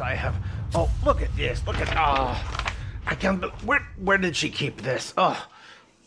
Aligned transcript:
I 0.00 0.14
have. 0.14 0.34
Oh, 0.74 0.90
look 1.04 1.22
at 1.22 1.34
this. 1.36 1.64
Look 1.66 1.80
at. 1.80 1.88
Oh, 1.96 2.36
I 3.06 3.14
can't. 3.14 3.42
Where 3.64 3.86
Where 3.98 4.18
did 4.18 4.36
she 4.36 4.50
keep 4.50 4.82
this? 4.82 5.14
Oh, 5.16 5.36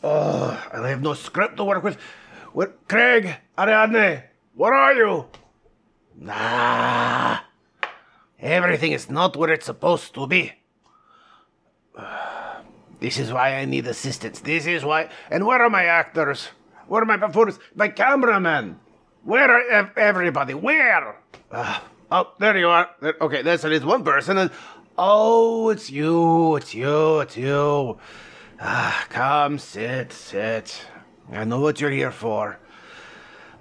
oh, 0.03 0.67
I 0.73 0.87
have 0.89 1.01
no 1.01 1.13
script 1.13 1.57
to 1.57 1.63
work 1.63 1.83
with. 1.83 1.97
What, 2.53 2.87
Craig, 2.87 3.35
Ariadne, 3.57 4.23
where 4.55 4.73
are 4.73 4.93
you? 4.93 5.25
Nah, 6.17 7.39
everything 8.39 8.91
is 8.91 9.09
not 9.09 9.37
where 9.37 9.51
it's 9.51 9.65
supposed 9.65 10.13
to 10.15 10.27
be. 10.27 10.53
This 12.99 13.17
is 13.17 13.31
why 13.31 13.55
I 13.55 13.63
need 13.63 13.87
assistance. 13.87 14.41
This 14.41 14.65
is 14.67 14.83
why. 14.83 15.07
And 15.31 15.47
where 15.47 15.61
are 15.61 15.69
my 15.69 15.85
actors? 15.85 16.49
Where 16.87 17.01
are 17.01 17.05
my 17.05 17.15
performers? 17.15 17.57
My 17.73 17.87
cameraman? 17.87 18.77
Where 19.23 19.49
are 19.49 19.63
ev- 19.71 19.97
everybody? 19.97 20.53
Where? 20.53 21.15
Ah, 21.49 21.81
oh, 22.11 22.33
there 22.39 22.57
you 22.57 22.67
are. 22.67 22.89
Okay, 23.01 23.41
there's 23.41 23.65
at 23.65 23.71
least 23.71 23.85
one 23.85 24.03
person. 24.03 24.37
And 24.37 24.51
oh, 24.97 25.69
it's 25.69 25.89
you. 25.89 26.55
It's 26.55 26.73
you. 26.73 27.19
It's 27.19 27.37
you. 27.37 27.97
Ah, 28.61 29.05
come, 29.09 29.57
sit, 29.57 30.11
sit. 30.11 30.81
I 31.31 31.43
know 31.43 31.59
what 31.59 31.79
you're 31.79 31.91
here 31.91 32.11
for. 32.11 32.59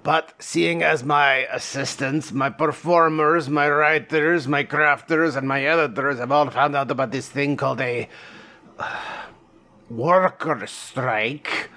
But 0.01 0.33
seeing 0.39 0.81
as 0.81 1.03
my 1.03 1.47
assistants, 1.51 2.31
my 2.31 2.49
performers, 2.49 3.49
my 3.49 3.69
writers, 3.69 4.47
my 4.47 4.63
crafters, 4.63 5.35
and 5.35 5.47
my 5.47 5.63
editors 5.63 6.19
have 6.19 6.31
all 6.31 6.49
found 6.49 6.75
out 6.75 6.89
about 6.89 7.11
this 7.11 7.27
thing 7.27 7.57
called 7.57 7.81
a 7.81 8.07
worker 9.89 10.65
strike, 10.67 11.69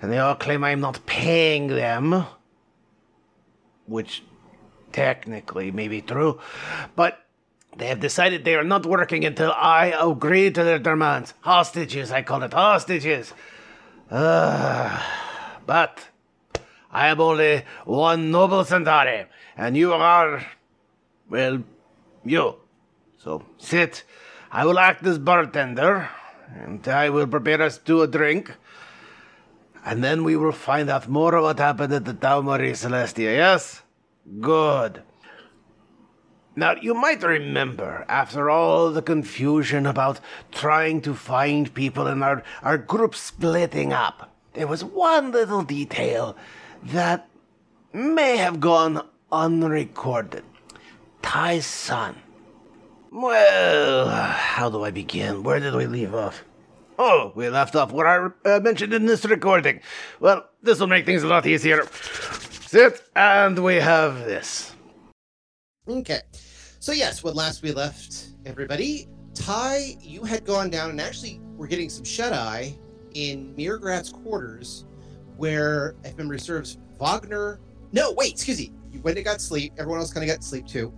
and 0.00 0.10
they 0.10 0.18
all 0.18 0.34
claim 0.34 0.64
I'm 0.64 0.80
not 0.80 1.04
paying 1.06 1.68
them, 1.68 2.24
which 3.86 4.22
technically 4.92 5.70
maybe 5.70 6.00
true, 6.00 6.40
but 6.94 7.24
they 7.76 7.86
have 7.86 8.00
decided 8.00 8.44
they 8.44 8.54
are 8.54 8.64
not 8.64 8.84
working 8.84 9.24
until 9.24 9.52
I 9.52 9.94
agree 9.98 10.50
to 10.50 10.62
their 10.62 10.78
demands. 10.78 11.34
Hostages, 11.40 12.12
I 12.12 12.22
call 12.22 12.42
it 12.42 12.52
hostages. 12.52 13.32
Uh, 14.10 15.02
but 15.66 16.08
I 16.90 17.08
am 17.08 17.20
only 17.20 17.64
one 17.86 18.30
noble 18.30 18.64
Centauri, 18.64 19.24
and 19.56 19.76
you 19.76 19.94
are, 19.94 20.44
well, 21.30 21.62
you. 22.24 22.56
So 23.18 23.44
sit. 23.56 24.04
I 24.50 24.66
will 24.66 24.78
act 24.78 25.06
as 25.06 25.18
bartender, 25.18 26.10
and 26.54 26.86
I 26.86 27.08
will 27.08 27.26
prepare 27.26 27.62
us 27.62 27.78
to 27.78 28.02
a 28.02 28.06
drink. 28.06 28.54
And 29.84 30.04
then 30.04 30.24
we 30.24 30.36
will 30.36 30.52
find 30.52 30.90
out 30.90 31.08
more 31.08 31.34
of 31.34 31.44
what 31.44 31.58
happened 31.58 31.92
at 31.92 32.04
the 32.04 32.14
Tau 32.14 32.42
Marie 32.42 32.72
Celestia, 32.72 33.34
yes? 33.34 33.81
Good. 34.40 35.02
Now, 36.54 36.74
you 36.80 36.92
might 36.92 37.22
remember, 37.22 38.04
after 38.08 38.50
all 38.50 38.90
the 38.90 39.00
confusion 39.00 39.86
about 39.86 40.20
trying 40.50 41.00
to 41.02 41.14
find 41.14 41.72
people 41.72 42.06
and 42.06 42.22
our, 42.22 42.42
our 42.62 42.76
group 42.76 43.14
splitting 43.14 43.92
up, 43.92 44.36
there 44.52 44.66
was 44.66 44.84
one 44.84 45.32
little 45.32 45.62
detail 45.62 46.36
that 46.82 47.28
may 47.92 48.36
have 48.36 48.60
gone 48.60 49.06
unrecorded. 49.30 50.44
Ty's 51.22 51.64
son. 51.64 52.16
Well, 53.10 54.08
how 54.08 54.68
do 54.68 54.84
I 54.84 54.90
begin? 54.90 55.42
Where 55.42 55.60
did 55.60 55.74
we 55.74 55.86
leave 55.86 56.14
off? 56.14 56.44
Oh, 56.98 57.32
we 57.34 57.48
left 57.48 57.74
off 57.74 57.92
what 57.92 58.06
I 58.06 58.28
uh, 58.44 58.60
mentioned 58.60 58.92
in 58.92 59.06
this 59.06 59.24
recording. 59.24 59.80
Well, 60.20 60.48
this 60.62 60.80
will 60.80 60.86
make 60.86 61.06
things 61.06 61.22
a 61.22 61.26
lot 61.28 61.46
easier. 61.46 61.86
Sit, 62.72 63.02
and 63.16 63.58
we 63.58 63.74
have 63.74 64.24
this. 64.24 64.72
Okay. 65.86 66.22
So 66.80 66.92
yes, 66.92 67.22
when 67.22 67.34
last 67.34 67.62
we 67.62 67.70
left 67.70 68.28
everybody, 68.46 69.08
Ty, 69.34 69.98
you 70.00 70.24
had 70.24 70.46
gone 70.46 70.70
down 70.70 70.88
and 70.88 70.98
actually 70.98 71.38
were 71.54 71.66
getting 71.66 71.90
some 71.90 72.04
shut 72.04 72.32
eye 72.32 72.74
in 73.12 73.54
Mirgrat's 73.56 74.08
quarters, 74.08 74.86
where, 75.36 75.96
if 76.02 76.16
memory 76.16 76.40
serves, 76.40 76.78
Wagner. 76.98 77.60
No, 77.92 78.12
wait, 78.12 78.32
excuse 78.32 78.58
me. 78.58 78.72
You 78.90 79.02
went 79.02 79.18
and 79.18 79.26
got 79.26 79.42
sleep. 79.42 79.74
Everyone 79.76 80.00
else 80.00 80.10
kind 80.10 80.24
of 80.24 80.34
got 80.34 80.42
sleep 80.42 80.66
too. 80.66 80.94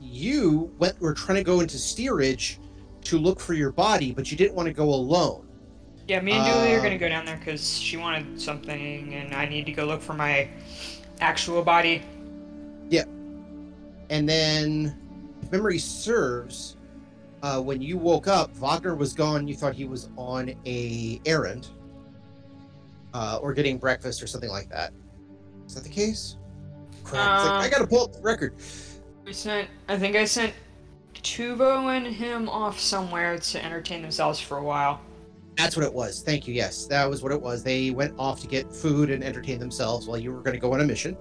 You 0.00 0.74
went 0.78 0.98
were 1.02 1.12
trying 1.12 1.36
to 1.36 1.44
go 1.44 1.60
into 1.60 1.76
steerage 1.76 2.58
to 3.02 3.18
look 3.18 3.40
for 3.40 3.52
your 3.52 3.72
body, 3.72 4.10
but 4.10 4.30
you 4.30 4.38
didn't 4.38 4.54
want 4.54 4.68
to 4.68 4.72
go 4.72 4.88
alone. 4.88 5.49
Yeah, 6.10 6.18
me 6.18 6.32
and 6.32 6.44
Du'li 6.44 6.76
are 6.76 6.78
gonna 6.78 6.94
Um, 6.94 6.98
go 6.98 7.08
down 7.08 7.24
there 7.24 7.36
because 7.36 7.78
she 7.78 7.96
wanted 7.96 8.40
something, 8.40 9.14
and 9.14 9.32
I 9.32 9.46
need 9.46 9.64
to 9.66 9.72
go 9.72 9.84
look 9.84 10.02
for 10.02 10.12
my 10.12 10.48
actual 11.20 11.62
body. 11.62 12.02
Yeah. 12.88 13.04
And 14.08 14.28
then, 14.28 14.98
if 15.40 15.52
memory 15.52 15.78
serves, 15.78 16.76
uh, 17.44 17.60
when 17.60 17.80
you 17.80 17.96
woke 17.96 18.26
up, 18.26 18.52
Wagner 18.56 18.96
was 18.96 19.12
gone. 19.12 19.46
You 19.46 19.54
thought 19.54 19.72
he 19.76 19.84
was 19.84 20.08
on 20.16 20.52
a 20.66 21.20
errand, 21.26 21.68
uh, 23.14 23.38
or 23.40 23.54
getting 23.54 23.78
breakfast 23.78 24.20
or 24.20 24.26
something 24.26 24.50
like 24.50 24.68
that. 24.70 24.92
Is 25.64 25.76
that 25.76 25.84
the 25.84 25.90
case? 25.90 26.38
Crap! 27.04 27.44
like, 27.44 27.66
I 27.66 27.68
gotta 27.70 27.86
pull 27.86 28.02
up 28.02 28.14
the 28.14 28.20
record. 28.20 28.54
We 29.24 29.32
sent, 29.32 29.68
I 29.86 29.96
think 29.96 30.16
I 30.16 30.24
sent 30.24 30.54
Tuvo 31.14 31.96
and 31.96 32.04
him 32.04 32.48
off 32.48 32.80
somewhere 32.80 33.38
to 33.38 33.64
entertain 33.64 34.02
themselves 34.02 34.40
for 34.40 34.58
a 34.58 34.64
while. 34.64 35.00
That's 35.56 35.76
what 35.76 35.84
it 35.84 35.92
was. 35.92 36.22
Thank 36.22 36.48
you. 36.48 36.54
Yes, 36.54 36.86
that 36.86 37.08
was 37.08 37.22
what 37.22 37.32
it 37.32 37.40
was. 37.40 37.62
They 37.62 37.90
went 37.90 38.14
off 38.18 38.40
to 38.40 38.46
get 38.46 38.72
food 38.72 39.10
and 39.10 39.22
entertain 39.22 39.58
themselves 39.58 40.06
while 40.06 40.18
you 40.18 40.32
were 40.32 40.40
going 40.40 40.54
to 40.54 40.60
go 40.60 40.72
on 40.72 40.80
a 40.80 40.84
mission. 40.84 41.16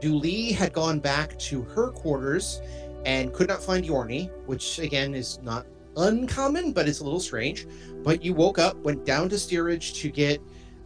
Du'li 0.00 0.52
had 0.52 0.72
gone 0.72 0.98
back 0.98 1.38
to 1.38 1.62
her 1.62 1.90
quarters 1.90 2.60
and 3.04 3.32
could 3.32 3.48
not 3.48 3.62
find 3.62 3.84
Yorni, 3.84 4.30
which 4.46 4.78
again 4.78 5.14
is 5.14 5.38
not 5.42 5.66
uncommon, 5.96 6.72
but 6.72 6.88
it's 6.88 7.00
a 7.00 7.04
little 7.04 7.20
strange. 7.20 7.66
But 8.02 8.24
you 8.24 8.34
woke 8.34 8.58
up, 8.58 8.76
went 8.78 9.04
down 9.04 9.28
to 9.28 9.38
steerage 9.38 9.94
to 9.94 10.10
get 10.10 10.40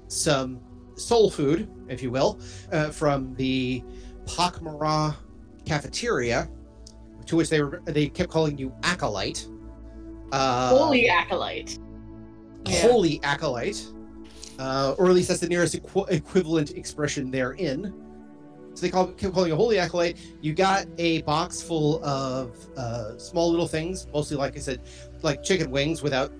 some 0.08 0.61
soul 0.96 1.31
food, 1.31 1.69
if 1.88 2.02
you 2.02 2.11
will, 2.11 2.40
uh, 2.73 2.90
from 2.90 3.35
the 3.35 3.82
Pakmara 4.26 5.14
cafeteria, 5.64 6.49
to 7.26 7.37
which 7.37 7.49
they 7.49 7.62
were 7.62 7.82
they 7.85 8.08
kept 8.08 8.31
calling 8.31 8.58
you 8.58 8.75
acolyte. 8.82 9.49
Uh, 10.32 10.69
Holy 10.69 11.08
acolyte. 11.08 11.79
Yeah. 12.68 12.82
holy 12.82 13.20
acolyte, 13.22 13.86
uh, 14.58 14.94
or 14.98 15.06
at 15.06 15.14
least 15.14 15.28
that's 15.28 15.40
the 15.40 15.48
nearest 15.48 15.74
equi- 15.74 16.04
equivalent 16.08 16.72
expression 16.72 17.30
therein. 17.30 17.94
So 18.74 18.82
they 18.82 18.90
call, 18.90 19.06
kept 19.08 19.32
calling 19.32 19.52
a 19.52 19.56
holy 19.56 19.78
acolyte. 19.78 20.18
You 20.42 20.52
got 20.52 20.86
a 20.98 21.22
box 21.22 21.62
full 21.62 22.04
of 22.04 22.54
uh, 22.76 23.16
small 23.16 23.50
little 23.50 23.66
things, 23.66 24.06
mostly 24.12 24.36
like 24.36 24.54
I 24.54 24.60
said, 24.60 24.82
like 25.22 25.42
chicken 25.42 25.70
wings, 25.70 26.02
without 26.02 26.32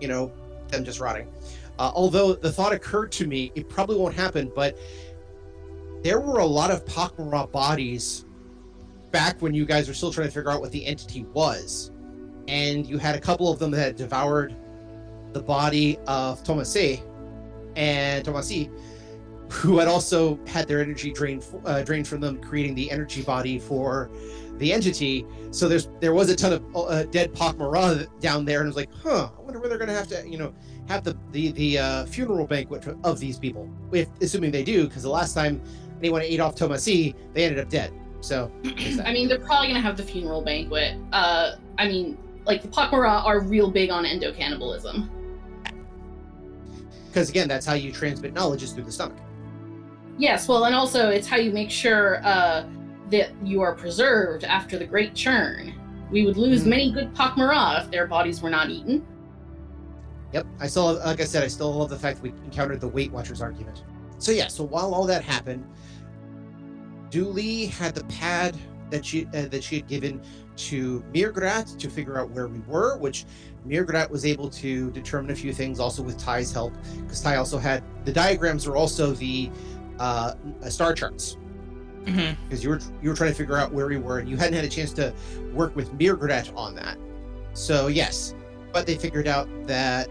you 0.00 0.08
know 0.08 0.32
them 0.68 0.84
just 0.84 0.98
rotting. 1.00 1.28
Uh, 1.78 1.90
although 1.94 2.34
the 2.34 2.50
thought 2.50 2.72
occurred 2.72 3.12
to 3.12 3.26
me, 3.26 3.52
it 3.54 3.68
probably 3.68 3.96
won't 3.96 4.14
happen, 4.14 4.50
but 4.54 4.78
there 6.02 6.20
were 6.20 6.38
a 6.38 6.46
lot 6.46 6.70
of 6.70 6.84
Pakmara 6.84 7.50
bodies 7.50 8.24
back 9.10 9.40
when 9.42 9.52
you 9.54 9.64
guys 9.64 9.88
were 9.88 9.94
still 9.94 10.12
trying 10.12 10.28
to 10.28 10.32
figure 10.32 10.50
out 10.50 10.60
what 10.60 10.72
the 10.72 10.84
entity 10.86 11.24
was, 11.34 11.92
and 12.48 12.86
you 12.86 12.96
had 12.96 13.14
a 13.14 13.20
couple 13.20 13.50
of 13.50 13.58
them 13.58 13.70
that 13.72 13.78
had 13.78 13.96
devoured 13.96 14.56
the 15.34 15.42
body 15.42 15.98
of 16.06 16.42
Tomasi 16.42 17.02
and 17.76 18.24
Tomasi, 18.24 18.70
who 19.50 19.78
had 19.78 19.88
also 19.88 20.38
had 20.46 20.66
their 20.66 20.80
energy 20.80 21.12
drained 21.12 21.44
uh, 21.66 21.82
drained 21.82 22.08
from 22.08 22.20
them, 22.20 22.40
creating 22.40 22.74
the 22.74 22.90
energy 22.90 23.22
body 23.22 23.58
for 23.58 24.10
the 24.58 24.72
entity. 24.72 25.26
So 25.50 25.68
there's 25.68 25.88
there 26.00 26.14
was 26.14 26.30
a 26.30 26.36
ton 26.36 26.52
of 26.54 26.76
uh, 26.76 27.04
dead 27.04 27.34
Pakmara 27.34 28.08
down 28.20 28.44
there, 28.44 28.60
and 28.60 28.68
I 28.68 28.70
was 28.70 28.76
like, 28.76 28.90
huh, 29.02 29.28
I 29.36 29.40
wonder 29.42 29.60
where 29.60 29.68
they're 29.68 29.78
gonna 29.78 29.92
have 29.92 30.08
to, 30.08 30.26
you 30.26 30.38
know, 30.38 30.54
have 30.88 31.04
the 31.04 31.18
the 31.32 31.52
the 31.52 31.78
uh, 31.78 32.06
funeral 32.06 32.46
banquet 32.46 32.86
of 33.04 33.20
these 33.20 33.38
people, 33.38 33.68
if 33.92 34.08
assuming 34.20 34.52
they 34.52 34.64
do, 34.64 34.86
because 34.86 35.02
the 35.02 35.10
last 35.10 35.34
time 35.34 35.60
anyone 35.98 36.22
ate 36.22 36.40
off 36.40 36.54
Tomasi, 36.54 37.14
they 37.34 37.44
ended 37.44 37.58
up 37.58 37.68
dead. 37.68 37.92
So. 38.20 38.50
I 39.04 39.12
mean, 39.12 39.28
they're 39.28 39.38
probably 39.38 39.68
gonna 39.68 39.80
have 39.80 39.96
the 39.96 40.02
funeral 40.02 40.42
banquet. 40.42 40.96
Uh, 41.12 41.56
I 41.78 41.86
mean, 41.86 42.16
like 42.46 42.62
the 42.62 42.68
Pakmara 42.68 43.24
are 43.24 43.40
real 43.40 43.70
big 43.70 43.90
on 43.90 44.06
endo 44.06 44.32
cannibalism. 44.32 45.10
Because 47.14 47.30
again, 47.30 47.46
that's 47.46 47.64
how 47.64 47.74
you 47.74 47.92
transmit 47.92 48.32
knowledge 48.32 48.64
is 48.64 48.72
through 48.72 48.82
the 48.82 48.90
stomach. 48.90 49.16
Yes, 50.18 50.48
well, 50.48 50.64
and 50.64 50.74
also 50.74 51.10
it's 51.10 51.28
how 51.28 51.36
you 51.36 51.52
make 51.52 51.70
sure 51.70 52.20
uh, 52.26 52.64
that 53.10 53.30
you 53.44 53.60
are 53.60 53.72
preserved 53.72 54.42
after 54.42 54.76
the 54.76 54.84
Great 54.84 55.14
Churn. 55.14 55.74
We 56.10 56.26
would 56.26 56.36
lose 56.36 56.64
Mhm. 56.64 56.66
many 56.66 56.90
good 56.92 57.14
Pakmara 57.14 57.84
if 57.84 57.90
their 57.92 58.08
bodies 58.08 58.42
were 58.42 58.50
not 58.50 58.68
eaten. 58.68 59.06
Yep. 60.32 60.44
I 60.58 60.66
still, 60.66 60.94
like 60.94 61.20
I 61.20 61.24
said, 61.24 61.44
I 61.44 61.46
still 61.46 61.72
love 61.72 61.88
the 61.88 61.96
fact 61.98 62.16
that 62.16 62.22
we 62.24 62.30
encountered 62.44 62.80
the 62.80 62.88
Weight 62.88 63.12
Watchers 63.12 63.40
argument. 63.40 63.84
So 64.18 64.32
yeah. 64.32 64.48
So 64.48 64.64
while 64.64 64.92
all 64.92 65.06
that 65.06 65.22
happened, 65.22 65.64
Du'li 67.10 67.70
had 67.70 67.94
the 67.94 68.02
pad 68.04 68.56
that 68.90 69.06
she 69.06 69.26
uh, 69.26 69.46
that 69.46 69.62
she 69.62 69.76
had 69.76 69.86
given 69.86 70.20
to 70.56 71.04
Mirgrat 71.12 71.78
to 71.78 71.88
figure 71.88 72.18
out 72.18 72.30
where 72.30 72.48
we 72.48 72.58
were, 72.66 72.96
which 72.98 73.24
Mirgrat 73.66 74.10
was 74.10 74.24
able 74.24 74.48
to 74.50 74.90
determine 74.90 75.30
a 75.30 75.34
few 75.34 75.52
things, 75.52 75.80
also 75.80 76.02
with 76.02 76.18
Ty's 76.18 76.52
help, 76.52 76.74
because 76.96 77.20
Ty 77.20 77.36
also 77.36 77.58
had 77.58 77.82
the 78.04 78.12
diagrams 78.12 78.66
are 78.66 78.76
also 78.76 79.12
the 79.12 79.50
uh, 79.98 80.34
star 80.68 80.94
charts 80.94 81.36
Mm-hmm. 82.04 82.38
because 82.44 82.62
you 82.62 82.68
were 82.68 82.80
you 83.02 83.08
were 83.08 83.16
trying 83.16 83.30
to 83.30 83.34
figure 83.34 83.56
out 83.56 83.72
where 83.72 83.86
we 83.86 83.96
were 83.96 84.18
and 84.18 84.28
you 84.28 84.36
hadn't 84.36 84.52
had 84.52 84.64
a 84.64 84.68
chance 84.68 84.92
to 84.92 85.14
work 85.54 85.74
with 85.74 85.90
Mirgrat 85.98 86.54
on 86.54 86.74
that. 86.74 86.98
So 87.54 87.86
yes, 87.86 88.34
but 88.74 88.86
they 88.86 88.96
figured 88.96 89.26
out 89.26 89.48
that 89.66 90.08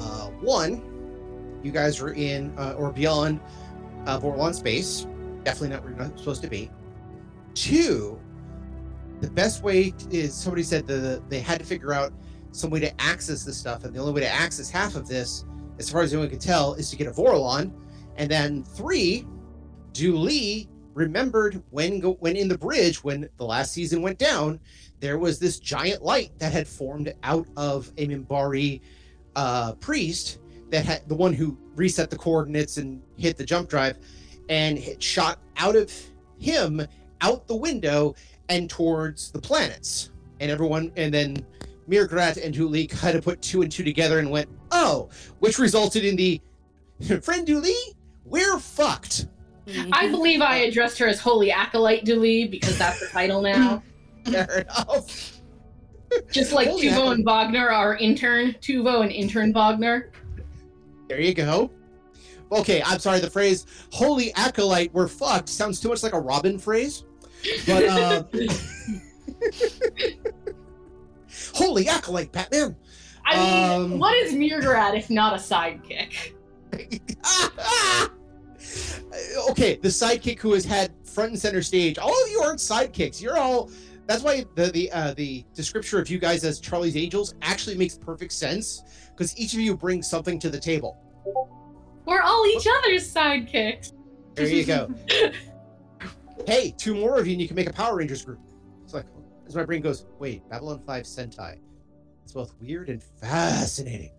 uh, 0.00 0.28
one, 0.40 0.82
you 1.62 1.70
guys 1.70 2.00
were 2.00 2.14
in 2.14 2.56
uh, 2.58 2.74
or 2.78 2.90
beyond 2.90 3.40
uh, 4.06 4.18
Vorlon 4.18 4.54
space, 4.54 5.06
definitely 5.44 5.68
not 5.68 5.82
where 5.82 5.92
you're 5.92 6.00
not 6.00 6.18
supposed 6.18 6.42
to 6.42 6.48
be. 6.48 6.70
Two, 7.52 8.18
the 9.20 9.30
best 9.30 9.62
way 9.62 9.92
is 10.10 10.34
somebody 10.34 10.62
said 10.62 10.86
the 10.86 11.22
they 11.28 11.40
had 11.40 11.58
to 11.58 11.66
figure 11.66 11.92
out 11.92 12.10
some 12.54 12.70
way 12.70 12.80
to 12.80 13.00
access 13.00 13.44
this 13.44 13.56
stuff, 13.56 13.84
and 13.84 13.94
the 13.94 13.98
only 13.98 14.12
way 14.12 14.20
to 14.20 14.28
access 14.28 14.70
half 14.70 14.94
of 14.94 15.08
this, 15.08 15.44
as 15.78 15.90
far 15.90 16.02
as 16.02 16.12
anyone 16.12 16.30
could 16.30 16.40
tell, 16.40 16.74
is 16.74 16.88
to 16.90 16.96
get 16.96 17.08
a 17.08 17.10
Vorlon. 17.10 17.72
And 18.16 18.30
then 18.30 18.62
three, 18.62 19.26
Julie 19.92 20.68
remembered 20.94 21.60
when 21.70 21.98
go, 21.98 22.12
when 22.20 22.36
in 22.36 22.46
the 22.46 22.56
bridge 22.56 23.02
when 23.02 23.28
the 23.38 23.44
last 23.44 23.72
season 23.72 24.02
went 24.02 24.18
down, 24.18 24.60
there 25.00 25.18
was 25.18 25.40
this 25.40 25.58
giant 25.58 26.04
light 26.04 26.30
that 26.38 26.52
had 26.52 26.68
formed 26.68 27.12
out 27.24 27.48
of 27.56 27.92
a 27.98 28.06
Minbari 28.06 28.80
uh, 29.34 29.72
priest 29.74 30.38
that 30.70 30.84
had 30.84 31.08
the 31.08 31.14
one 31.14 31.32
who 31.32 31.58
reset 31.74 32.08
the 32.08 32.16
coordinates 32.16 32.76
and 32.76 33.02
hit 33.16 33.36
the 33.36 33.44
jump 33.44 33.68
drive, 33.68 33.98
and 34.48 34.78
it 34.78 35.02
shot 35.02 35.40
out 35.56 35.74
of 35.74 35.92
him 36.38 36.86
out 37.20 37.48
the 37.48 37.56
window 37.56 38.14
and 38.48 38.70
towards 38.70 39.32
the 39.32 39.40
planets. 39.40 40.12
And 40.38 40.50
everyone, 40.50 40.92
and 40.96 41.12
then 41.12 41.44
Mirgrat 41.88 42.42
and 42.42 42.54
Julie 42.54 42.86
kind 42.86 43.16
of 43.16 43.24
put 43.24 43.42
two 43.42 43.62
and 43.62 43.70
two 43.70 43.84
together 43.84 44.18
and 44.18 44.30
went, 44.30 44.48
oh, 44.70 45.08
which 45.38 45.58
resulted 45.58 46.04
in 46.04 46.16
the 46.16 46.40
friend 47.22 47.46
Julie, 47.46 47.74
we're 48.24 48.58
fucked. 48.58 49.26
I 49.92 50.08
believe 50.08 50.42
I 50.42 50.56
addressed 50.56 50.98
her 50.98 51.06
as 51.06 51.18
Holy 51.18 51.50
Acolyte 51.50 52.04
Du'li 52.04 52.50
because 52.50 52.78
that's 52.78 53.00
the 53.00 53.06
title 53.06 53.40
now. 53.40 53.82
Fair 54.24 54.60
enough. 54.60 55.40
Just 56.30 56.52
like 56.52 56.68
Holy 56.68 56.88
Tuvo 56.88 57.12
and 57.12 57.24
Wagner, 57.24 57.70
our 57.70 57.96
intern, 57.96 58.52
Tuvo 58.60 59.02
and 59.02 59.10
intern 59.10 59.52
Wagner. 59.52 60.10
There 61.08 61.20
you 61.20 61.34
go. 61.34 61.70
Okay, 62.52 62.82
I'm 62.84 62.98
sorry. 62.98 63.20
The 63.20 63.30
phrase 63.30 63.66
"holy 63.90 64.32
acolyte, 64.34 64.92
we're 64.92 65.08
fucked" 65.08 65.48
sounds 65.48 65.80
too 65.80 65.88
much 65.88 66.02
like 66.02 66.12
a 66.12 66.20
Robin 66.20 66.58
phrase. 66.58 67.04
But 67.66 67.84
uh, 67.84 68.24
holy 71.54 71.88
acolyte, 71.88 72.32
Batman. 72.32 72.76
I 73.26 73.36
mean, 73.36 73.92
Um, 73.94 73.98
what 73.98 74.14
is 74.16 74.34
Mirgrad 74.34 74.96
if 74.96 75.08
not 75.10 75.32
a 75.32 75.36
sidekick? 75.36 76.32
okay, 79.50 79.76
the 79.76 79.88
sidekick 79.88 80.38
who 80.40 80.52
has 80.52 80.64
had 80.64 80.92
front 81.04 81.30
and 81.30 81.40
center 81.40 81.62
stage. 81.62 81.98
All 81.98 82.10
of 82.10 82.30
you 82.30 82.40
aren't 82.40 82.58
sidekicks. 82.58 83.22
You're 83.22 83.38
all. 83.38 83.70
That's 84.06 84.22
why 84.22 84.44
the 84.54 84.66
the 84.66 84.90
uh, 84.92 85.14
the 85.14 85.44
description 85.54 85.98
of 85.98 86.10
you 86.10 86.18
guys 86.18 86.44
as 86.44 86.60
Charlie's 86.60 86.96
Angels 86.96 87.34
actually 87.42 87.76
makes 87.76 87.96
perfect 87.96 88.32
sense 88.32 88.82
because 89.10 89.36
each 89.38 89.54
of 89.54 89.60
you 89.60 89.76
brings 89.76 90.08
something 90.08 90.38
to 90.40 90.50
the 90.50 90.58
table. 90.60 90.98
We're 92.04 92.20
all 92.20 92.44
each 92.46 92.66
other's 92.78 93.12
sidekicks. 93.12 93.92
There 94.34 94.46
you 94.46 94.64
go. 94.64 94.92
hey, 96.46 96.74
two 96.76 96.94
more 96.94 97.18
of 97.18 97.26
you, 97.26 97.32
and 97.32 97.40
you 97.40 97.46
can 97.48 97.56
make 97.56 97.68
a 97.68 97.72
Power 97.72 97.96
Rangers 97.96 98.24
group. 98.24 98.40
As 99.46 99.54
my 99.54 99.64
brain 99.64 99.82
goes, 99.82 100.06
wait, 100.18 100.48
Babylon 100.48 100.80
5 100.80 101.04
Sentai. 101.04 101.58
It's 102.22 102.32
both 102.32 102.54
weird 102.60 102.88
and 102.88 103.02
fascinating. 103.02 104.12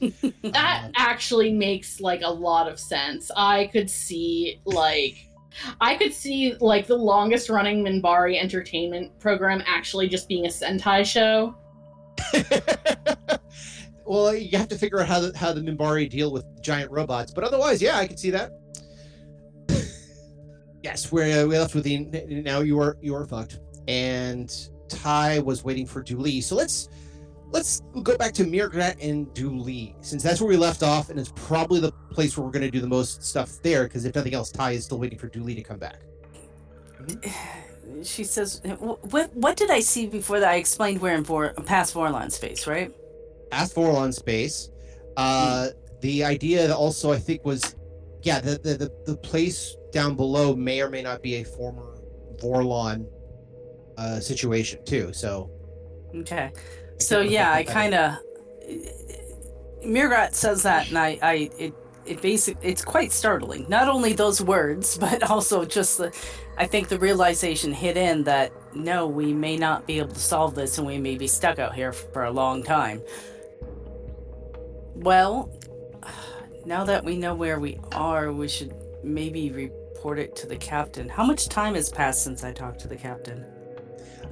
That 0.42 0.86
Uh, 0.86 0.90
actually 0.96 1.52
makes 1.52 2.00
like 2.00 2.22
a 2.22 2.28
lot 2.30 2.68
of 2.70 2.78
sense. 2.80 3.30
I 3.36 3.66
could 3.72 3.88
see 3.88 4.60
like 4.64 5.16
I 5.80 5.94
could 5.94 6.12
see 6.12 6.54
like 6.60 6.86
the 6.88 6.96
longest 6.96 7.48
running 7.48 7.84
Minbari 7.84 8.40
entertainment 8.40 9.18
program 9.20 9.62
actually 9.66 10.08
just 10.08 10.28
being 10.28 10.46
a 10.46 10.48
Sentai 10.48 11.04
show. 11.06 11.54
well, 14.04 14.34
you 14.34 14.58
have 14.58 14.68
to 14.68 14.76
figure 14.76 15.00
out 15.00 15.06
how 15.08 15.20
the, 15.20 15.38
how 15.38 15.52
the 15.52 15.60
Minbari 15.60 16.10
deal 16.10 16.32
with 16.32 16.44
giant 16.62 16.90
robots, 16.90 17.32
but 17.32 17.44
otherwise, 17.44 17.80
yeah, 17.80 17.96
I 17.98 18.06
can 18.06 18.16
see 18.16 18.30
that. 18.30 18.50
yes, 20.82 21.12
we're 21.12 21.44
uh, 21.44 21.46
we 21.46 21.56
left 21.58 21.74
with 21.74 21.84
the 21.84 21.98
now 22.44 22.60
you 22.60 22.78
are 22.80 22.96
you 23.00 23.14
are 23.14 23.26
fucked, 23.26 23.60
and 23.88 24.68
Ty 24.88 25.40
was 25.40 25.64
waiting 25.64 25.86
for 25.86 26.02
Du'li. 26.02 26.42
So 26.42 26.54
let's 26.56 26.88
let's 27.50 27.82
go 28.02 28.16
back 28.16 28.32
to 28.34 28.44
Mirgrat 28.44 28.96
and 29.00 29.26
Du'li, 29.28 29.94
since 30.00 30.22
that's 30.22 30.40
where 30.40 30.48
we 30.48 30.56
left 30.56 30.82
off, 30.82 31.10
and 31.10 31.18
it's 31.18 31.32
probably 31.36 31.80
the 31.80 31.92
place 32.10 32.36
where 32.36 32.44
we're 32.44 32.52
going 32.52 32.62
to 32.64 32.70
do 32.70 32.80
the 32.80 32.88
most 32.88 33.22
stuff 33.22 33.62
there. 33.62 33.84
Because 33.84 34.04
if 34.04 34.14
nothing 34.14 34.34
else, 34.34 34.50
Ty 34.50 34.72
is 34.72 34.84
still 34.84 34.98
waiting 34.98 35.18
for 35.18 35.28
Du'li 35.28 35.54
to 35.54 35.62
come 35.62 35.78
back. 35.78 36.00
She 38.02 38.24
says, 38.24 38.60
"What? 38.80 39.34
What 39.36 39.56
did 39.56 39.70
I 39.70 39.80
see 39.80 40.06
before 40.06 40.40
that? 40.40 40.50
I 40.50 40.56
explained 40.56 41.00
we're 41.00 41.14
in 41.14 41.22
Vor- 41.22 41.52
past 41.64 41.94
Vorlon 41.94 42.30
space, 42.32 42.66
right? 42.66 42.92
Past 43.50 43.74
Vorlon 43.74 44.12
space. 44.12 44.70
Uh, 45.16 45.68
The 46.00 46.24
idea 46.24 46.74
also 46.74 47.12
I 47.12 47.18
think 47.18 47.44
was, 47.44 47.76
yeah, 48.22 48.40
the, 48.40 48.58
the 48.58 48.74
the 48.76 48.92
the 49.06 49.16
place 49.18 49.76
down 49.92 50.16
below 50.16 50.56
may 50.56 50.80
or 50.82 50.90
may 50.90 51.02
not 51.02 51.22
be 51.22 51.36
a 51.36 51.44
former 51.44 51.98
Vorlon 52.36 53.06
uh, 53.96 54.20
situation 54.20 54.84
too. 54.84 55.12
So 55.12 55.50
Okay. 56.16 56.52
I 56.54 57.02
So 57.02 57.20
yeah, 57.20 57.52
I 57.52 57.64
kind 57.64 57.94
of. 57.94 58.18
Mirgrat 59.84 60.34
says 60.34 60.62
that, 60.62 60.88
and 60.88 60.96
I, 60.96 61.18
I, 61.20 61.50
it, 61.58 61.74
it 62.06 62.22
basic, 62.22 62.56
it's 62.62 62.82
quite 62.82 63.12
startling. 63.12 63.66
Not 63.68 63.86
only 63.86 64.14
those 64.14 64.40
words, 64.40 64.96
but 65.04 65.22
also 65.30 65.64
just 65.64 65.98
the, 65.98 66.14
I 66.56 66.66
think 66.66 66.88
the 66.88 66.98
realization 66.98 67.72
hit 67.72 67.96
in 67.98 68.24
that 68.24 68.52
no, 68.74 69.06
we 69.06 69.34
may 69.34 69.56
not 69.56 69.86
be 69.86 69.98
able 69.98 70.14
to 70.14 70.20
solve 70.20 70.54
this, 70.54 70.78
and 70.78 70.86
we 70.86 70.98
may 70.98 71.16
be 71.16 71.26
stuck 71.26 71.58
out 71.58 71.74
here 71.74 71.92
for 71.92 72.24
a 72.24 72.30
long 72.30 72.62
time. 72.62 73.02
Well, 74.94 75.50
now 76.64 76.84
that 76.84 77.04
we 77.04 77.16
know 77.16 77.34
where 77.34 77.60
we 77.60 77.78
are, 77.92 78.32
we 78.32 78.48
should 78.48 78.74
maybe 79.02 79.50
report 79.50 80.18
it 80.18 80.34
to 80.36 80.46
the 80.46 80.56
captain. 80.56 81.10
How 81.10 81.24
much 81.24 81.48
time 81.48 81.74
has 81.74 81.90
passed 81.90 82.24
since 82.24 82.42
I 82.42 82.52
talked 82.52 82.80
to 82.80 82.88
the 82.88 82.96
captain? 82.96 83.53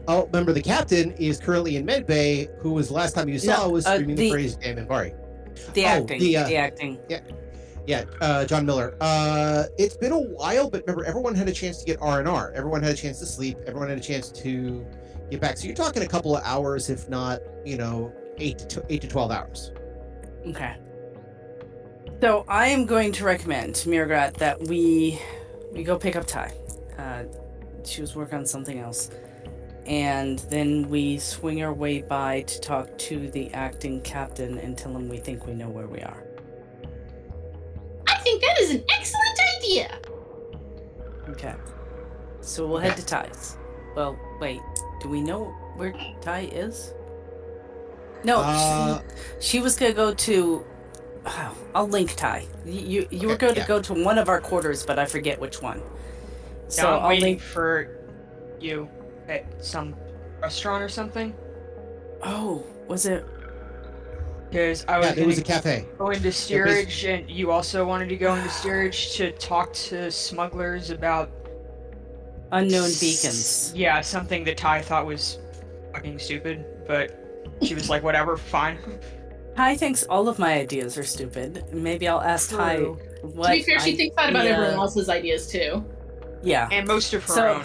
Oh, 0.08 0.26
remember 0.26 0.52
the 0.52 0.62
captain 0.62 1.12
is 1.12 1.38
currently 1.38 1.76
in 1.76 1.86
Medbay, 1.86 2.48
who 2.58 2.72
was 2.72 2.90
last 2.90 3.14
time 3.14 3.28
you 3.28 3.38
saw 3.38 3.64
No, 3.66 3.70
was 3.70 3.86
uh, 3.86 3.94
screaming 3.94 4.16
the- 4.16 4.22
the 4.24 4.30
phrase 4.30 4.56
"Damn 4.56 4.84
Bari." 4.86 5.14
The 5.74 5.84
Oh, 5.84 5.88
acting. 5.88 6.20
the, 6.20 6.36
uh, 6.38 6.46
the 6.48 6.56
acting. 6.56 6.98
Yeah, 7.86 8.04
uh, 8.20 8.44
John 8.44 8.64
Miller. 8.64 8.96
Uh, 9.00 9.64
it's 9.78 9.96
been 9.96 10.12
a 10.12 10.18
while, 10.20 10.70
but 10.70 10.82
remember, 10.82 11.04
everyone 11.04 11.34
had 11.34 11.48
a 11.48 11.52
chance 11.52 11.78
to 11.78 11.84
get 11.84 11.98
R 12.00 12.20
and 12.20 12.28
R. 12.28 12.52
Everyone 12.54 12.80
had 12.82 12.92
a 12.92 12.96
chance 12.96 13.18
to 13.20 13.26
sleep. 13.26 13.58
Everyone 13.66 13.88
had 13.88 13.98
a 13.98 14.02
chance 14.02 14.30
to 14.30 14.86
get 15.30 15.40
back. 15.40 15.56
So 15.58 15.66
you're 15.66 15.74
talking 15.74 16.02
a 16.02 16.06
couple 16.08 16.36
of 16.36 16.42
hours, 16.44 16.90
if 16.90 17.08
not, 17.08 17.40
you 17.64 17.76
know, 17.76 18.12
eight 18.38 18.58
to 18.60 18.80
tw- 18.80 18.84
eight 18.88 19.00
to 19.02 19.08
twelve 19.08 19.30
hours. 19.32 19.72
Okay. 20.46 20.74
So 22.20 22.44
I 22.48 22.68
am 22.68 22.86
going 22.86 23.10
to 23.12 23.24
recommend 23.24 23.74
Mirgrat 23.74 24.34
that 24.34 24.60
we 24.62 25.20
we 25.72 25.82
go 25.82 25.98
pick 25.98 26.14
up 26.16 26.24
Ty. 26.26 26.52
Uh, 26.98 27.24
she 27.84 28.00
was 28.00 28.14
working 28.14 28.38
on 28.38 28.46
something 28.46 28.78
else, 28.78 29.10
and 29.86 30.38
then 30.50 30.88
we 30.88 31.18
swing 31.18 31.62
our 31.62 31.72
way 31.72 32.02
by 32.02 32.42
to 32.42 32.60
talk 32.60 32.96
to 32.98 33.30
the 33.30 33.52
acting 33.52 34.00
captain 34.02 34.58
and 34.58 34.78
tell 34.78 34.92
him 34.96 35.08
we 35.08 35.18
think 35.18 35.46
we 35.46 35.54
know 35.54 35.68
where 35.68 35.86
we 35.88 36.00
are. 36.00 36.22
I 38.06 38.14
think 38.18 38.42
that 38.42 38.60
is 38.60 38.70
an 38.70 38.84
excellent 38.94 39.38
idea. 39.58 39.98
Okay. 41.30 41.54
So 42.40 42.66
we'll 42.66 42.78
head 42.78 42.96
to 42.96 43.04
Ty's. 43.04 43.56
Well, 43.96 44.18
wait. 44.40 44.60
Do 45.00 45.08
we 45.08 45.20
know 45.20 45.46
where 45.76 45.92
Ty 46.20 46.42
is? 46.52 46.94
No, 48.24 48.38
Uh, 48.38 49.00
she, 49.40 49.56
she 49.58 49.60
was 49.60 49.76
gonna 49.76 49.92
go 49.92 50.14
to. 50.14 50.64
Oh, 51.26 51.56
I'll 51.74 51.88
link 51.88 52.14
Ty. 52.14 52.46
You 52.64 52.80
you, 52.80 53.08
you 53.10 53.28
were 53.28 53.36
going 53.36 53.56
yeah. 53.56 53.62
to 53.62 53.68
go 53.68 53.82
to 53.82 53.94
one 53.94 54.18
of 54.18 54.28
our 54.28 54.40
quarters, 54.40 54.86
but 54.86 54.98
I 54.98 55.06
forget 55.06 55.40
which 55.40 55.60
one. 55.60 55.82
So 56.68 56.82
So 56.82 56.88
I'm 56.88 57.02
I'll 57.02 57.08
waiting 57.08 57.24
link. 57.24 57.40
for 57.40 57.98
you 58.60 58.88
at 59.28 59.64
some 59.64 59.94
restaurant 60.40 60.82
or 60.82 60.88
something. 60.88 61.34
Oh, 62.22 62.64
was 62.88 63.06
it? 63.06 63.24
Because 64.50 64.84
I 64.86 64.98
was 64.98 65.06
Yeah, 65.08 65.12
there 65.14 65.26
was 65.26 65.38
a 65.38 65.42
cafe. 65.42 65.70
gonna 65.70 65.80
cafe. 65.82 65.96
go 65.98 66.10
into 66.10 66.32
steerage, 66.32 67.04
and 67.04 67.30
you 67.30 67.50
also 67.50 67.84
wanted 67.86 68.08
to 68.10 68.16
go 68.16 68.34
into 68.34 68.48
steerage 68.50 69.12
to 69.16 69.32
talk 69.32 69.72
to 69.74 70.10
smugglers 70.10 70.90
about 70.90 71.30
Unknown 72.52 72.90
beacons. 73.00 73.72
yeah 73.74 74.02
something 74.02 74.44
that 74.44 74.58
Ty 74.58 74.82
thought 74.82 75.06
was 75.06 75.38
fucking 75.94 76.18
stupid, 76.18 76.66
but 76.86 77.18
she 77.62 77.74
was 77.74 77.88
like, 77.88 78.02
whatever, 78.02 78.36
fine. 78.36 78.78
Ty 79.56 79.76
thinks 79.76 80.02
all 80.04 80.28
of 80.28 80.38
my 80.38 80.54
ideas 80.54 80.98
are 80.98 81.02
stupid. 81.04 81.64
Maybe 81.72 82.06
I'll 82.08 82.20
ask 82.20 82.50
Ty 82.50 82.76
True. 82.76 82.98
what. 83.22 83.46
to 83.48 83.52
be 83.54 83.62
fair, 83.62 83.78
she 83.80 83.96
thinks 83.96 84.16
that 84.16 84.30
about 84.30 84.42
idea- 84.42 84.54
everyone 84.54 84.74
else's 84.76 85.08
ideas 85.08 85.46
too. 85.46 85.82
Yeah. 86.42 86.68
And 86.72 86.86
most 86.86 87.14
of 87.14 87.24
her 87.24 87.32
So- 87.34 87.48
own. 87.54 87.64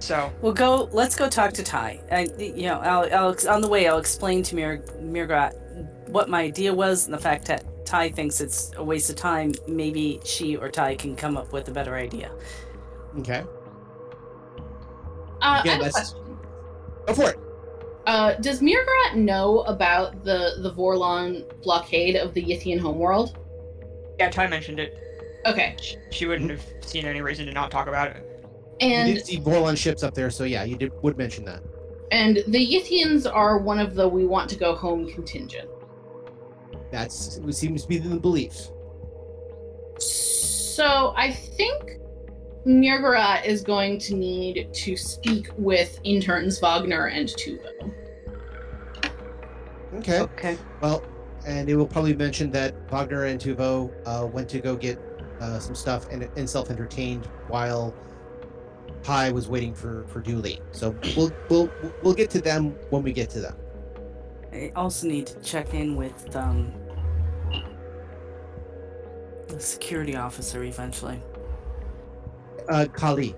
So 0.00 0.32
We'll 0.42 0.52
go. 0.54 0.88
Let's 0.92 1.14
go 1.14 1.28
talk 1.28 1.52
to 1.52 1.62
Ty. 1.62 2.00
I, 2.10 2.28
you 2.42 2.64
know, 2.64 2.80
I'll, 2.80 3.14
I'll 3.14 3.36
on 3.54 3.60
the 3.60 3.68
way. 3.68 3.86
I'll 3.88 3.98
explain 3.98 4.42
to 4.44 4.54
Mir 4.56 4.78
Mirgrat 5.00 6.08
what 6.08 6.28
my 6.28 6.42
idea 6.42 6.74
was 6.74 7.04
and 7.04 7.14
the 7.14 7.18
fact 7.20 7.46
that 7.46 7.64
Ty 7.86 8.10
thinks 8.10 8.40
it's 8.40 8.72
a 8.76 8.82
waste 8.84 9.10
of 9.10 9.16
time. 9.16 9.52
Maybe 9.68 10.18
she 10.24 10.56
or 10.56 10.70
Ty 10.70 10.96
can 10.96 11.14
come 11.16 11.36
up 11.36 11.52
with 11.52 11.68
a 11.68 11.70
better 11.70 11.94
idea. 11.96 12.30
Okay. 13.18 13.44
Uh, 15.42 15.62
Yeah, 15.64 15.72
I 15.72 15.74
have 15.74 15.80
a 15.80 15.84
that's- 15.84 15.92
question. 15.92 16.38
Go 17.06 17.14
for 17.14 17.30
it. 17.30 17.38
Uh, 18.06 18.34
does 18.34 18.60
Mirgrat 18.60 19.14
know 19.16 19.60
about 19.60 20.24
the 20.24 20.54
the 20.62 20.72
Vorlon 20.72 21.44
blockade 21.62 22.16
of 22.16 22.32
the 22.34 22.42
Yithian 22.42 22.78
homeworld? 22.80 23.36
yeah, 24.18 24.30
Ty 24.30 24.46
mentioned 24.48 24.80
it. 24.80 24.96
Okay, 25.46 25.74
She, 25.80 25.96
she 26.10 26.26
wouldn't 26.26 26.50
have 26.50 26.62
seen 26.82 27.06
any 27.06 27.22
reason 27.22 27.46
to 27.46 27.52
not 27.52 27.70
talk 27.70 27.86
about 27.86 28.08
it. 28.08 28.26
You 28.80 28.88
and 28.88 29.14
did 29.14 29.26
see 29.26 29.38
Vorlon 29.38 29.76
ships 29.76 30.02
up 30.02 30.14
there, 30.14 30.30
so 30.30 30.44
yeah, 30.44 30.64
you 30.64 30.76
did 30.76 30.92
would 31.02 31.18
mention 31.18 31.44
that. 31.44 31.62
and 32.10 32.42
the 32.48 32.58
Yithians 32.58 33.30
are 33.32 33.58
one 33.58 33.78
of 33.78 33.94
the 33.94 34.08
we 34.08 34.26
want 34.26 34.48
to 34.50 34.56
go 34.56 34.74
home 34.74 35.10
contingent. 35.12 35.68
That's 36.90 37.36
it 37.36 37.52
seems 37.54 37.82
to 37.82 37.88
be 37.88 37.98
the 37.98 38.18
belief. 38.18 38.54
So 39.98 41.14
I 41.16 41.30
think 41.30 41.98
Mirgrat 42.66 43.44
is 43.44 43.62
going 43.62 43.98
to 44.00 44.14
need 44.14 44.68
to 44.72 44.96
speak 44.96 45.48
with 45.56 46.00
interns 46.04 46.58
Wagner 46.58 47.06
and 47.06 47.28
Tuvo. 47.28 47.92
Okay. 49.96 50.20
Okay. 50.20 50.58
Well, 50.80 51.04
and 51.46 51.68
it 51.68 51.76
will 51.76 51.86
probably 51.86 52.14
mention 52.14 52.50
that 52.52 52.74
Wagner 52.90 53.24
and 53.26 53.40
Tuvo 53.40 53.92
uh, 54.06 54.26
went 54.26 54.48
to 54.50 54.60
go 54.60 54.76
get 54.76 54.98
uh, 55.40 55.58
some 55.58 55.74
stuff 55.74 56.08
and, 56.10 56.28
and 56.36 56.48
self-entertained 56.48 57.26
while 57.48 57.94
Ty 59.02 59.30
was 59.32 59.48
waiting 59.48 59.74
for 59.74 60.04
for 60.08 60.20
Du'li. 60.20 60.60
So 60.72 60.94
we'll 61.16 61.32
we'll 61.48 61.70
we'll 62.02 62.14
get 62.14 62.30
to 62.30 62.40
them 62.40 62.70
when 62.90 63.02
we 63.02 63.12
get 63.12 63.30
to 63.30 63.40
them. 63.40 63.56
I 64.52 64.72
also 64.76 65.06
need 65.06 65.26
to 65.28 65.40
check 65.42 65.74
in 65.74 65.94
with 65.96 66.34
um, 66.36 66.72
the 69.48 69.60
security 69.60 70.16
officer 70.16 70.64
eventually, 70.64 71.20
Uh, 72.68 72.86
Kali. 72.92 73.34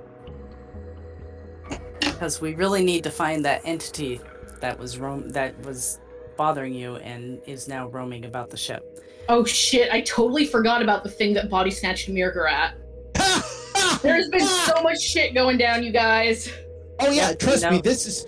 because 2.00 2.40
we 2.40 2.54
really 2.54 2.84
need 2.84 3.04
to 3.04 3.10
find 3.10 3.44
that 3.44 3.60
entity 3.64 4.20
that 4.60 4.78
was 4.78 4.98
roam 4.98 5.28
that 5.30 5.58
was 5.64 5.98
bothering 6.36 6.72
you 6.74 6.96
and 6.96 7.40
is 7.46 7.68
now 7.68 7.88
roaming 7.88 8.24
about 8.24 8.48
the 8.50 8.56
ship. 8.56 8.98
Oh 9.28 9.44
shit! 9.44 9.92
I 9.92 10.00
totally 10.00 10.46
forgot 10.46 10.82
about 10.82 11.04
the 11.04 11.10
thing 11.10 11.34
that 11.34 11.48
body 11.50 11.70
snatched 11.70 12.08
Mirgrat. 12.08 12.72
There's 14.02 14.28
been 14.28 14.40
so 14.40 14.82
much 14.82 15.00
shit 15.00 15.34
going 15.34 15.58
down, 15.58 15.82
you 15.82 15.92
guys. 15.92 16.50
Oh 16.98 17.10
yeah, 17.10 17.32
trust 17.32 17.68
me, 17.70 17.80
this 17.80 18.06
is. 18.06 18.26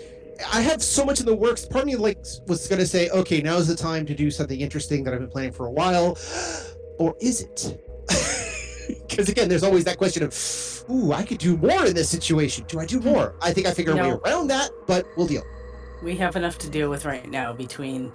I 0.52 0.61
have 0.62 0.83
so 0.83 1.04
much 1.04 1.21
in 1.21 1.26
the 1.26 1.35
works. 1.35 1.64
Part 1.64 1.83
of 1.83 1.87
me 1.87 1.97
like 1.97 2.19
was 2.47 2.66
gonna 2.66 2.87
say, 2.87 3.09
okay, 3.11 3.40
now 3.40 3.57
is 3.57 3.69
the 3.69 3.76
time 3.76 4.04
to 4.07 4.14
do 4.14 4.31
something 4.31 4.61
interesting 4.61 5.04
that 5.04 5.14
I've 5.14 5.21
been 5.21 5.31
planning 5.31 5.52
for 5.52 5.66
a 5.66 5.71
while, 5.71 6.19
or 6.99 7.16
is 7.21 7.43
it? 7.43 7.81
Because 9.09 9.28
again, 9.28 9.49
there's 9.49 9.62
always 9.62 9.85
that 9.85 9.97
question 9.97 10.23
of, 10.23 10.85
ooh, 10.90 11.12
I 11.12 11.23
could 11.23 11.38
do 11.38 11.57
more 11.57 11.87
in 11.87 11.95
this 11.95 12.09
situation. 12.09 12.64
Do 12.69 12.81
I 12.81 12.87
do 12.87 13.00
more? 13.00 13.35
I 13.40 13.52
think 13.52 13.66
I 13.66 13.73
figured 13.73 13.99
a 13.99 14.02
way 14.02 14.11
around 14.11 14.49
that, 14.49 14.71
but 14.87 15.07
we'll 15.16 15.26
deal. 15.26 15.43
We 16.02 16.16
have 16.16 16.37
enough 16.37 16.59
to 16.59 16.71
deal 16.71 16.90
with 16.90 17.04
right 17.04 17.28
now 17.31 17.52
between 17.52 18.12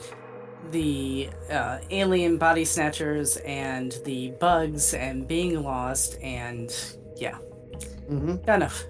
the 0.71 1.29
uh, 1.49 1.79
alien 1.89 2.37
body 2.37 2.65
snatchers 2.65 3.37
and 3.37 3.97
the 4.03 4.31
bugs 4.39 4.93
and 4.93 5.27
being 5.27 5.63
lost 5.63 6.17
and 6.21 6.75
yeah, 7.15 7.37
hmm 8.09 8.35
enough. 8.49 8.85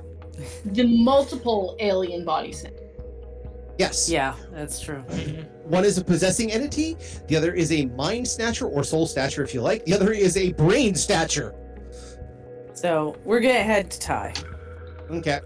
The 0.65 0.88
multiple 0.88 1.75
alien 1.79 2.23
body 2.23 2.53
snatch. 2.53 2.73
Yes. 3.77 4.09
Yeah, 4.09 4.35
that's 4.51 4.81
true. 4.81 4.99
One 5.63 5.85
is 5.85 5.97
a 5.97 6.03
possessing 6.03 6.51
entity. 6.51 6.97
The 7.27 7.35
other 7.38 7.53
is 7.53 7.71
a 7.71 7.85
mind 7.85 8.27
snatcher 8.27 8.67
or 8.67 8.83
soul 8.83 9.07
snatcher, 9.07 9.41
if 9.43 9.53
you 9.53 9.61
like. 9.61 9.85
The 9.85 9.93
other 9.93 10.11
is 10.11 10.35
a 10.35 10.51
brain 10.53 10.95
snatcher. 10.95 11.55
So 12.73 13.17
we're 13.23 13.39
gonna 13.39 13.63
head 13.63 13.89
to 13.91 13.99
Ty. 13.99 14.33
Okay. 15.09 15.39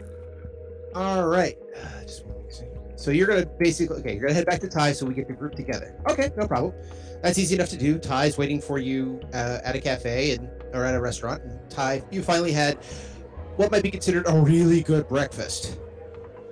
All 0.96 1.28
right. 1.28 1.58
Uh, 1.76 2.02
just 2.02 2.26
one 2.26 2.44
second. 2.50 2.80
So 2.96 3.12
you're 3.12 3.28
gonna 3.28 3.46
basically 3.60 3.98
okay. 3.98 4.14
You're 4.14 4.22
gonna 4.22 4.34
head 4.34 4.46
back 4.48 4.60
to 4.62 4.70
Ty 4.70 4.94
so 4.94 5.06
we 5.06 5.14
get 5.14 5.28
the 5.28 5.34
group 5.34 5.54
together. 5.54 5.96
Okay, 6.10 6.32
no 6.36 6.48
problem. 6.48 6.74
That's 7.22 7.38
easy 7.40 7.56
enough 7.56 7.70
to 7.70 7.78
do. 7.78 8.00
Ty's 8.00 8.38
waiting 8.38 8.60
for 8.60 8.80
you 8.80 9.22
uh, 9.34 9.60
at 9.64 9.76
a 9.76 9.82
cafe 9.82 10.32
and 10.32 10.50
or 10.74 10.86
at 10.86 10.96
a 10.96 11.00
restaurant. 11.00 11.42
And 11.44 11.70
Ty, 11.70 12.04
you 12.12 12.22
finally 12.22 12.52
had 12.52 12.80
what 13.58 13.72
might 13.72 13.84
be 13.84 13.92
considered 13.92 14.26
a 14.28 14.34
really 14.34 14.82
good 14.82 15.08
breakfast. 15.08 15.78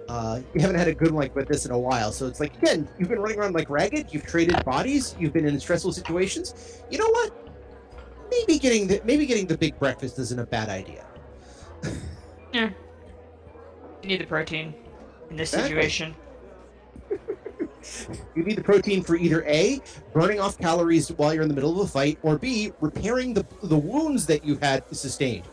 Uh, 0.07 0.41
you 0.53 0.59
haven't 0.59 0.75
had 0.75 0.87
a 0.87 0.93
good 0.93 1.11
one 1.11 1.29
like 1.33 1.47
this 1.47 1.65
in 1.65 1.71
a 1.71 1.79
while, 1.79 2.11
so 2.11 2.27
it's 2.27 2.39
like 2.39 2.55
again, 2.57 2.87
you've 2.99 3.07
been 3.09 3.19
running 3.19 3.39
around 3.39 3.53
like 3.53 3.69
ragged. 3.69 4.13
You've 4.13 4.25
traded 4.25 4.63
bodies. 4.65 5.15
You've 5.17 5.31
been 5.33 5.47
in 5.47 5.57
stressful 5.59 5.93
situations. 5.93 6.81
You 6.89 6.97
know 6.97 7.09
what? 7.09 7.31
Maybe 8.29 8.59
getting 8.59 8.87
the 8.87 9.01
maybe 9.05 9.25
getting 9.25 9.47
the 9.47 9.57
big 9.57 9.79
breakfast 9.79 10.19
isn't 10.19 10.39
a 10.39 10.45
bad 10.45 10.69
idea. 10.69 11.05
You 14.03 14.07
need 14.09 14.19
the 14.21 14.25
protein 14.25 14.73
in 15.29 15.35
this 15.37 15.53
Exactly. 15.53 15.69
situation. 15.69 16.15
You 18.35 18.43
need 18.43 18.57
the 18.57 18.63
protein 18.63 19.01
for 19.03 19.15
either 19.15 19.43
A, 19.47 19.79
burning 20.13 20.39
off 20.39 20.55
calories 20.59 21.11
while 21.13 21.33
you're 21.33 21.41
in 21.41 21.49
the 21.49 21.55
middle 21.55 21.81
of 21.81 21.87
a 21.87 21.91
fight, 21.91 22.19
or 22.21 22.37
B, 22.37 22.71
repairing 22.79 23.33
the 23.33 23.43
the 23.63 23.77
wounds 23.77 24.27
that 24.27 24.45
you've 24.45 24.61
had 24.61 24.83
sustained. 24.95 25.45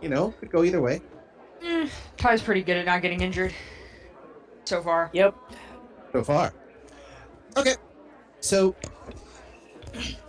You 0.00 0.08
know, 0.08 0.32
could 0.40 0.50
go 0.50 0.64
either 0.64 0.80
way. 0.80 1.00
Eh, 1.62 1.88
Ty's 2.16 2.42
pretty 2.42 2.62
good 2.62 2.76
at 2.76 2.86
not 2.86 3.02
getting 3.02 3.20
injured. 3.20 3.52
So 4.64 4.82
far. 4.82 5.10
Yep. 5.12 5.34
So 6.12 6.22
far. 6.22 6.52
Okay. 7.56 7.74
So 8.40 8.74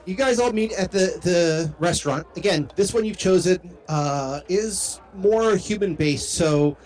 you 0.06 0.16
guys 0.16 0.40
all 0.40 0.52
meet 0.52 0.72
at 0.74 0.92
the 0.92 1.20
the 1.22 1.74
restaurant. 1.80 2.26
Again, 2.36 2.70
this 2.76 2.94
one 2.94 3.06
you've 3.06 3.18
chosen 3.18 3.78
uh, 3.88 4.42
is 4.50 5.02
more 5.14 5.56
human 5.56 5.96
based. 5.96 6.34
So 6.34 6.78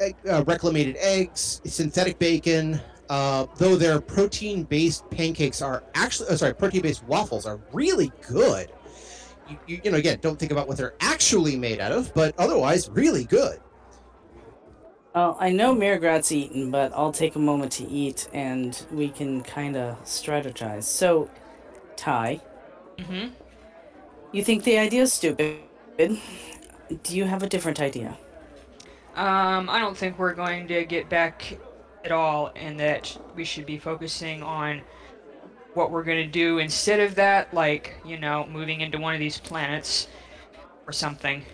egg- 0.00 0.16
uh, 0.28 0.42
reclamated 0.44 0.96
eggs, 0.98 1.60
synthetic 1.64 2.18
bacon. 2.18 2.80
Uh, 3.10 3.46
though 3.56 3.76
their 3.76 4.00
protein 4.00 4.62
based 4.64 5.08
pancakes 5.10 5.60
are 5.60 5.84
actually, 5.94 6.30
oh, 6.30 6.36
sorry, 6.36 6.54
protein 6.54 6.80
based 6.80 7.04
waffles 7.04 7.44
are 7.44 7.60
really 7.72 8.10
good. 8.26 8.72
You, 9.48 9.58
you, 9.66 9.80
you 9.84 9.90
know, 9.90 9.98
again, 9.98 10.18
don't 10.20 10.38
think 10.38 10.52
about 10.52 10.68
what 10.68 10.76
they're 10.76 10.94
actually 11.00 11.56
made 11.56 11.80
out 11.80 11.92
of, 11.92 12.12
but 12.14 12.34
otherwise, 12.38 12.88
really 12.90 13.24
good. 13.24 13.60
Well, 15.14 15.36
I 15.38 15.50
know 15.50 15.74
Mirgrat's 15.74 16.32
eaten, 16.32 16.70
but 16.70 16.92
I'll 16.94 17.12
take 17.12 17.36
a 17.36 17.38
moment 17.38 17.72
to 17.72 17.88
eat 17.88 18.28
and 18.32 18.84
we 18.90 19.08
can 19.10 19.42
kind 19.42 19.76
of 19.76 20.02
strategize. 20.04 20.84
So, 20.84 21.30
Ty, 21.96 22.40
Mm-hmm. 22.98 23.28
you 24.32 24.44
think 24.44 24.62
the 24.64 24.78
idea 24.78 25.02
is 25.02 25.12
stupid. 25.12 25.58
Do 25.98 26.18
you 27.16 27.24
have 27.24 27.42
a 27.42 27.48
different 27.48 27.80
idea? 27.80 28.16
Um, 29.16 29.68
I 29.68 29.78
don't 29.80 29.96
think 29.96 30.18
we're 30.18 30.34
going 30.34 30.68
to 30.68 30.84
get 30.84 31.08
back 31.08 31.58
at 32.04 32.12
all, 32.12 32.52
and 32.56 32.78
that 32.80 33.16
we 33.34 33.44
should 33.44 33.66
be 33.66 33.78
focusing 33.78 34.42
on 34.42 34.82
what 35.74 35.90
we're 35.90 36.04
going 36.04 36.24
to 36.24 36.30
do 36.30 36.58
instead 36.58 37.00
of 37.00 37.16
that, 37.16 37.52
like, 37.52 37.96
you 38.04 38.18
know, 38.18 38.46
moving 38.46 38.80
into 38.80 38.98
one 38.98 39.14
of 39.14 39.20
these 39.20 39.38
planets 39.38 40.08
or 40.86 40.92
something. 40.92 41.44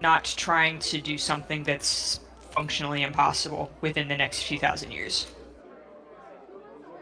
Not 0.00 0.24
trying 0.24 0.78
to 0.80 1.00
do 1.00 1.16
something 1.16 1.64
that's 1.64 2.20
functionally 2.50 3.02
impossible 3.02 3.70
within 3.80 4.06
the 4.08 4.16
next 4.16 4.42
few 4.42 4.58
thousand 4.58 4.90
years. 4.92 5.26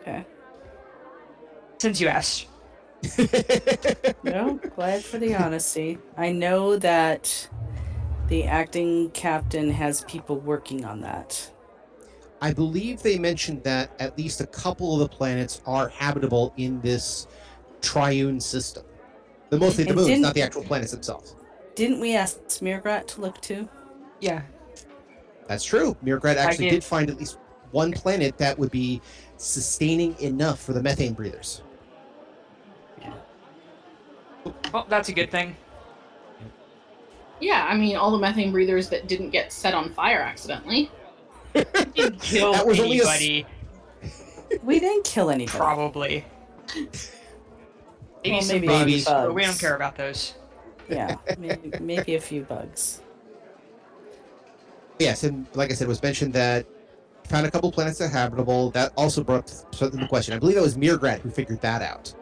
Okay. 0.00 0.24
Since 1.78 2.00
you 2.00 2.08
asked. 2.08 2.46
No, 4.24 4.54
glad 4.76 5.02
for 5.02 5.18
the 5.18 5.34
honesty. 5.34 5.98
I 6.16 6.30
know 6.30 6.76
that 6.76 7.48
the 8.28 8.44
acting 8.44 9.10
captain 9.10 9.70
has 9.70 10.04
people 10.04 10.36
working 10.36 10.84
on 10.84 11.00
that. 11.00 11.50
I 12.42 12.52
believe 12.52 13.00
they 13.02 13.18
mentioned 13.20 13.62
that 13.62 13.92
at 14.00 14.18
least 14.18 14.40
a 14.40 14.46
couple 14.46 14.94
of 14.94 14.98
the 15.08 15.16
planets 15.16 15.62
are 15.64 15.88
habitable 15.88 16.52
in 16.56 16.80
this 16.80 17.28
triune 17.80 18.40
system. 18.40 18.82
The 19.50 19.58
mostly 19.58 19.84
the 19.84 19.90
And 19.90 19.96
moons, 19.96 20.08
didn't- 20.08 20.34
the 20.34 20.42
actual 20.42 20.64
planets 20.64 20.90
themselves. 20.90 21.36
Didn't 21.76 22.00
we 22.00 22.16
ask 22.16 22.38
Smeargrat 22.48 23.06
to 23.08 23.20
look 23.20 23.40
too? 23.40 23.68
Yeah. 24.20 24.42
That's 25.46 25.62
true. 25.62 25.96
Mirgrat 26.04 26.36
actually 26.36 26.64
did- 26.66 26.76
did 26.80 26.84
find 26.84 27.08
at 27.10 27.16
least 27.16 27.38
one 27.70 27.92
planet 27.92 28.36
that 28.38 28.58
would 28.58 28.70
be 28.72 29.00
sustaining 29.36 30.18
enough 30.20 30.60
for 30.60 30.72
the 30.72 30.82
methane 30.82 31.12
breathers. 31.12 31.62
Yeah. 33.00 33.12
Well, 34.72 34.86
that's 34.88 35.08
a 35.08 35.12
good 35.12 35.30
thing. 35.30 35.56
Yeah, 37.40 37.66
I 37.68 37.76
mean, 37.76 37.96
all 37.96 38.10
the 38.10 38.18
methane 38.18 38.50
breathers 38.52 38.88
that 38.90 39.06
didn't 39.06 39.30
get 39.30 39.52
set 39.52 39.74
on 39.74 39.90
fire 39.90 40.20
accidentally. 40.20 40.90
Didn't 41.54 42.20
kill 42.22 42.52
That 42.52 42.66
was 42.66 42.80
only 42.80 43.00
a 43.00 43.02
s- 43.04 43.20
anybody, 43.20 43.46
We 44.62 44.80
didn't 44.80 45.04
kill 45.04 45.30
anybody. 45.30 45.58
probably. 45.58 46.24
Maybe 46.74 46.88
Well, 48.32 48.42
some 48.42 48.54
maybe 48.56 48.66
bugs, 48.68 48.84
Babies. 48.84 49.04
but 49.04 49.34
we 49.34 49.44
don't 49.44 49.58
care 49.58 49.76
about 49.76 49.96
those. 49.96 50.34
Yeah, 50.88 51.16
maybe, 51.38 51.72
maybe 51.80 52.14
a 52.16 52.20
few 52.20 52.42
bugs. 52.42 53.00
Yes, 54.98 55.24
and 55.24 55.46
like 55.54 55.70
I 55.70 55.74
said, 55.74 55.86
it 55.86 55.88
was 55.88 56.02
mentioned 56.02 56.32
that 56.34 56.66
found 57.28 57.46
a 57.46 57.50
couple 57.50 57.72
planets 57.72 57.98
that 57.98 58.06
are 58.06 58.08
habitable. 58.08 58.70
That 58.70 58.92
also 58.96 59.22
brought 59.24 59.40
up 59.40 59.74
something 59.74 60.00
the 60.00 60.06
question. 60.08 60.34
I 60.34 60.38
believe 60.38 60.56
it 60.56 60.60
was 60.62 60.76
Mirgrat 60.76 61.20
who 61.20 61.30
figured 61.30 61.60
that 61.62 61.82
out. 61.82 62.14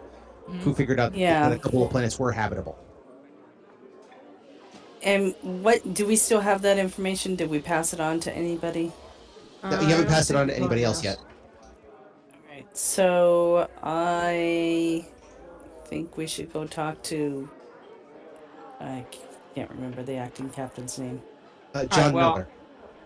Who 0.47 0.73
mm. 0.73 0.77
figured 0.77 0.99
out 1.01 1.15
Yeah. 1.15 1.49
that 1.49 1.57
a 1.57 1.61
couple 1.61 1.85
of 1.85 1.91
planets 1.91 2.19
were 2.19 2.33
habitable. 2.33 2.79
And 5.03 5.35
what 5.43 5.95
do 5.95 6.07
we 6.07 6.17
still 6.17 6.41
have 6.41 6.63
that 6.63 6.79
information? 6.79 7.35
Did 7.35 7.51
we 7.51 7.59
pass 7.61 7.93
it 7.93 8.01
on 8.01 8.21
to 8.21 8.33
anybody? 8.33 8.93
No, 9.62 9.81
you 9.81 9.88
haven't 9.88 10.09
passed 10.09 10.31
it 10.31 10.37
on 10.37 10.47
to 10.49 10.57
anybody 10.57 10.85
else 10.85 11.05
yet. 11.05 11.19
Alright, 12.49 12.67
So 12.76 13.69
I 13.83 15.05
think 15.87 16.17
we 16.17 16.26
should 16.26 16.52
go 16.52 16.67
talk 16.67 17.02
to. 17.05 17.49
I 18.81 19.05
can't 19.55 19.71
remember 19.71 20.02
the 20.02 20.14
acting 20.17 20.49
captain's 20.50 20.99
name. 20.99 21.21
Uh, 21.75 21.85
John 21.87 22.12
well- 22.12 22.33
Miller. 22.35 22.49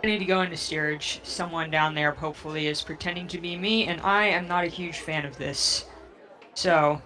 I 0.02 0.06
need 0.06 0.18
to 0.18 0.26
go 0.26 0.42
into 0.42 0.56
steerage. 0.56 1.20
Someone 1.22 1.70
down 1.70 1.94
there 1.94 2.12
hopefully 2.12 2.66
is 2.66 2.82
pretending 2.82 3.26
to 3.28 3.38
be 3.38 3.56
me, 3.56 3.86
and 3.86 4.02
I 4.02 4.26
am 4.26 4.46
not 4.46 4.64
a 4.64 4.66
huge 4.66 4.98
fan 4.98 5.24
of 5.24 5.38
this. 5.38 5.86
So, 6.52 7.00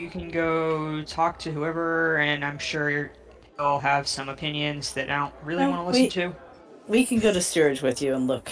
you 0.00 0.10
can 0.10 0.28
go 0.28 1.02
talk 1.04 1.38
to 1.40 1.52
whoever, 1.52 2.16
and 2.16 2.44
I'm 2.44 2.58
sure 2.58 3.12
they'll 3.56 3.78
have 3.78 4.08
some 4.08 4.28
opinions 4.28 4.92
that 4.94 5.10
I 5.10 5.16
don't 5.16 5.34
really 5.44 5.62
No, 5.62 5.70
want 5.70 5.82
to 5.82 5.86
listen 5.86 6.02
we- 6.02 6.08
to. 6.32 6.36
We 6.88 7.06
can 7.06 7.18
go 7.20 7.32
to 7.32 7.40
steerage 7.40 7.82
with 7.82 8.02
you 8.02 8.14
and 8.14 8.26
look. 8.26 8.50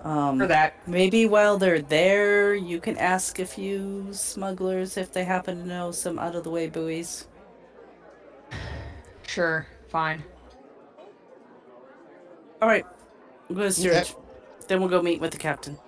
Um, 0.00 0.38
For 0.38 0.46
that, 0.46 0.86
Maybe 0.86 1.26
while 1.26 1.56
they're 1.58 1.80
there, 1.80 2.54
you 2.54 2.78
can 2.78 2.96
ask 2.98 3.38
a 3.38 3.46
few 3.46 4.08
smugglers 4.12 4.96
if 4.96 5.12
they 5.12 5.24
happen 5.24 5.62
to 5.62 5.66
know 5.66 5.90
some 5.92 6.18
out 6.18 6.34
of 6.34 6.44
the 6.44 6.50
way 6.50 6.68
buoys. 6.68 7.26
sure, 9.26 9.66
fine. 9.88 10.22
All 12.60 12.68
right, 12.68 12.84
we'll 13.48 13.58
go 13.58 13.64
to 13.64 13.72
steerage. 13.72 14.14
Then 14.68 14.80
we'll 14.80 14.88
go 14.90 15.02
meet 15.02 15.20
with 15.20 15.32
the 15.32 15.38
captain. 15.38 15.78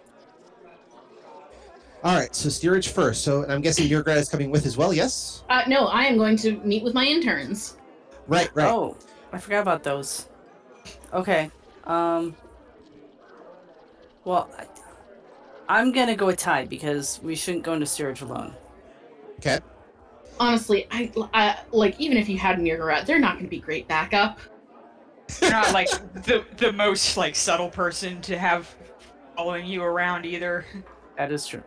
All 2.05 2.15
right, 2.15 2.35
so 2.35 2.49
steerage 2.49 2.89
first. 2.89 3.23
So 3.25 3.45
I'm 3.49 3.61
guessing 3.61 3.87
your 3.87 4.03
grad 4.03 4.19
is 4.19 4.29
coming 4.29 4.51
with 4.51 4.67
as 4.67 4.77
well. 4.77 4.93
Yes. 4.93 5.43
Uh, 5.49 5.63
no, 5.67 5.87
I 5.87 6.05
am 6.05 6.17
going 6.17 6.37
to 6.39 6.53
meet 6.59 6.85
with 6.85 6.95
my 6.95 7.05
interns. 7.05 7.77
Right. 8.29 8.51
Right. 8.55 8.71
Oh, 8.71 8.97
I 9.33 9.39
forgot 9.39 9.61
about 9.61 9.83
those. 9.83 10.29
Okay. 11.13 11.51
Um. 11.87 12.37
Well, 14.25 14.51
I, 14.59 14.67
I'm 15.69 15.93
gonna 15.93 16.17
go 16.17 16.27
with 16.27 16.39
Ty 16.39 16.67
because 16.67 17.21
we 17.23 17.37
shouldn't 17.37 17.65
go 17.65 17.75
into 17.75 17.87
steerage 17.87 18.23
alone. 18.23 18.55
Okay. 19.39 19.61
Honestly, 20.39 20.87
I, 20.91 21.11
I 21.33 21.59
like 21.71 21.99
even 21.99 22.17
if 22.19 22.29
you 22.29 22.39
had 22.39 22.59
Mirgarat, 22.59 23.07
they're 23.07 23.19
not 23.19 23.35
going 23.35 23.47
to 23.47 23.51
be 23.51 23.59
great 23.59 23.89
backup. 23.89 24.39
You're 25.41 25.51
not 25.51 25.73
like 25.73 25.89
the 26.25 26.45
the 26.59 26.73
most 26.73 27.17
like 27.17 27.35
subtle 27.35 27.71
person 27.71 28.21
to 28.23 28.39
have 28.39 28.75
following 29.35 29.67
you 29.67 29.83
around 29.83 30.27
either. 30.27 30.67
That 31.17 31.33
is 31.33 31.47
true. 31.47 31.63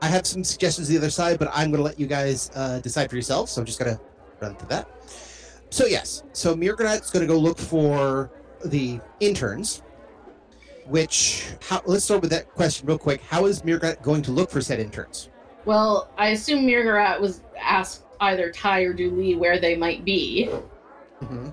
I 0.00 0.06
have 0.06 0.26
some 0.26 0.42
suggestions 0.42 0.88
the 0.88 0.96
other 0.96 1.10
side, 1.10 1.38
but 1.38 1.48
I'm 1.52 1.70
going 1.70 1.78
to 1.78 1.84
let 1.84 1.98
you 1.98 2.06
guys 2.06 2.50
uh, 2.54 2.80
decide 2.80 3.08
for 3.08 3.16
yourselves. 3.16 3.52
So 3.52 3.60
I'm 3.60 3.66
just 3.66 3.78
going 3.78 3.94
to 3.94 4.00
run 4.40 4.56
through 4.56 4.68
that. 4.68 4.88
So 5.70 5.86
yes, 5.86 6.24
so 6.32 6.54
Mirgrat's 6.56 7.10
going 7.10 7.26
to 7.26 7.32
go 7.32 7.38
look 7.38 7.58
for 7.58 8.30
the 8.64 9.00
interns. 9.20 9.82
Which, 10.86 11.46
how, 11.60 11.80
let's 11.86 12.04
start 12.04 12.22
with 12.22 12.30
that 12.30 12.50
question 12.50 12.88
real 12.88 12.98
quick. 12.98 13.22
How 13.22 13.46
is 13.46 13.62
Mirgrat 13.62 14.02
going 14.02 14.20
to 14.22 14.32
look 14.32 14.50
for 14.50 14.60
said 14.60 14.80
interns? 14.80 15.28
Well, 15.64 16.10
I 16.18 16.28
assume 16.30 16.66
Mirgarat 16.66 17.20
was 17.20 17.42
asked 17.60 18.02
either 18.20 18.50
Ty 18.50 18.82
or 18.82 18.92
Du'li 18.94 19.38
where 19.38 19.60
they 19.60 19.76
might 19.76 20.04
be. 20.04 20.48
Mm-hmm. 21.20 21.50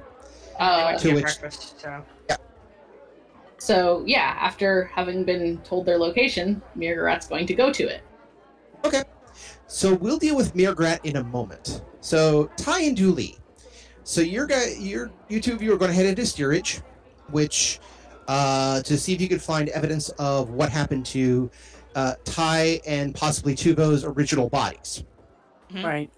Uh, 0.59 0.83
went 0.87 0.99
To 1.01 1.09
to 1.09 1.15
which- 1.15 1.23
breakfast, 1.23 1.79
so 1.79 2.03
so 3.61 4.03
yeah, 4.07 4.37
after 4.39 4.85
having 4.85 5.25
been 5.25 5.57
told 5.59 5.85
their 5.85 5.97
location, 5.97 6.61
Mirgarat's 6.77 7.27
going 7.27 7.45
to 7.47 7.53
go 7.53 7.71
to 7.73 7.83
it. 7.83 8.01
Okay. 8.85 9.03
So 9.67 9.93
we'll 9.93 10.17
deal 10.17 10.35
with 10.35 10.55
Mirgrat 10.55 10.99
in 11.03 11.17
a 11.17 11.23
moment. 11.23 11.81
So 11.99 12.49
Ty 12.57 12.81
and 12.83 12.97
Du'li. 12.97 13.37
So 14.03 14.21
your 14.21 14.47
guy, 14.47 14.75
your 14.79 15.11
you 15.27 15.39
two 15.41 15.53
of 15.53 15.61
you 15.61 15.73
are 15.73 15.77
going 15.77 15.91
to 15.91 15.95
head 15.95 16.05
into 16.05 16.25
steerage, 16.25 16.81
which 17.31 17.79
uh, 18.27 18.81
to 18.83 18.97
see 18.97 19.13
if 19.13 19.21
you 19.21 19.27
could 19.27 19.41
find 19.41 19.69
evidence 19.69 20.09
of 20.19 20.51
what 20.51 20.69
happened 20.69 21.05
to 21.07 21.49
uh, 21.95 22.13
Ty 22.25 22.79
and 22.85 23.15
possibly 23.15 23.55
Tuvo's 23.55 24.03
original 24.05 24.49
bodies. 24.49 25.03
Mhm. 25.71 25.83
Right. 25.83 26.11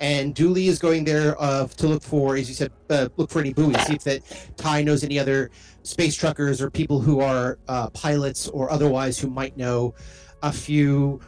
And 0.00 0.34
Du'li 0.34 0.66
is 0.66 0.80
going 0.80 1.04
there 1.04 1.40
uh, 1.40 1.68
to 1.68 1.86
look 1.86 2.02
for, 2.02 2.34
as 2.36 2.48
you 2.48 2.54
said, 2.56 2.72
uh, 2.90 3.08
look 3.16 3.30
for 3.30 3.38
any 3.38 3.52
buoys. 3.52 3.80
See 3.86 3.94
if 3.94 4.02
that 4.02 4.22
Ty 4.56 4.82
knows 4.82 5.04
any 5.04 5.16
other 5.20 5.50
space 5.84 6.16
truckers 6.16 6.60
or 6.60 6.68
people 6.70 7.00
who 7.00 7.20
are 7.20 7.58
uh, 7.68 7.88
pilots 7.90 8.48
or 8.48 8.68
otherwise 8.72 9.16
who 9.16 9.30
might 9.30 9.56
know 9.56 9.94
a 10.42 10.50
few 10.52 11.20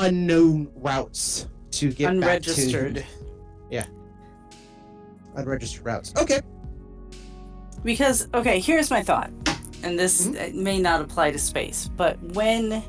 unknown 0.00 0.68
routes 0.74 1.46
to 1.72 1.92
get 1.92 2.10
Unregistered. 2.10 2.94
back 2.94 3.04
to 3.04 3.08
yeah, 3.70 3.84
unregistered 5.36 5.84
routes. 5.86 6.12
Okay. 6.16 6.40
Because 7.84 8.28
okay, 8.32 8.60
here's 8.60 8.90
my 8.90 9.02
thought, 9.02 9.30
and 9.82 9.98
this 9.98 10.26
Mhm. 10.26 10.36
uh, 10.36 10.62
may 10.62 10.78
not 10.78 11.00
apply 11.00 11.32
to 11.32 11.38
space, 11.38 11.88
but 11.96 12.16
when 12.34 12.82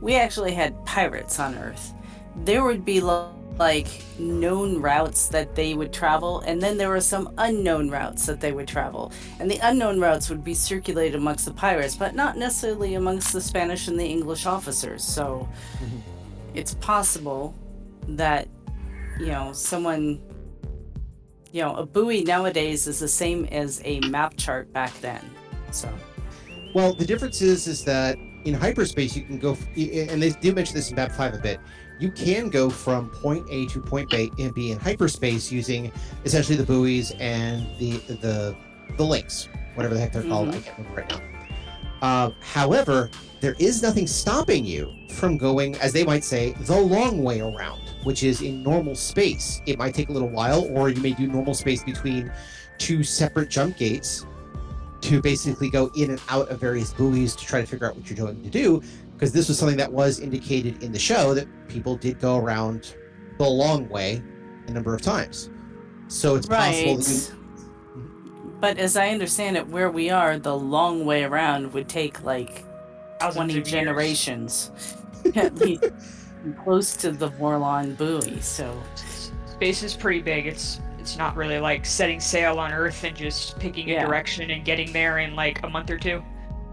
we 0.00 0.16
actually 0.16 0.52
had 0.52 0.84
pirates 0.84 1.38
on 1.38 1.54
Earth, 1.56 1.94
there 2.44 2.64
would 2.64 2.84
be 2.84 3.00
like 3.00 3.88
known 4.18 4.82
routes 4.82 5.28
that 5.28 5.54
they 5.54 5.72
would 5.74 5.92
travel, 5.92 6.40
and 6.40 6.60
then 6.60 6.76
there 6.76 6.90
were 6.90 7.00
some 7.00 7.30
unknown 7.38 7.88
routes 7.88 8.26
that 8.26 8.40
they 8.40 8.52
would 8.52 8.68
travel, 8.68 9.10
and 9.38 9.50
the 9.50 9.58
unknown 9.62 9.98
routes 9.98 10.28
would 10.28 10.44
be 10.44 10.52
circulated 10.52 11.14
amongst 11.14 11.46
the 11.46 11.52
pirates, 11.52 11.94
but 11.96 12.14
not 12.14 12.36
necessarily 12.36 12.94
amongst 12.96 13.32
the 13.32 13.40
Spanish 13.40 13.88
and 13.88 13.98
the 13.98 14.04
English 14.04 14.44
officers. 14.44 15.02
So 15.02 15.48
Mhm. 15.80 16.00
it's 16.54 16.74
possible 16.74 17.54
that 18.08 18.48
you 19.18 19.28
know 19.28 19.52
someone 19.54 20.20
you 21.52 21.62
know, 21.62 21.74
a 21.76 21.86
buoy 21.86 22.22
nowadays 22.22 22.86
is 22.86 23.00
the 23.00 23.08
same 23.08 23.44
as 23.46 23.80
a 23.84 24.00
map 24.00 24.36
chart 24.36 24.72
back 24.72 24.92
then. 25.00 25.22
So, 25.70 25.88
Well, 26.74 26.94
the 26.94 27.04
difference 27.04 27.42
is 27.42 27.66
is 27.66 27.84
that 27.84 28.18
in 28.44 28.54
hyperspace 28.54 29.16
you 29.16 29.22
can 29.22 29.38
go, 29.38 29.56
and 29.76 30.22
they 30.22 30.30
do 30.30 30.52
mention 30.52 30.74
this 30.74 30.90
in 30.90 30.96
Map 30.96 31.12
Five 31.12 31.34
a 31.34 31.38
bit. 31.38 31.60
You 31.98 32.10
can 32.10 32.50
go 32.50 32.68
from 32.68 33.10
point 33.10 33.46
A 33.50 33.66
to 33.68 33.80
point 33.80 34.10
B 34.10 34.30
and 34.38 34.54
B 34.54 34.70
in 34.70 34.78
hyperspace 34.78 35.50
using 35.50 35.90
essentially 36.24 36.56
the 36.56 36.64
buoys 36.64 37.12
and 37.12 37.66
the 37.78 37.98
the 38.06 38.56
the 38.96 39.04
links, 39.04 39.48
whatever 39.74 39.94
the 39.94 40.00
heck 40.00 40.12
they're 40.12 40.22
called. 40.22 40.48
I 40.48 40.52
mm-hmm. 40.52 40.60
can't 40.62 40.78
remember 40.78 41.00
right 41.00 41.10
now. 41.10 41.35
Uh, 42.02 42.30
however, 42.40 43.10
there 43.40 43.56
is 43.58 43.82
nothing 43.82 44.06
stopping 44.06 44.64
you 44.64 44.92
from 45.10 45.38
going, 45.38 45.76
as 45.76 45.92
they 45.92 46.04
might 46.04 46.24
say, 46.24 46.52
the 46.60 46.78
long 46.78 47.22
way 47.22 47.40
around, 47.40 47.80
which 48.02 48.22
is 48.22 48.42
in 48.42 48.62
normal 48.62 48.94
space. 48.94 49.60
It 49.66 49.78
might 49.78 49.94
take 49.94 50.08
a 50.08 50.12
little 50.12 50.28
while, 50.28 50.64
or 50.76 50.88
you 50.88 51.00
may 51.00 51.12
do 51.12 51.26
normal 51.26 51.54
space 51.54 51.82
between 51.82 52.32
two 52.78 53.02
separate 53.02 53.48
jump 53.48 53.76
gates 53.76 54.26
to 55.02 55.20
basically 55.20 55.70
go 55.70 55.90
in 55.96 56.10
and 56.10 56.20
out 56.28 56.48
of 56.48 56.60
various 56.60 56.92
buoys 56.92 57.36
to 57.36 57.44
try 57.44 57.60
to 57.60 57.66
figure 57.66 57.86
out 57.86 57.96
what 57.96 58.08
you're 58.10 58.16
going 58.16 58.42
to 58.42 58.50
do. 58.50 58.82
Because 59.12 59.32
this 59.32 59.48
was 59.48 59.58
something 59.58 59.78
that 59.78 59.90
was 59.90 60.20
indicated 60.20 60.82
in 60.82 60.92
the 60.92 60.98
show 60.98 61.32
that 61.34 61.46
people 61.68 61.96
did 61.96 62.20
go 62.20 62.36
around 62.36 62.94
the 63.38 63.48
long 63.48 63.88
way 63.88 64.22
a 64.66 64.70
number 64.70 64.94
of 64.94 65.02
times. 65.02 65.50
So 66.08 66.34
it's 66.34 66.46
possible 66.46 66.96
right. 66.96 67.08
you. 67.08 67.45
But 68.66 68.78
as 68.78 68.96
I 68.96 69.10
understand 69.10 69.56
it, 69.56 69.68
where 69.68 69.92
we 69.92 70.10
are, 70.10 70.40
the 70.40 70.56
long 70.58 71.04
way 71.04 71.22
around 71.22 71.72
would 71.72 71.88
take 71.88 72.24
like 72.24 72.64
thousands 73.20 73.36
20 73.36 73.50
of 73.52 73.56
years. 73.58 73.70
generations. 73.70 74.70
At 75.36 75.54
least 75.54 75.84
close 76.64 76.96
to 76.96 77.12
the 77.12 77.30
Vorlon 77.30 77.96
buoy. 77.96 78.40
So, 78.40 78.76
Space 79.46 79.84
is 79.84 79.94
pretty 79.94 80.20
big. 80.20 80.48
It's 80.48 80.80
it's 80.98 81.16
not 81.16 81.36
really 81.36 81.60
like 81.60 81.86
setting 81.86 82.18
sail 82.18 82.58
on 82.58 82.72
Earth 82.72 83.04
and 83.04 83.16
just 83.16 83.56
picking 83.60 83.86
Yeah. 83.88 84.02
a 84.02 84.06
direction 84.08 84.50
and 84.50 84.64
getting 84.64 84.92
there 84.92 85.18
in 85.20 85.36
like 85.36 85.62
a 85.62 85.68
month 85.68 85.88
or 85.90 85.96
two. 85.98 86.20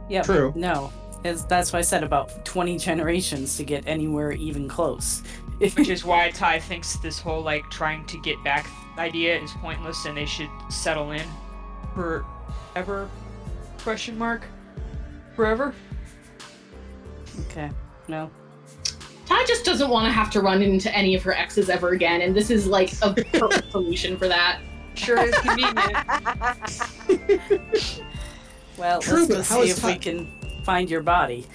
yeah. 0.09 0.23
True. 0.23 0.51
No. 0.55 0.91
It's, 1.23 1.43
that's 1.43 1.71
why 1.71 1.77
I 1.77 1.83
said 1.83 2.03
about 2.03 2.43
20 2.43 2.79
generations 2.79 3.55
to 3.57 3.63
get 3.63 3.83
anywhere 3.85 4.31
even 4.31 4.67
close. 4.67 5.21
Which 5.59 5.89
is 5.89 6.03
why 6.03 6.31
Ty 6.31 6.59
thinks 6.59 6.95
this 6.97 7.19
whole 7.19 7.43
like 7.43 7.69
trying 7.69 8.03
to 8.07 8.19
get 8.21 8.43
back 8.43 8.67
idea 8.97 9.39
is 9.39 9.51
pointless 9.61 10.05
and 10.05 10.17
they 10.17 10.25
should 10.25 10.49
settle 10.69 11.11
in 11.11 11.21
forever 11.93 13.09
question 13.79 14.17
mark 14.17 14.45
forever 15.35 15.73
Okay. 17.49 17.69
No. 18.07 18.29
Ty 19.25 19.43
just 19.47 19.65
doesn't 19.65 19.89
want 19.89 20.05
to 20.05 20.11
have 20.11 20.29
to 20.31 20.41
run 20.41 20.61
into 20.61 20.93
any 20.95 21.15
of 21.15 21.23
her 21.23 21.33
exes 21.33 21.69
ever 21.69 21.89
again, 21.89 22.21
and 22.21 22.35
this 22.35 22.51
is 22.51 22.67
like 22.67 22.93
a 23.01 23.11
perfect 23.13 23.71
solution 23.71 24.17
for 24.17 24.27
that. 24.27 24.59
Sure 24.93 25.17
is 25.17 25.33
convenient. 25.39 25.97
Well, 28.77 29.01
True, 29.01 29.25
let's 29.25 29.49
but 29.49 29.55
go 29.57 29.63
see 29.65 29.69
if 29.71 29.79
Ty- 29.79 29.93
we 29.93 29.99
can 29.99 30.31
find 30.63 30.89
your 30.89 31.03
body. 31.03 31.45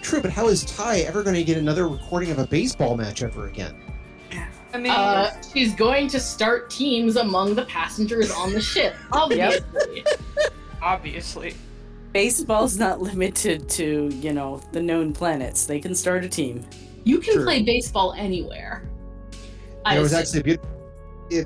True, 0.00 0.22
but 0.22 0.30
how 0.30 0.48
is 0.48 0.64
Ty 0.64 1.00
ever 1.00 1.22
going 1.22 1.36
to 1.36 1.44
get 1.44 1.58
another 1.58 1.86
recording 1.88 2.30
of 2.30 2.38
a 2.38 2.46
baseball 2.46 2.96
match 2.96 3.22
ever 3.22 3.48
again? 3.48 3.81
I 4.74 4.78
mean, 4.78 4.92
Uh, 4.92 5.30
she's 5.52 5.74
going 5.74 6.08
to 6.08 6.20
start 6.20 6.70
teams 6.70 7.16
among 7.16 7.54
the 7.54 7.64
passengers 7.66 8.30
on 8.30 8.52
the 8.52 8.60
ship, 8.60 8.94
obviously. 9.12 10.04
obviously. 10.80 11.54
Baseball's 12.12 12.78
not 12.78 13.00
limited 13.00 13.68
to, 13.70 14.08
you 14.20 14.32
know, 14.32 14.60
the 14.72 14.82
known 14.82 15.12
planets. 15.12 15.64
They 15.66 15.80
can 15.80 15.94
start 15.94 16.24
a 16.24 16.28
team. 16.28 16.64
You 17.04 17.18
can 17.18 17.34
True. 17.34 17.44
play 17.44 17.62
baseball 17.62 18.12
anywhere. 18.16 18.88
I 19.84 19.94
there 19.94 20.02
was 20.02 20.12
assume. 20.12 20.20
actually 20.20 20.40
a 20.40 20.44
beautiful. 20.44 20.68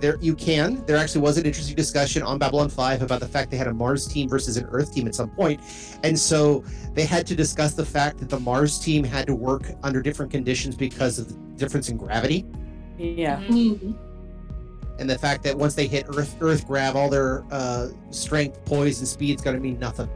There 0.01 0.17
you 0.21 0.35
can. 0.35 0.85
There 0.87 0.97
actually 0.97 1.21
was 1.21 1.39
an 1.39 1.47
interesting 1.47 1.77
discussion 1.77 2.21
on 2.25 2.39
Babylon 2.39 2.69
Five 2.69 3.03
about 3.03 3.21
the 3.21 3.29
fact 3.29 3.53
they 3.53 3.57
had 3.57 3.69
a 3.69 3.73
Mars 3.73 4.05
team 4.09 4.29
versus 4.29 4.57
an 4.57 4.67
Earth 4.73 4.93
team 4.93 5.07
at 5.07 5.15
some 5.15 5.31
point, 5.31 5.61
and 6.03 6.19
so 6.19 6.65
they 6.95 7.05
had 7.05 7.25
to 7.29 7.37
discuss 7.37 7.75
the 7.75 7.87
fact 7.87 8.19
that 8.19 8.29
the 8.29 8.41
Mars 8.41 8.81
team 8.81 9.05
had 9.05 9.29
to 9.29 9.35
work 9.37 9.71
under 9.85 10.03
different 10.03 10.33
conditions 10.33 10.75
because 10.75 11.21
of 11.21 11.29
the 11.29 11.35
difference 11.57 11.89
in 11.89 11.97
gravity, 11.97 12.45
Yeah. 12.99 13.41
Mhm. 13.49 13.95
and 14.99 15.11
the 15.11 15.19
fact 15.19 15.43
that 15.45 15.57
once 15.57 15.75
they 15.75 15.87
hit 15.87 16.07
Earth 16.17 16.35
Earth 16.41 16.67
grab, 16.67 16.97
all 16.97 17.11
their 17.11 17.45
uh, 17.51 17.89
strength, 18.11 18.65
poise, 18.65 18.99
and 19.01 19.07
speed's 19.09 19.43
going 19.43 19.55
to 19.57 19.63
mean 19.63 19.79
nothing. 19.79 20.09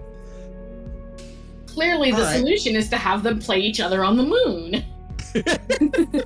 Clearly, 1.66 2.10
the 2.10 2.16
All 2.16 2.22
right. 2.24 2.38
solution 2.38 2.74
is 2.76 2.88
to 2.88 2.96
have 2.96 3.22
them 3.22 3.38
play 3.38 3.58
each 3.60 3.80
other 3.80 4.02
on 4.04 4.16
the 4.16 4.22
moon. 4.24 4.82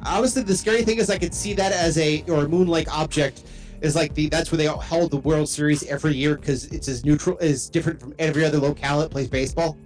Honestly, 0.06 0.42
the 0.42 0.56
scary 0.56 0.82
thing 0.82 0.98
is 0.98 1.10
I 1.10 1.18
could 1.18 1.34
see 1.34 1.52
that 1.54 1.72
as 1.72 1.98
a 1.98 2.24
or 2.28 2.44
a 2.44 2.48
moon-like 2.48 2.90
object 2.90 3.42
is 3.82 3.94
like 3.94 4.14
the 4.14 4.28
that's 4.28 4.50
where 4.50 4.56
they 4.56 4.64
held 4.66 5.10
the 5.10 5.18
World 5.18 5.48
Series 5.48 5.82
every 5.84 6.14
year 6.14 6.36
because 6.36 6.66
it's 6.66 6.88
as 6.88 7.04
neutral 7.04 7.36
as 7.40 7.68
different 7.68 8.00
from 8.00 8.14
every 8.18 8.44
other 8.44 8.58
locale 8.58 9.00
that 9.00 9.10
plays 9.10 9.28
baseball. 9.28 9.76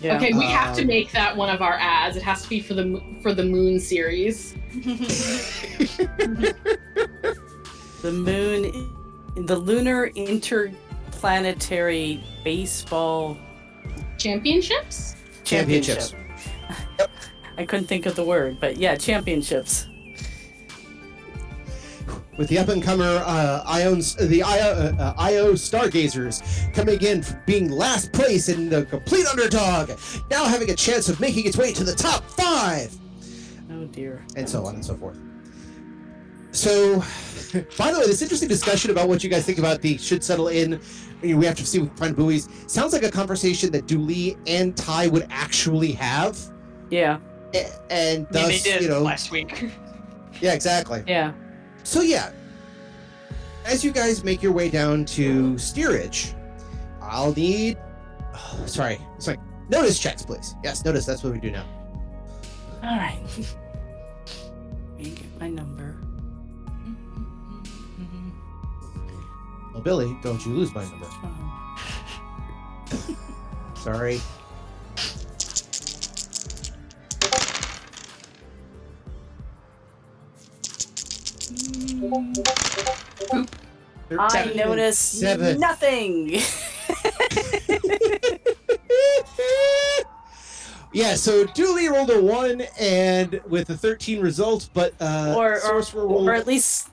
Yeah. 0.00 0.16
Okay, 0.16 0.32
we 0.32 0.44
have 0.46 0.74
to 0.76 0.82
Um, 0.82 0.86
make 0.88 1.10
that 1.12 1.36
one 1.36 1.50
of 1.50 1.60
our 1.60 1.74
ads. 1.74 2.16
It 2.16 2.22
has 2.22 2.42
to 2.42 2.48
be 2.48 2.60
for 2.60 2.74
the 2.74 3.02
for 3.22 3.34
the 3.34 3.44
moon 3.44 3.78
series. 3.80 4.54
The 8.00 8.12
moon, 8.12 8.94
the 9.46 9.56
lunar 9.56 10.06
interplanetary 10.14 12.22
baseball 12.44 13.36
Championships? 14.18 15.16
championship. 15.42 15.98
Championships. 15.98 16.14
I 17.58 17.66
couldn't 17.66 17.88
think 17.88 18.06
of 18.06 18.14
the 18.14 18.22
word, 18.24 18.58
but 18.60 18.76
yeah, 18.76 18.94
championships. 18.94 19.88
With 22.38 22.48
the 22.48 22.58
up 22.58 22.68
and 22.68 22.80
comer 22.80 23.22
uh, 23.26 23.62
Ions, 23.66 24.14
the 24.14 24.42
IO, 24.44 24.62
uh, 24.64 24.94
uh, 25.02 25.14
IO 25.18 25.54
Stargazers 25.56 26.40
coming 26.72 27.02
in 27.02 27.20
from 27.22 27.40
being 27.46 27.68
last 27.68 28.12
place 28.12 28.48
and 28.48 28.70
the 28.70 28.84
complete 28.86 29.26
underdog, 29.26 29.90
now 30.30 30.44
having 30.44 30.70
a 30.70 30.74
chance 30.76 31.08
of 31.08 31.18
making 31.18 31.46
its 31.46 31.56
way 31.56 31.72
to 31.72 31.82
the 31.82 31.94
top 31.94 32.22
five, 32.24 32.94
Oh 33.72 33.86
dear. 33.86 34.24
and 34.36 34.48
so 34.48 34.64
on 34.66 34.76
and 34.76 34.84
so 34.86 34.94
forth. 34.94 35.18
So, 36.52 36.98
by 37.76 37.90
the 37.92 37.98
way, 37.98 38.06
this 38.06 38.22
interesting 38.22 38.48
discussion 38.48 38.92
about 38.92 39.08
what 39.08 39.24
you 39.24 39.28
guys 39.30 39.44
think 39.44 39.58
about 39.58 39.82
the 39.82 39.98
should 39.98 40.22
settle 40.22 40.46
in. 40.48 40.80
you 41.22 41.32
know, 41.34 41.38
We 41.38 41.44
have 41.46 41.56
to 41.56 41.66
see 41.66 41.78
if 41.78 41.84
we 41.84 41.90
can 41.98 42.14
buoys. 42.14 42.48
Sounds 42.68 42.92
like 42.92 43.02
a 43.02 43.10
conversation 43.10 43.72
that 43.72 43.86
Du'li 43.86 44.38
and 44.46 44.76
Ty 44.76 45.08
would 45.08 45.26
actually 45.30 45.90
have, 45.92 46.38
Yeah. 46.88 47.18
a- 47.52 47.66
and 47.92 48.28
I 48.30 48.32
mean, 48.42 48.48
they 48.48 48.58
did 48.60 48.82
you 48.82 48.88
know, 48.88 49.00
last 49.02 49.32
week. 49.32 49.70
yeah, 50.40 50.52
exactly. 50.54 51.02
Yeah. 51.04 51.32
So 51.84 52.00
yeah, 52.02 52.32
as 53.64 53.84
you 53.84 53.92
guys 53.92 54.24
make 54.24 54.42
your 54.42 54.52
way 54.52 54.68
down 54.68 55.04
to 55.06 55.56
steerage, 55.58 56.34
I'll 57.00 57.32
need. 57.34 57.78
oh, 58.34 58.62
sorry, 58.66 58.98
it's 59.16 59.26
like 59.26 59.40
notice 59.68 59.98
checks, 59.98 60.22
please. 60.22 60.54
Yes, 60.62 60.84
notice. 60.84 61.06
That's 61.06 61.22
what 61.22 61.32
we 61.32 61.40
do 61.40 61.50
now. 61.50 61.66
All 62.82 62.96
right. 62.96 63.20
Let 63.36 64.98
me 64.98 65.10
get 65.10 65.40
my 65.40 65.48
number. 65.48 65.96
Well, 69.72 69.82
Billy, 69.82 70.16
don't 70.22 70.44
you 70.44 70.52
lose 70.52 70.74
my 70.74 70.82
number. 70.84 71.06
Oh. 71.10 71.58
Sorry. 81.98 83.46
I 84.18 84.28
Seven. 84.28 84.56
notice 84.56 84.98
Seven. 84.98 85.60
nothing. 85.60 86.30
yeah, 90.92 91.14
so 91.14 91.44
Du'li 91.44 91.90
rolled 91.90 92.10
a 92.10 92.20
one 92.20 92.62
and 92.80 93.40
with 93.48 93.68
a 93.70 93.76
thirteen 93.76 94.20
result, 94.20 94.70
but 94.72 94.94
uh, 95.00 95.34
or, 95.36 95.60
or, 95.62 95.82
rolled. 95.94 96.26
or 96.28 96.32
at 96.34 96.46
least, 96.46 96.88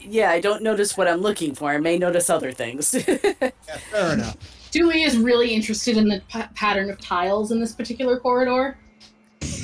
yeah, 0.00 0.30
I 0.30 0.40
don't 0.40 0.62
notice 0.62 0.96
what 0.96 1.08
I'm 1.08 1.20
looking 1.20 1.54
for. 1.54 1.70
I 1.70 1.78
may 1.78 1.96
notice 1.98 2.28
other 2.28 2.52
things. 2.52 2.94
yeah, 3.08 3.50
fair 3.90 4.12
enough. 4.12 4.36
Dewey 4.70 5.02
is 5.04 5.16
really 5.16 5.54
interested 5.54 5.96
in 5.96 6.06
the 6.08 6.20
pa- 6.28 6.50
pattern 6.54 6.90
of 6.90 7.00
tiles 7.00 7.50
in 7.50 7.60
this 7.60 7.72
particular 7.72 8.20
corridor. 8.20 8.76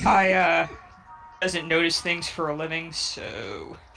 I 0.07 0.33
uh 0.33 0.67
doesn't 1.45 1.69
notice 1.69 2.01
things 2.01 2.27
for 2.27 2.49
a 2.49 2.57
living, 2.57 2.91
so 2.91 3.77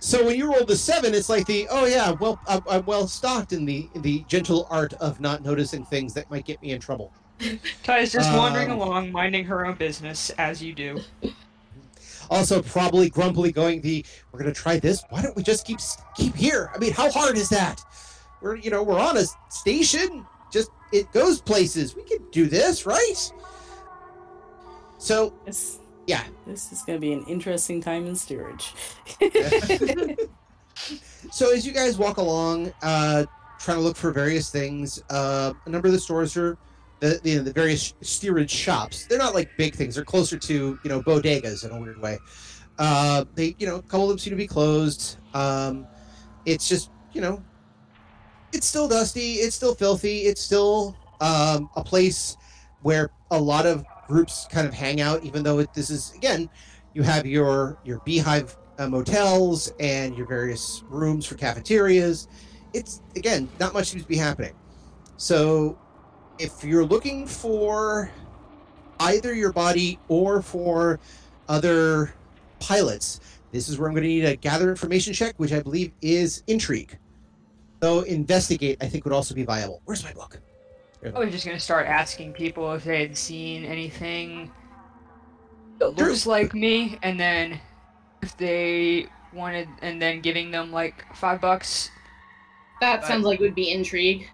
So 0.00 0.24
when 0.24 0.36
you 0.36 0.50
roll 0.50 0.64
the 0.64 0.74
seven, 0.74 1.12
it's 1.12 1.28
like 1.28 1.44
the 1.44 1.68
oh 1.70 1.84
yeah, 1.84 2.12
well 2.12 2.40
I'm, 2.48 2.62
I'm 2.66 2.82
well 2.86 3.06
stocked 3.06 3.52
in 3.52 3.66
the 3.66 3.90
in 3.94 4.00
the 4.00 4.24
gentle 4.26 4.66
art 4.70 4.94
of 4.94 5.20
not 5.20 5.42
noticing 5.44 5.84
things 5.84 6.14
that 6.14 6.30
might 6.30 6.46
get 6.46 6.62
me 6.62 6.70
in 6.70 6.80
trouble. 6.80 7.12
Ty 7.82 7.98
is 7.98 8.10
just 8.10 8.34
wandering 8.34 8.70
Um, 8.70 8.78
along, 8.78 9.12
minding 9.12 9.44
her 9.44 9.66
own 9.66 9.74
business 9.74 10.30
as 10.38 10.62
you 10.62 10.72
do. 10.72 10.98
Also, 12.30 12.62
probably 12.62 13.10
grumpily 13.10 13.52
going 13.52 13.82
the 13.82 14.02
we're 14.32 14.38
gonna 14.38 14.54
try 14.54 14.78
this. 14.78 15.04
Why 15.10 15.20
don't 15.20 15.36
we 15.36 15.42
just 15.42 15.66
keep 15.66 15.80
keep 16.16 16.34
here? 16.34 16.70
I 16.74 16.78
mean, 16.78 16.94
how 16.94 17.10
hard 17.10 17.36
is 17.36 17.50
that? 17.50 17.82
We're 18.40 18.56
you 18.56 18.70
know 18.70 18.82
we're 18.82 18.98
on 18.98 19.18
a 19.18 19.24
station. 19.50 20.24
Just 20.50 20.70
it 20.90 21.12
goes 21.12 21.42
places. 21.42 21.94
We 21.94 22.02
can 22.04 22.20
do 22.30 22.46
this, 22.46 22.86
right? 22.86 23.30
So 25.06 25.32
this, 25.44 25.78
yeah, 26.08 26.24
this 26.48 26.72
is 26.72 26.82
going 26.82 26.96
to 26.96 27.00
be 27.00 27.12
an 27.12 27.22
interesting 27.28 27.80
time 27.80 28.06
in 28.06 28.16
steerage. 28.16 28.74
So 31.32 31.52
as 31.54 31.66
you 31.66 31.72
guys 31.72 31.96
walk 31.96 32.18
along, 32.18 32.72
uh, 32.82 33.24
trying 33.58 33.78
to 33.78 33.82
look 33.82 33.96
for 33.96 34.12
various 34.12 34.50
things, 34.50 35.02
uh, 35.08 35.54
a 35.64 35.70
number 35.70 35.88
of 35.88 35.92
the 35.92 35.98
stores 35.98 36.36
are 36.36 36.58
the 37.00 37.18
the, 37.22 37.38
the 37.38 37.52
various 37.52 37.94
steerage 38.02 38.50
shops. 38.50 39.06
They're 39.06 39.18
not 39.18 39.34
like 39.34 39.56
big 39.56 39.74
things. 39.74 39.94
They're 39.94 40.04
closer 40.04 40.36
to 40.38 40.78
you 40.82 40.88
know 40.90 41.00
bodegas 41.02 41.64
in 41.64 41.70
a 41.70 41.80
weird 41.80 42.00
way. 42.00 42.18
Uh, 42.78 43.24
they 43.34 43.56
you 43.58 43.66
know 43.66 43.76
a 43.76 43.82
couple 43.82 44.04
of 44.04 44.10
them 44.10 44.18
seem 44.18 44.32
to 44.32 44.36
be 44.36 44.46
closed. 44.46 45.16
Um, 45.32 45.86
it's 46.44 46.68
just 46.68 46.90
you 47.14 47.22
know, 47.22 47.42
it's 48.52 48.66
still 48.66 48.86
dusty. 48.86 49.34
It's 49.34 49.56
still 49.56 49.74
filthy. 49.74 50.22
It's 50.22 50.42
still 50.42 50.94
um, 51.20 51.70
a 51.74 51.82
place 51.82 52.36
where 52.82 53.10
a 53.30 53.40
lot 53.40 53.66
of 53.66 53.84
groups 54.06 54.46
kind 54.50 54.66
of 54.66 54.74
hang 54.74 55.00
out. 55.00 55.22
Even 55.24 55.42
though 55.42 55.58
it, 55.58 55.72
this 55.74 55.90
is 55.90 56.12
again, 56.14 56.48
you 56.94 57.02
have 57.02 57.26
your 57.26 57.78
your 57.84 58.00
beehive 58.00 58.56
uh, 58.78 58.88
motels 58.88 59.72
and 59.80 60.16
your 60.16 60.26
various 60.26 60.82
rooms 60.88 61.26
for 61.26 61.34
cafeterias. 61.34 62.28
It's 62.72 63.02
again 63.16 63.48
not 63.60 63.74
much 63.74 63.88
seems 63.88 64.02
to 64.02 64.08
be 64.08 64.16
happening. 64.16 64.54
So, 65.16 65.78
if 66.38 66.62
you're 66.62 66.84
looking 66.84 67.26
for 67.26 68.10
either 69.00 69.34
your 69.34 69.52
body 69.52 69.98
or 70.08 70.42
for 70.42 71.00
other 71.48 72.14
pilots, 72.60 73.20
this 73.52 73.68
is 73.68 73.78
where 73.78 73.88
I'm 73.88 73.94
going 73.94 74.02
to 74.02 74.08
need 74.08 74.24
a 74.24 74.36
gather 74.36 74.68
information 74.70 75.14
check, 75.14 75.34
which 75.38 75.52
I 75.52 75.60
believe 75.60 75.92
is 76.02 76.42
intrigue. 76.46 76.98
Though 77.80 78.00
investigate, 78.00 78.78
I 78.82 78.88
think 78.88 79.04
would 79.04 79.14
also 79.14 79.34
be 79.34 79.44
viable. 79.44 79.80
Where's 79.84 80.02
my 80.02 80.12
book? 80.12 80.40
I 81.14 81.18
was 81.20 81.32
just 81.32 81.46
gonna 81.46 81.60
start 81.60 81.86
asking 81.86 82.32
people 82.32 82.72
if 82.74 82.84
they 82.84 83.00
had 83.00 83.16
seen 83.16 83.64
anything 83.64 84.50
that 85.78 85.96
Sure. 85.96 86.08
looks 86.08 86.26
like 86.26 86.54
me, 86.54 86.98
and 87.02 87.18
then 87.18 87.60
if 88.22 88.36
they 88.36 89.06
wanted, 89.32 89.68
and 89.82 90.00
then 90.00 90.20
giving 90.20 90.50
them 90.50 90.72
like 90.72 91.04
five 91.14 91.40
bucks. 91.40 91.90
That 92.80 93.00
Right. 93.00 93.04
sounds 93.04 93.24
like 93.24 93.40
it 93.40 93.42
would 93.42 93.54
be 93.54 93.70
intrigue. 93.70 94.28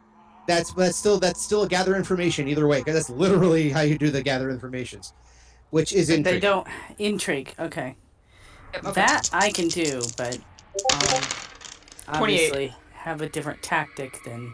That's 0.47 0.73
that's 0.73 0.97
still 0.97 1.21
that's 1.21 1.43
still 1.43 1.63
a 1.63 1.69
gather 1.69 1.95
information 1.95 2.49
either 2.49 2.67
way 2.67 2.81
because 2.81 2.95
that's 2.95 3.11
literally 3.11 3.71
how 3.71 3.83
you 3.83 3.97
do 3.97 4.11
the 4.11 4.23
gather 4.23 4.51
informations, 4.51 5.13
which 5.71 5.93
is 5.93 6.09
But 6.09 6.25
they 6.25 6.41
don't 6.41 6.67
intrigue. 6.99 7.55
Okay. 7.59 7.97
Okay. 8.75 8.93
That 8.93 9.29
I 9.33 9.51
can 9.51 9.69
do, 9.69 10.01
but 10.17 10.35
um, 10.93 11.23
obviously 12.09 12.75
have 12.93 13.21
a 13.21 13.29
different 13.29 13.63
tactic 13.63 14.23
than 14.25 14.53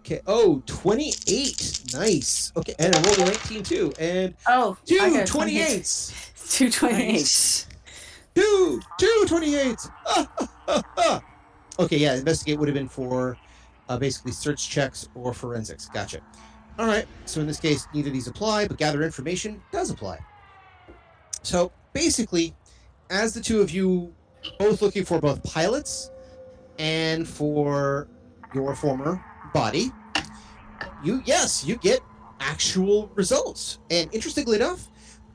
Okay. 0.00 0.20
Oh, 0.26 0.62
28. 0.66 1.82
Nice. 1.92 2.52
Okay, 2.56 2.74
and 2.78 2.94
I 2.94 3.02
rolled 3.02 3.18
a 3.18 3.24
19 3.26 3.62
too. 3.62 3.92
And 3.98 4.34
Oh, 4.46 4.76
two 4.86 4.98
I 5.00 5.10
got 5.10 5.26
28s. 5.26 6.26
Nice. 6.82 7.66
Two, 8.34 8.80
two 8.98 9.24
28s. 9.28 11.22
okay, 11.78 11.96
yeah, 11.96 12.14
investigate 12.14 12.58
would 12.58 12.68
have 12.68 12.74
been 12.74 12.88
for 12.88 13.36
uh, 13.88 13.96
basically 13.98 14.32
search 14.32 14.68
checks 14.68 15.08
or 15.14 15.32
forensics. 15.32 15.88
Gotcha. 15.88 16.20
All 16.78 16.86
right, 16.86 17.06
so 17.24 17.40
in 17.40 17.46
this 17.46 17.60
case, 17.60 17.86
neither 17.94 18.08
of 18.08 18.14
these 18.14 18.26
apply, 18.26 18.66
but 18.66 18.78
gather 18.78 19.02
information 19.02 19.62
does 19.70 19.90
apply. 19.90 20.18
So 21.42 21.70
basically, 21.92 22.54
as 23.10 23.32
the 23.32 23.40
two 23.40 23.60
of 23.60 23.70
you 23.70 24.12
both 24.58 24.82
looking 24.82 25.04
for 25.04 25.20
both 25.20 25.42
pilots 25.44 26.10
and 26.78 27.28
for 27.28 28.08
your 28.54 28.74
former 28.74 29.22
body, 29.52 29.92
you, 31.02 31.22
yes, 31.24 31.64
you 31.64 31.76
get 31.76 32.00
actual 32.40 33.10
results. 33.14 33.78
And 33.90 34.12
interestingly 34.12 34.56
enough, 34.56 34.88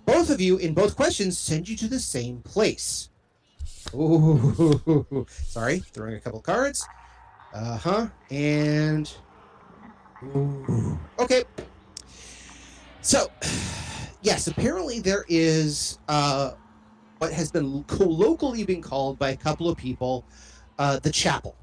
both 0.05 0.29
of 0.29 0.39
you 0.39 0.57
in 0.57 0.73
both 0.73 0.95
questions 0.95 1.37
send 1.37 1.67
you 1.67 1.75
to 1.77 1.87
the 1.87 1.99
same 1.99 2.41
place. 2.41 3.09
Ooh, 3.93 5.25
sorry, 5.29 5.79
throwing 5.79 6.15
a 6.15 6.19
couple 6.19 6.41
cards. 6.41 6.85
Uh 7.53 7.77
huh. 7.77 8.07
And 8.29 9.11
ooh, 10.23 10.99
okay. 11.19 11.43
So, 13.01 13.27
yes, 14.21 14.47
apparently 14.47 14.99
there 14.99 15.25
is 15.29 15.99
uh, 16.07 16.51
what 17.19 17.31
has 17.31 17.51
been 17.51 17.83
colloquially 17.85 18.63
been 18.63 18.81
called 18.81 19.17
by 19.17 19.29
a 19.29 19.37
couple 19.37 19.69
of 19.69 19.77
people 19.77 20.25
uh, 20.77 20.99
the 20.99 21.11
chapel. 21.11 21.55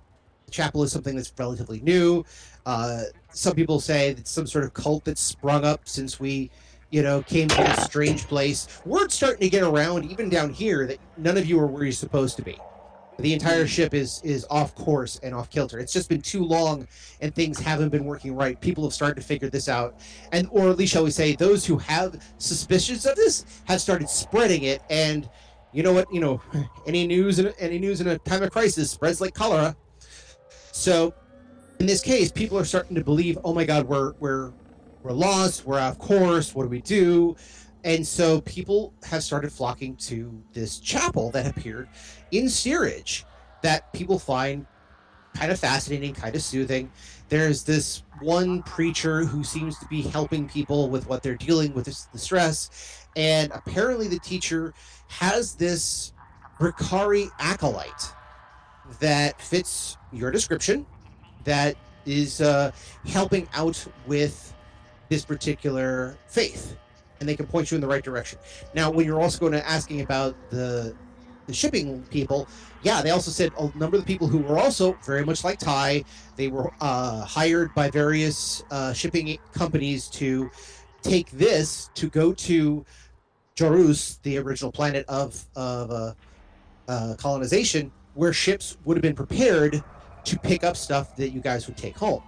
Chapel 0.52 0.82
is 0.82 0.92
something 0.92 1.16
that's 1.16 1.32
relatively 1.36 1.80
new. 1.80 2.24
Uh, 2.64 3.02
some 3.30 3.54
people 3.54 3.80
say 3.80 4.10
it's 4.10 4.30
some 4.30 4.46
sort 4.46 4.64
of 4.64 4.74
cult 4.74 5.04
that's 5.04 5.20
sprung 5.20 5.64
up 5.64 5.88
since 5.88 6.20
we 6.20 6.50
you 6.92 7.02
know, 7.02 7.22
came 7.22 7.48
to 7.48 7.56
this 7.56 7.84
strange 7.84 8.28
place. 8.28 8.82
Word's 8.84 9.14
starting 9.14 9.40
to 9.40 9.48
get 9.48 9.62
around, 9.62 10.10
even 10.12 10.28
down 10.28 10.50
here, 10.50 10.86
that 10.86 10.98
none 11.16 11.38
of 11.38 11.46
you 11.46 11.58
are 11.58 11.66
where 11.66 11.84
you're 11.84 11.92
supposed 11.92 12.36
to 12.36 12.42
be. 12.42 12.58
The 13.18 13.32
entire 13.32 13.66
ship 13.66 13.94
is 13.94 14.20
is 14.24 14.46
off 14.50 14.74
course 14.74 15.18
and 15.22 15.34
off 15.34 15.48
kilter. 15.50 15.78
It's 15.78 15.92
just 15.92 16.08
been 16.08 16.20
too 16.20 16.44
long, 16.44 16.86
and 17.20 17.34
things 17.34 17.58
haven't 17.58 17.90
been 17.90 18.04
working 18.04 18.34
right. 18.34 18.60
People 18.60 18.84
have 18.84 18.92
started 18.92 19.16
to 19.16 19.26
figure 19.26 19.48
this 19.48 19.68
out, 19.68 19.94
and 20.32 20.48
or 20.50 20.68
at 20.70 20.76
least 20.76 20.92
shall 20.92 21.04
we 21.04 21.10
say, 21.10 21.34
those 21.34 21.64
who 21.64 21.78
have 21.78 22.22
suspicions 22.38 23.06
of 23.06 23.16
this 23.16 23.44
have 23.64 23.80
started 23.80 24.08
spreading 24.08 24.64
it. 24.64 24.82
And 24.90 25.28
you 25.72 25.82
know 25.82 25.92
what? 25.92 26.12
You 26.12 26.20
know, 26.20 26.42
any 26.86 27.06
news 27.06 27.38
in 27.38 27.52
any 27.58 27.78
news 27.78 28.00
in 28.00 28.08
a 28.08 28.18
time 28.18 28.42
of 28.42 28.50
crisis 28.50 28.90
spreads 28.90 29.20
like 29.20 29.34
cholera. 29.34 29.76
So, 30.82 31.14
in 31.78 31.86
this 31.86 32.00
case, 32.00 32.32
people 32.32 32.58
are 32.58 32.64
starting 32.64 32.96
to 32.96 33.04
believe, 33.04 33.38
oh 33.44 33.54
my 33.54 33.64
God, 33.64 33.86
we're 33.86 34.14
we're 34.18 34.52
we're 35.04 35.12
lost, 35.12 35.64
we're 35.64 35.78
out 35.78 35.92
of 35.92 36.00
course, 36.00 36.56
what 36.56 36.64
do 36.64 36.70
we 36.70 36.80
do? 36.80 37.36
And 37.84 38.04
so 38.04 38.40
people 38.40 38.92
have 39.04 39.22
started 39.22 39.52
flocking 39.52 39.94
to 40.08 40.42
this 40.52 40.80
chapel 40.80 41.30
that 41.30 41.46
appeared 41.46 41.88
in 42.32 42.48
Steerage 42.48 43.24
that 43.62 43.92
people 43.92 44.18
find 44.18 44.66
kind 45.36 45.52
of 45.52 45.60
fascinating, 45.60 46.14
kind 46.14 46.34
of 46.34 46.42
soothing. 46.42 46.90
There's 47.28 47.62
this 47.62 48.02
one 48.20 48.64
preacher 48.64 49.24
who 49.24 49.44
seems 49.44 49.78
to 49.78 49.86
be 49.86 50.02
helping 50.02 50.48
people 50.48 50.90
with 50.90 51.06
what 51.06 51.22
they're 51.22 51.36
dealing 51.36 51.74
with 51.74 51.84
the 51.84 52.18
stress. 52.18 53.06
And 53.14 53.52
apparently 53.52 54.08
the 54.08 54.18
teacher 54.18 54.74
has 55.06 55.54
this 55.54 56.12
Ricari 56.58 57.30
acolyte 57.38 58.12
that 58.98 59.40
fits 59.40 59.96
your 60.12 60.30
description 60.30 60.86
that 61.44 61.76
is 62.06 62.40
uh, 62.40 62.70
helping 63.06 63.48
out 63.54 63.84
with 64.06 64.54
this 65.08 65.24
particular 65.24 66.16
faith 66.26 66.76
and 67.20 67.28
they 67.28 67.36
can 67.36 67.46
point 67.46 67.70
you 67.70 67.76
in 67.76 67.80
the 67.80 67.86
right 67.86 68.02
direction. 68.02 68.38
Now 68.74 68.90
when 68.90 69.06
you're 69.06 69.20
also 69.20 69.38
going 69.38 69.52
to 69.52 69.68
asking 69.68 70.00
about 70.00 70.34
the 70.50 70.94
the 71.46 71.52
shipping 71.52 72.04
people 72.04 72.46
yeah 72.84 73.02
they 73.02 73.10
also 73.10 73.32
said 73.32 73.50
a 73.58 73.64
number 73.76 73.96
of 73.96 74.04
the 74.04 74.06
people 74.06 74.28
who 74.28 74.38
were 74.38 74.60
also 74.60 74.96
very 75.04 75.24
much 75.24 75.42
like 75.42 75.58
ty 75.58 76.04
they 76.36 76.46
were 76.46 76.72
uh, 76.80 77.24
hired 77.24 77.74
by 77.74 77.90
various 77.90 78.62
uh, 78.70 78.92
shipping 78.92 79.36
companies 79.52 80.06
to 80.06 80.48
take 81.02 81.28
this 81.32 81.90
to 81.94 82.08
go 82.08 82.32
to 82.32 82.84
Jorus, 83.56 84.20
the 84.22 84.38
original 84.38 84.72
planet 84.72 85.04
of 85.08 85.44
of 85.56 85.90
uh, 85.90 86.14
uh, 86.88 87.14
colonization, 87.18 87.92
where 88.14 88.32
ships 88.32 88.76
would 88.84 88.96
have 88.96 89.02
been 89.02 89.14
prepared 89.14 89.82
to 90.24 90.38
pick 90.38 90.64
up 90.64 90.76
stuff 90.76 91.16
that 91.16 91.30
you 91.30 91.40
guys 91.40 91.66
would 91.66 91.76
take 91.76 91.96
home 91.96 92.22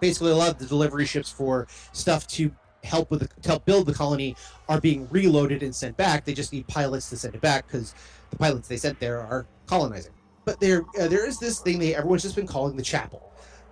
basically 0.00 0.32
a 0.32 0.36
lot 0.36 0.50
of 0.50 0.58
the 0.58 0.66
delivery 0.66 1.06
ships 1.06 1.30
for 1.30 1.68
stuff 1.92 2.26
to 2.26 2.50
help 2.82 3.10
with 3.10 3.20
the, 3.20 3.28
to 3.42 3.48
help 3.48 3.64
build 3.66 3.86
the 3.86 3.94
colony 3.94 4.34
are 4.68 4.80
being 4.80 5.06
reloaded 5.10 5.62
and 5.62 5.74
sent 5.74 5.96
back. 5.96 6.24
They 6.24 6.32
just 6.32 6.52
need 6.52 6.66
pilots 6.66 7.10
to 7.10 7.16
send 7.16 7.34
it 7.34 7.40
back 7.40 7.66
because 7.66 7.94
the 8.30 8.36
pilots 8.36 8.68
they 8.68 8.78
sent 8.78 8.98
there 8.98 9.20
are 9.20 9.46
colonizing. 9.66 10.12
But 10.46 10.58
there 10.58 10.84
uh, 10.98 11.06
there 11.06 11.26
is 11.26 11.38
this 11.38 11.60
thing 11.60 11.78
that 11.80 11.94
everyone's 11.94 12.22
just 12.22 12.36
been 12.36 12.46
calling 12.46 12.76
the 12.76 12.82
chapel. 12.82 13.26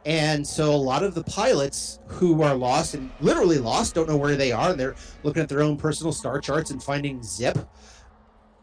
And 0.04 0.46
so 0.46 0.72
a 0.72 0.76
lot 0.76 1.02
of 1.02 1.14
the 1.14 1.24
pilots 1.24 1.98
who 2.06 2.42
are 2.42 2.54
lost 2.54 2.94
and 2.94 3.10
literally 3.20 3.58
lost, 3.58 3.94
don't 3.94 4.08
know 4.08 4.16
where 4.16 4.36
they 4.36 4.52
are, 4.52 4.70
and 4.70 4.78
they're 4.80 4.94
looking 5.22 5.42
at 5.42 5.48
their 5.48 5.60
own 5.60 5.76
personal 5.76 6.12
star 6.12 6.40
charts 6.40 6.70
and 6.70 6.82
finding 6.82 7.22
zip, 7.22 7.58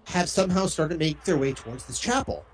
have 0.06 0.30
somehow 0.30 0.66
started 0.66 0.98
making 0.98 1.20
their 1.26 1.38
way 1.38 1.52
towards 1.52 1.86
this 1.86 2.00
chapel 2.00 2.46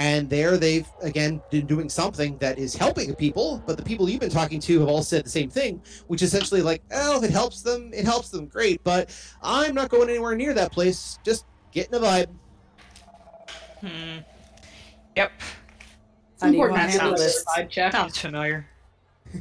and 0.00 0.30
there 0.30 0.56
they've 0.56 0.88
again 1.02 1.42
been 1.50 1.66
doing 1.66 1.86
something 1.90 2.38
that 2.38 2.58
is 2.58 2.74
helping 2.74 3.14
people 3.14 3.62
but 3.66 3.76
the 3.76 3.82
people 3.82 4.08
you've 4.08 4.18
been 4.18 4.30
talking 4.30 4.58
to 4.58 4.80
have 4.80 4.88
all 4.88 5.02
said 5.02 5.22
the 5.26 5.28
same 5.28 5.50
thing 5.50 5.80
which 6.06 6.22
essentially 6.22 6.62
like 6.62 6.82
oh 6.92 7.18
if 7.18 7.22
it 7.22 7.30
helps 7.30 7.60
them 7.60 7.90
it 7.92 8.06
helps 8.06 8.30
them 8.30 8.46
great 8.46 8.82
but 8.82 9.14
i'm 9.42 9.74
not 9.74 9.90
going 9.90 10.08
anywhere 10.08 10.34
near 10.34 10.54
that 10.54 10.72
place 10.72 11.18
just 11.22 11.44
getting 11.70 11.94
a 11.94 11.98
vibe 11.98 12.28
Hmm. 13.80 14.18
Yep. 15.16 15.32
It's 16.34 16.42
How 16.42 16.50
do 16.50 16.56
you 16.56 16.62
important 16.64 17.00
wanna 17.00 17.16
to 17.16 17.24
a 17.24 17.62
vibe 17.62 17.70
check. 17.70 17.92
Sounds 17.92 18.18
familiar. 18.18 18.68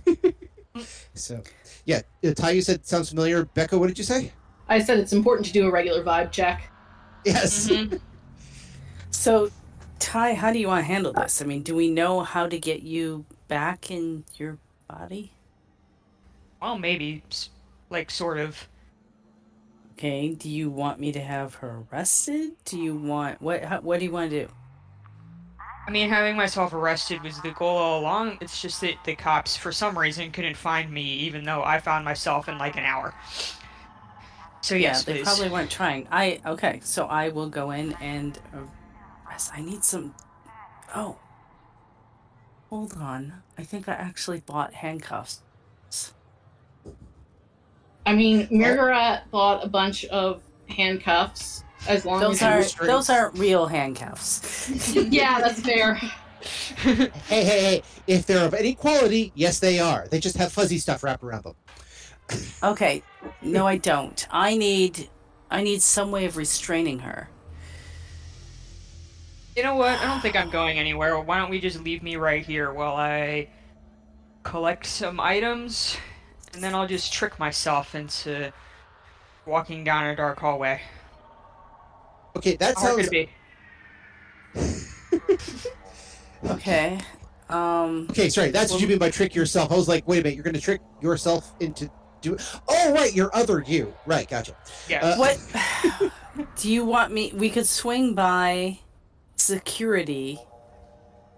so 1.13 1.41
yeah 1.85 2.01
uh, 2.25 2.33
ty 2.33 2.51
you 2.51 2.61
said 2.61 2.85
sounds 2.85 3.09
familiar 3.09 3.45
becca 3.45 3.77
what 3.77 3.87
did 3.87 3.97
you 3.97 4.03
say 4.03 4.31
I 4.69 4.79
said 4.79 4.97
it's 4.99 5.13
important 5.13 5.45
to 5.47 5.53
do 5.53 5.67
a 5.67 5.71
regular 5.71 6.03
vibe 6.03 6.31
check. 6.31 6.69
yes 7.25 7.69
Mhm. 7.69 7.99
So, 9.11 9.49
Ty, 9.99 10.33
how 10.33 10.51
do 10.51 10.59
you 10.59 10.67
want 10.67 10.85
to 10.85 10.91
handle 10.91 11.13
uh, 11.15 11.23
this? 11.23 11.41
I 11.41 11.45
mean, 11.45 11.61
do 11.61 11.75
we 11.75 11.89
know 11.89 12.21
how 12.21 12.47
to 12.47 12.57
get 12.57 12.83
you 12.83 13.25
back 13.47 13.91
in 13.91 14.23
your 14.35 14.57
body? 14.87 15.31
Well, 16.61 16.77
maybe, 16.77 17.23
like, 17.89 18.09
sort 18.09 18.37
of. 18.37 18.67
Okay. 19.93 20.33
Do 20.33 20.49
you 20.49 20.69
want 20.69 20.99
me 20.99 21.11
to 21.11 21.19
have 21.19 21.55
her 21.55 21.83
arrested? 21.91 22.51
Do 22.63 22.79
you 22.79 22.95
want 22.95 23.41
what? 23.41 23.63
How, 23.63 23.81
what 23.81 23.99
do 23.99 24.05
you 24.05 24.11
want 24.11 24.31
to 24.31 24.45
do? 24.45 24.51
I 25.85 25.91
mean, 25.91 26.09
having 26.09 26.37
myself 26.37 26.73
arrested 26.73 27.21
was 27.23 27.41
the 27.41 27.51
goal 27.51 27.77
all 27.77 27.99
along. 27.99 28.37
It's 28.41 28.61
just 28.61 28.79
that 28.81 28.93
the 29.05 29.15
cops, 29.15 29.57
for 29.57 29.71
some 29.71 29.97
reason, 29.97 30.31
couldn't 30.31 30.55
find 30.55 30.91
me, 30.91 31.01
even 31.01 31.43
though 31.43 31.63
I 31.63 31.79
found 31.79 32.05
myself 32.05 32.47
in 32.47 32.57
like 32.57 32.77
an 32.77 32.85
hour. 32.85 33.13
So 34.61 34.75
yes, 34.75 35.01
yeah, 35.01 35.13
they 35.13 35.19
please. 35.19 35.23
probably 35.25 35.49
weren't 35.49 35.71
trying. 35.71 36.07
I 36.11 36.41
okay. 36.45 36.79
So 36.83 37.05
I 37.05 37.29
will 37.29 37.49
go 37.49 37.71
in 37.71 37.93
and 37.93 38.37
uh, 38.53 38.59
arrest. 39.39 39.51
I 39.53 39.61
need 39.61 39.83
some. 39.83 40.13
Oh. 40.95 41.17
Hold 42.69 42.93
on. 42.93 43.33
I 43.57 43.63
think 43.63 43.89
I 43.89 43.93
actually 43.93 44.41
bought 44.41 44.73
handcuffs. 44.73 45.41
I 48.05 48.15
mean, 48.15 48.47
Mirgarat 48.47 49.29
bought 49.31 49.63
a 49.63 49.69
bunch 49.69 50.05
of 50.05 50.41
handcuffs 50.67 51.63
as 51.87 52.05
long 52.05 52.19
Those 52.19 52.41
as 52.41 52.75
are 52.79 52.85
those 52.85 53.09
aren't 53.09 53.37
real 53.37 53.67
handcuffs. 53.67 54.69
Yeah, 54.95 55.39
that's 55.41 55.59
fair. 55.61 55.95
hey 55.95 57.09
hey 57.27 57.43
hey 57.43 57.83
if 58.07 58.25
they're 58.25 58.45
of 58.45 58.53
any 58.53 58.73
quality 58.73 59.33
yes 59.35 59.59
they 59.59 59.77
are 59.77 60.07
they 60.09 60.21
just 60.21 60.37
have 60.37 60.53
fuzzy 60.53 60.77
stuff 60.77 61.03
wrapped 61.03 61.21
around 61.21 61.43
them 61.43 61.55
Okay. 62.63 63.03
No, 63.41 63.67
I 63.67 63.75
don't. 63.77 64.25
I 64.31 64.55
need 64.55 65.09
I 65.51 65.63
need 65.63 65.81
some 65.81 66.11
way 66.11 66.25
of 66.25 66.37
restraining 66.37 66.99
her. 66.99 67.29
You 69.55 69.63
know 69.63 69.75
what? 69.75 69.99
I 69.99 70.05
don't 70.05 70.21
think 70.21 70.35
I'm 70.35 70.49
going 70.49 70.79
anywhere. 70.79 71.19
Why 71.19 71.37
don't 71.37 71.49
we 71.49 71.59
just 71.59 71.83
leave 71.83 72.03
me 72.03 72.15
right 72.15 72.45
here 72.45 72.71
while 72.71 72.95
I 72.95 73.49
collect 74.43 74.85
some 74.85 75.19
items, 75.19 75.97
and 76.53 76.63
then 76.63 76.73
I'll 76.73 76.87
just 76.87 77.11
trick 77.11 77.37
myself 77.39 77.95
into 77.95 78.53
walking 79.45 79.83
down 79.83 80.05
a 80.05 80.15
dark 80.15 80.39
hallway. 80.39 80.81
okay 82.35 82.55
that 82.57 82.75
How 82.75 82.81
hard 82.81 83.05
sounds 83.05 83.09
be? 83.09 83.29
Okay. 86.45 86.97
Um 87.49 88.07
Okay, 88.11 88.29
sorry. 88.29 88.51
That's 88.51 88.71
what 88.71 88.79
you 88.79 88.87
mean 88.87 88.97
by 88.97 89.09
trick 89.09 89.35
yourself. 89.35 89.71
I 89.71 89.75
was 89.75 89.89
like, 89.89 90.07
wait 90.07 90.19
a 90.19 90.23
minute, 90.23 90.35
you're 90.35 90.43
going 90.43 90.53
to 90.53 90.61
trick 90.61 90.81
yourself 91.01 91.53
into 91.59 91.91
do. 92.21 92.37
Oh, 92.67 92.93
right, 92.93 93.13
your 93.13 93.35
other 93.35 93.63
you. 93.65 93.93
Right, 94.05 94.29
gotcha. 94.29 94.55
Yeah. 94.87 95.05
Uh, 95.05 95.17
what 95.17 96.11
do 96.55 96.71
you 96.71 96.85
want 96.85 97.11
me 97.11 97.33
we 97.35 97.49
could 97.49 97.65
swing 97.65 98.13
by 98.13 98.79
security 99.39 100.39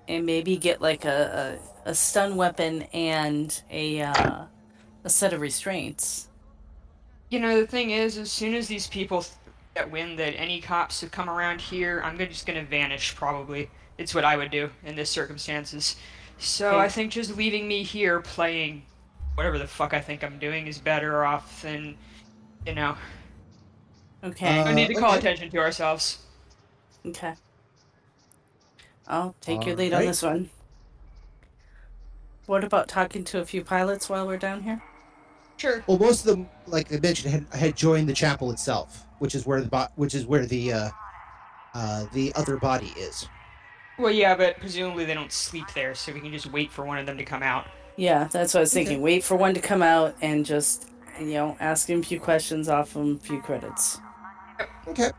and 0.07 0.25
maybe 0.25 0.57
get 0.57 0.81
like 0.81 1.05
a, 1.05 1.57
a 1.85 1.93
stun 1.95 2.35
weapon 2.35 2.83
and 2.93 3.61
a 3.69 4.01
uh, 4.01 4.43
a 5.03 5.09
set 5.09 5.33
of 5.33 5.41
restraints. 5.41 6.27
You 7.29 7.39
know, 7.39 7.59
the 7.59 7.67
thing 7.67 7.91
is, 7.91 8.17
as 8.17 8.31
soon 8.31 8.53
as 8.55 8.67
these 8.67 8.87
people 8.87 9.21
th- 9.21 9.35
get 9.75 9.89
wind 9.89 10.19
that 10.19 10.37
any 10.37 10.59
cops 10.59 10.99
have 11.01 11.11
come 11.11 11.29
around 11.29 11.61
here, 11.61 12.01
I'm 12.03 12.17
just 12.17 12.45
gonna 12.45 12.63
vanish, 12.63 13.15
probably. 13.15 13.69
It's 13.97 14.13
what 14.13 14.25
I 14.25 14.35
would 14.35 14.51
do 14.51 14.69
in 14.83 14.95
this 14.95 15.09
circumstances. 15.09 15.95
So 16.39 16.69
Okay. 16.69 16.77
I 16.79 16.89
think 16.89 17.11
just 17.11 17.37
leaving 17.37 17.67
me 17.67 17.83
here 17.83 18.19
playing 18.19 18.81
whatever 19.35 19.57
the 19.57 19.67
fuck 19.67 19.93
I 19.93 20.01
think 20.01 20.23
I'm 20.23 20.39
doing 20.39 20.67
is 20.67 20.77
better 20.79 21.23
off 21.23 21.61
than, 21.61 21.95
you 22.65 22.73
know, 22.75 22.97
Okay. 24.23 24.59
Uh, 24.59 24.67
we 24.67 24.73
need 24.73 24.87
to 24.87 24.95
call 24.95 25.11
okay. 25.11 25.19
attention 25.19 25.49
to 25.51 25.57
ourselves. 25.59 26.19
okay. 27.05 27.33
I'll 29.07 29.35
take 29.41 29.65
your 29.65 29.75
lead 29.75 29.93
on 29.93 30.01
this 30.05 30.21
one. 30.21 30.49
What 32.45 32.63
about 32.63 32.87
talking 32.87 33.23
to 33.25 33.39
a 33.39 33.45
few 33.45 33.63
pilots 33.63 34.09
while 34.09 34.27
we're 34.27 34.37
down 34.37 34.63
here? 34.63 34.81
Sure. 35.57 35.83
Well, 35.87 35.99
most 35.99 36.25
of 36.25 36.35
them, 36.35 36.49
like 36.65 36.91
I 36.91 36.97
mentioned, 36.99 37.33
had, 37.33 37.59
had 37.59 37.77
joined 37.77 38.09
the 38.09 38.13
chapel 38.13 38.51
itself, 38.51 39.05
which 39.19 39.35
is 39.35 39.45
where 39.45 39.61
the 39.61 39.67
bo- 39.67 39.87
which 39.95 40.15
is 40.15 40.25
where 40.25 40.45
the 40.45 40.73
uh, 40.73 40.89
uh, 41.73 42.05
the 42.13 42.33
other 42.35 42.57
body 42.57 42.91
is. 42.97 43.27
Well, 43.99 44.11
yeah, 44.11 44.35
but 44.35 44.57
presumably 44.59 45.05
they 45.05 45.13
don't 45.13 45.31
sleep 45.31 45.67
there, 45.75 45.93
so 45.93 46.11
we 46.13 46.19
can 46.19 46.31
just 46.31 46.51
wait 46.51 46.71
for 46.71 46.83
one 46.83 46.97
of 46.97 47.05
them 47.05 47.17
to 47.17 47.23
come 47.25 47.43
out. 47.43 47.67
Yeah, 47.95 48.27
that's 48.31 48.53
what 48.53 48.59
I 48.59 48.61
was 48.61 48.73
Okay. 48.75 48.85
thinking. 48.85 49.01
Wait 49.03 49.23
for 49.23 49.35
one 49.35 49.53
to 49.53 49.59
come 49.59 49.83
out 49.83 50.15
and 50.21 50.43
just, 50.43 50.89
you 51.19 51.33
know, 51.33 51.55
ask 51.59 51.87
him 51.87 51.99
a 51.99 52.03
few 52.03 52.19
questions, 52.19 52.67
off 52.67 52.95
him 52.95 53.17
a 53.17 53.19
few 53.19 53.39
credits. 53.41 53.99
Okay. 54.87 55.11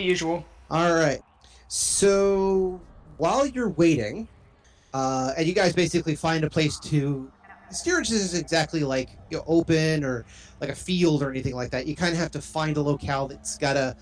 Usual. 0.00 0.44
All 0.70 0.94
right. 0.94 1.20
So 1.68 2.80
while 3.18 3.46
you're 3.46 3.70
waiting, 3.70 4.26
uh, 4.94 5.32
and 5.36 5.46
you 5.46 5.54
guys 5.54 5.74
basically 5.74 6.16
find 6.16 6.44
a 6.44 6.50
place 6.50 6.78
to. 6.80 7.30
The 7.68 7.74
steerage 7.74 8.10
isn't 8.10 8.40
exactly 8.40 8.82
like 8.82 9.10
you 9.30 9.36
know, 9.36 9.44
open 9.46 10.02
or 10.02 10.24
like 10.60 10.70
a 10.70 10.74
field 10.74 11.22
or 11.22 11.30
anything 11.30 11.54
like 11.54 11.70
that. 11.70 11.86
You 11.86 11.94
kind 11.94 12.12
of 12.12 12.18
have 12.18 12.30
to 12.30 12.40
find 12.40 12.78
a 12.78 12.82
locale 12.82 13.28
that's 13.28 13.58
got 13.58 13.76
a 13.76 13.94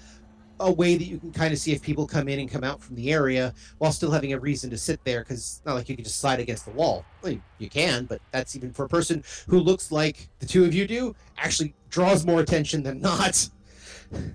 a 0.60 0.72
way 0.72 0.96
that 0.96 1.04
you 1.04 1.18
can 1.18 1.32
kind 1.32 1.52
of 1.52 1.58
see 1.58 1.72
if 1.72 1.82
people 1.82 2.06
come 2.06 2.28
in 2.28 2.38
and 2.38 2.50
come 2.50 2.64
out 2.64 2.80
from 2.80 2.96
the 2.96 3.12
area 3.12 3.52
while 3.78 3.92
still 3.92 4.10
having 4.10 4.32
a 4.32 4.38
reason 4.38 4.70
to 4.70 4.78
sit 4.78 5.02
there 5.04 5.20
because 5.20 5.60
not 5.66 5.74
like 5.74 5.88
you 5.88 5.96
can 5.96 6.04
just 6.04 6.18
slide 6.18 6.40
against 6.40 6.64
the 6.64 6.70
wall. 6.70 7.04
Well, 7.22 7.32
you, 7.32 7.42
you 7.58 7.68
can, 7.68 8.06
but 8.06 8.20
that's 8.32 8.56
even 8.56 8.72
for 8.72 8.84
a 8.84 8.88
person 8.88 9.22
who 9.48 9.60
looks 9.60 9.92
like 9.92 10.28
the 10.38 10.46
two 10.46 10.64
of 10.64 10.72
you 10.72 10.86
do, 10.86 11.14
actually 11.36 11.74
draws 11.90 12.24
more 12.24 12.40
attention 12.40 12.82
than 12.82 13.00
not. 13.00 13.48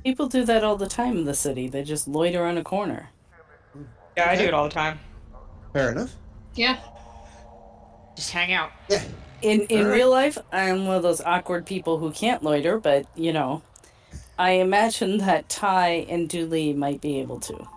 People 0.04 0.28
do 0.28 0.44
that 0.46 0.64
all 0.64 0.76
the 0.76 0.88
time 0.88 1.18
in 1.18 1.26
the 1.26 1.34
city. 1.34 1.68
They 1.68 1.84
just 1.84 2.08
loiter 2.08 2.46
on 2.46 2.58
a 2.58 2.64
corner. 2.64 3.10
Yeah, 4.18 4.30
I 4.30 4.36
do 4.36 4.44
it 4.44 4.54
all 4.54 4.66
the 4.66 4.74
time. 4.74 5.00
Fair 5.74 5.92
enough. 5.92 6.14
Yeah. 6.56 6.78
Just 8.16 8.32
hang 8.32 8.54
out. 8.54 8.72
Yeah. 8.90 9.04
In 9.42 9.62
in 9.62 9.80
Alright. 9.80 9.94
real 9.96 10.10
life, 10.12 10.38
I'm 10.52 10.86
one 10.86 10.98
of 10.98 11.04
those 11.04 11.22
awkward 11.22 11.66
people 11.66 11.98
who 11.98 12.12
can't 12.12 12.44
loiter, 12.44 12.78
but 12.80 13.06
you 13.16 13.34
know, 13.34 13.64
I 14.38 14.52
imagine 14.52 15.18
that 15.20 15.50
Ty 15.50 16.06
and 16.10 16.30
Du'li 16.30 16.76
might 16.76 17.02
be 17.02 17.20
able 17.20 17.40
to. 17.42 17.68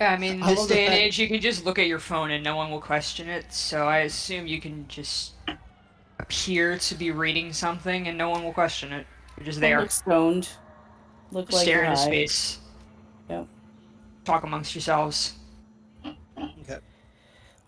I 0.00 0.16
mean, 0.16 0.42
I 0.42 0.54
this 0.54 0.66
day 0.66 0.86
and 0.86 0.94
age, 0.94 1.18
you 1.18 1.28
can 1.28 1.40
just 1.40 1.64
look 1.64 1.78
at 1.78 1.86
your 1.86 1.98
phone 1.98 2.30
and 2.30 2.42
no 2.42 2.56
one 2.56 2.70
will 2.70 2.80
question 2.80 3.28
it. 3.28 3.52
So 3.52 3.86
I 3.86 3.98
assume 3.98 4.46
you 4.46 4.60
can 4.60 4.86
just 4.88 5.32
appear 6.18 6.78
to 6.78 6.94
be 6.94 7.10
reading 7.10 7.52
something 7.52 8.08
and 8.08 8.16
no 8.16 8.30
one 8.30 8.42
will 8.44 8.52
question 8.52 8.92
it. 8.92 9.06
You're 9.36 9.46
just 9.46 9.60
there, 9.60 9.80
Look 9.80 9.90
stoned. 9.90 10.48
Look 11.30 11.52
like 11.52 11.62
stare 11.62 11.78
you're 11.78 11.84
into 11.86 11.96
space. 11.98 12.58
Yep. 13.28 13.46
Talk 14.24 14.44
amongst 14.44 14.74
yourselves. 14.74 15.34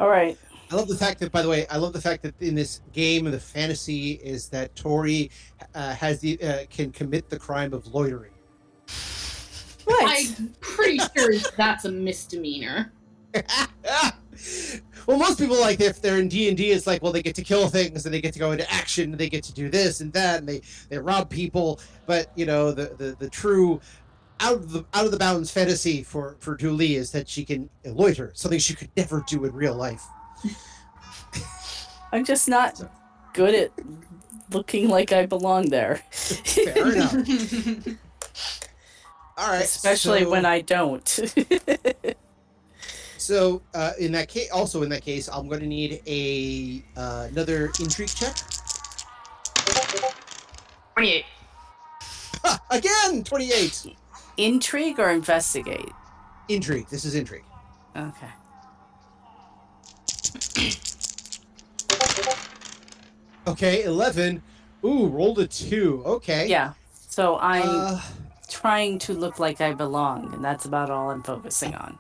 Okay. 0.01 0.05
All 0.05 0.11
right. 0.11 0.39
I 0.71 0.77
love 0.77 0.89
the 0.89 0.97
fact 0.97 1.21
that, 1.21 1.31
by 1.31 1.43
the 1.43 1.49
way, 1.49 1.67
I 1.69 1.77
love 1.77 1.93
the 1.93 2.01
fact 2.01 2.23
that 2.23 2.41
in 2.41 2.55
this 2.55 2.81
game, 2.93 3.27
the 3.27 3.39
fantasy 3.39 4.13
is 4.13 4.49
that 4.49 4.75
Tori 4.75 5.31
uh, 5.75 5.95
has 5.95 6.21
the 6.21 6.41
uh, 6.43 6.65
can 6.71 6.91
commit 6.91 7.29
the 7.29 7.39
crime 7.39 7.73
of 7.73 7.87
loitering. 7.95 8.33
Right. 9.87 10.35
I'm 10.39 10.55
pretty 10.61 10.99
sure 11.15 11.35
that's 11.57 11.85
a 11.85 11.93
misdemeanor. 11.93 12.93
well, 15.07 15.19
most 15.19 15.39
people 15.39 15.61
like 15.61 15.81
if 15.81 16.01
they're 16.01 16.19
in 16.19 16.29
D 16.29 16.49
and 16.49 16.57
D, 16.57 16.71
it's 16.71 16.87
like, 16.87 17.03
well, 17.03 17.13
they 17.13 17.23
get 17.23 17.35
to 17.37 17.43
kill 17.43 17.69
things 17.69 18.07
and 18.07 18.15
they 18.15 18.21
get 18.21 18.33
to 18.33 18.39
go 18.39 18.53
into 18.53 18.71
action, 18.73 19.11
and 19.11 19.19
they 19.19 19.29
get 19.29 19.45
to 19.45 19.53
do 19.53 19.69
this 19.69 20.01
and 20.01 20.13
that, 20.15 20.41
and 20.41 20.49
they 20.49 20.63
they 20.89 20.99
rob 20.99 21.29
people. 21.29 21.81
But 22.07 22.31
you 22.35 22.47
know, 22.47 22.73
the 22.73 22.95
the, 22.97 23.17
the 23.19 23.29
true 23.29 23.81
out 24.41 24.55
of 24.55 24.73
the 24.73 24.85
out 24.95 25.05
of 25.07 25.11
the 25.13 25.19
bounds 25.19 25.51
fantasy 25.51 26.03
for 26.03 26.37
for 26.41 26.57
Julie 26.57 26.97
is 26.97 27.11
that 27.13 27.29
she 27.29 27.45
can 27.45 27.69
loiter, 27.85 28.33
something 28.35 28.59
she 28.59 28.75
could 28.75 28.91
never 28.97 29.25
do 29.27 29.45
in 29.45 29.53
real 29.53 29.75
life. 29.75 30.05
I'm 32.13 32.25
just 32.25 32.49
not 32.49 32.81
good 33.33 33.55
at 33.55 33.71
looking 34.51 34.89
like 34.89 35.13
I 35.13 35.27
belong 35.27 35.69
there. 35.71 35.97
Fair 36.11 36.93
enough. 36.93 37.15
All 39.37 39.49
right, 39.49 39.65
Especially 39.65 40.23
so- 40.23 40.31
when 40.31 40.45
I 40.47 40.61
don't. 40.61 41.21
So 43.17 43.63
uh, 43.73 43.93
in 43.99 44.13
that 44.13 44.29
case, 44.29 44.51
also 44.51 44.83
in 44.83 44.91
that 44.91 45.01
case, 45.01 45.31
I'm 45.33 45.49
going 45.49 45.61
to 45.61 45.67
need 45.67 46.03
a 46.07 46.85
uh, 46.95 47.29
another 47.31 47.71
intrigue 47.81 48.11
check. 48.11 48.37
28. 50.93 51.25
Ha, 52.45 52.61
again, 52.71 53.25
twenty-eight. 53.25 53.97
Intrigue 54.37 54.99
or 54.99 55.11
investigate? 55.11 55.91
Intrigue. 56.49 56.89
This 56.89 57.05
is 57.05 57.15
intrigue. 57.15 57.45
Okay. 57.97 58.29
Okay, 63.47 63.85
eleven. 63.85 64.43
Ooh, 64.85 65.07
rolled 65.07 65.39
a 65.39 65.47
two. 65.47 66.03
Okay. 66.05 66.47
Yeah. 66.49 66.73
So 67.09 67.39
I'm 67.39 67.69
Uh, 67.69 68.01
trying 68.49 68.99
to 69.01 69.13
look 69.15 69.39
like 69.39 69.61
I 69.61 69.73
belong, 69.73 70.33
and 70.35 70.45
that's 70.45 70.65
about 70.65 70.91
all 70.91 71.11
I'm 71.11 71.23
focusing 71.23 71.75
on. 71.75 71.99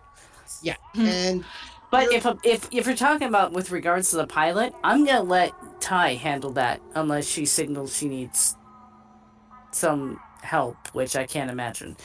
Yeah. 0.63 0.77
And 0.95 1.45
But 1.91 2.13
if 2.13 2.27
if 2.43 2.67
if 2.73 2.87
you're 2.87 2.97
talking 2.97 3.29
about 3.29 3.53
with 3.53 3.71
regards 3.71 4.11
to 4.11 4.17
the 4.17 4.27
pilot, 4.27 4.75
I'm 4.83 5.05
gonna 5.05 5.23
let 5.23 5.53
Ty 5.81 6.15
handle 6.15 6.51
that 6.53 6.81
unless 6.95 7.27
she 7.27 7.47
signals 7.47 7.97
she 7.97 8.09
needs 8.09 8.57
some 9.71 10.19
help, 10.45 10.77
which 10.95 11.17
I 11.17 11.27
can't 11.27 11.51
imagine. 11.51 11.97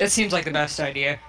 That 0.00 0.10
seems 0.10 0.32
like 0.32 0.44
the 0.44 0.50
best 0.50 0.80
idea. 0.80 1.20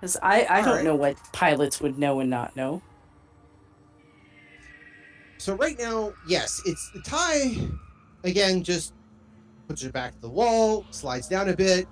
Because 0.00 0.16
I 0.22 0.46
I 0.48 0.60
don't 0.60 0.68
Alright. 0.68 0.84
know 0.84 0.94
what 0.94 1.16
pilots 1.32 1.80
would 1.80 1.98
know 1.98 2.20
and 2.20 2.30
not 2.30 2.54
know. 2.56 2.82
so 5.38 5.54
right 5.54 5.78
now, 5.78 6.12
yes, 6.28 6.60
it's 6.66 6.90
the 6.92 7.00
tie. 7.00 7.56
Again, 8.24 8.62
just 8.62 8.94
puts 9.68 9.82
her 9.82 9.90
back 9.90 10.12
to 10.14 10.20
the 10.20 10.28
wall, 10.28 10.84
slides 10.90 11.28
down 11.28 11.48
a 11.48 11.56
bit. 11.56 11.88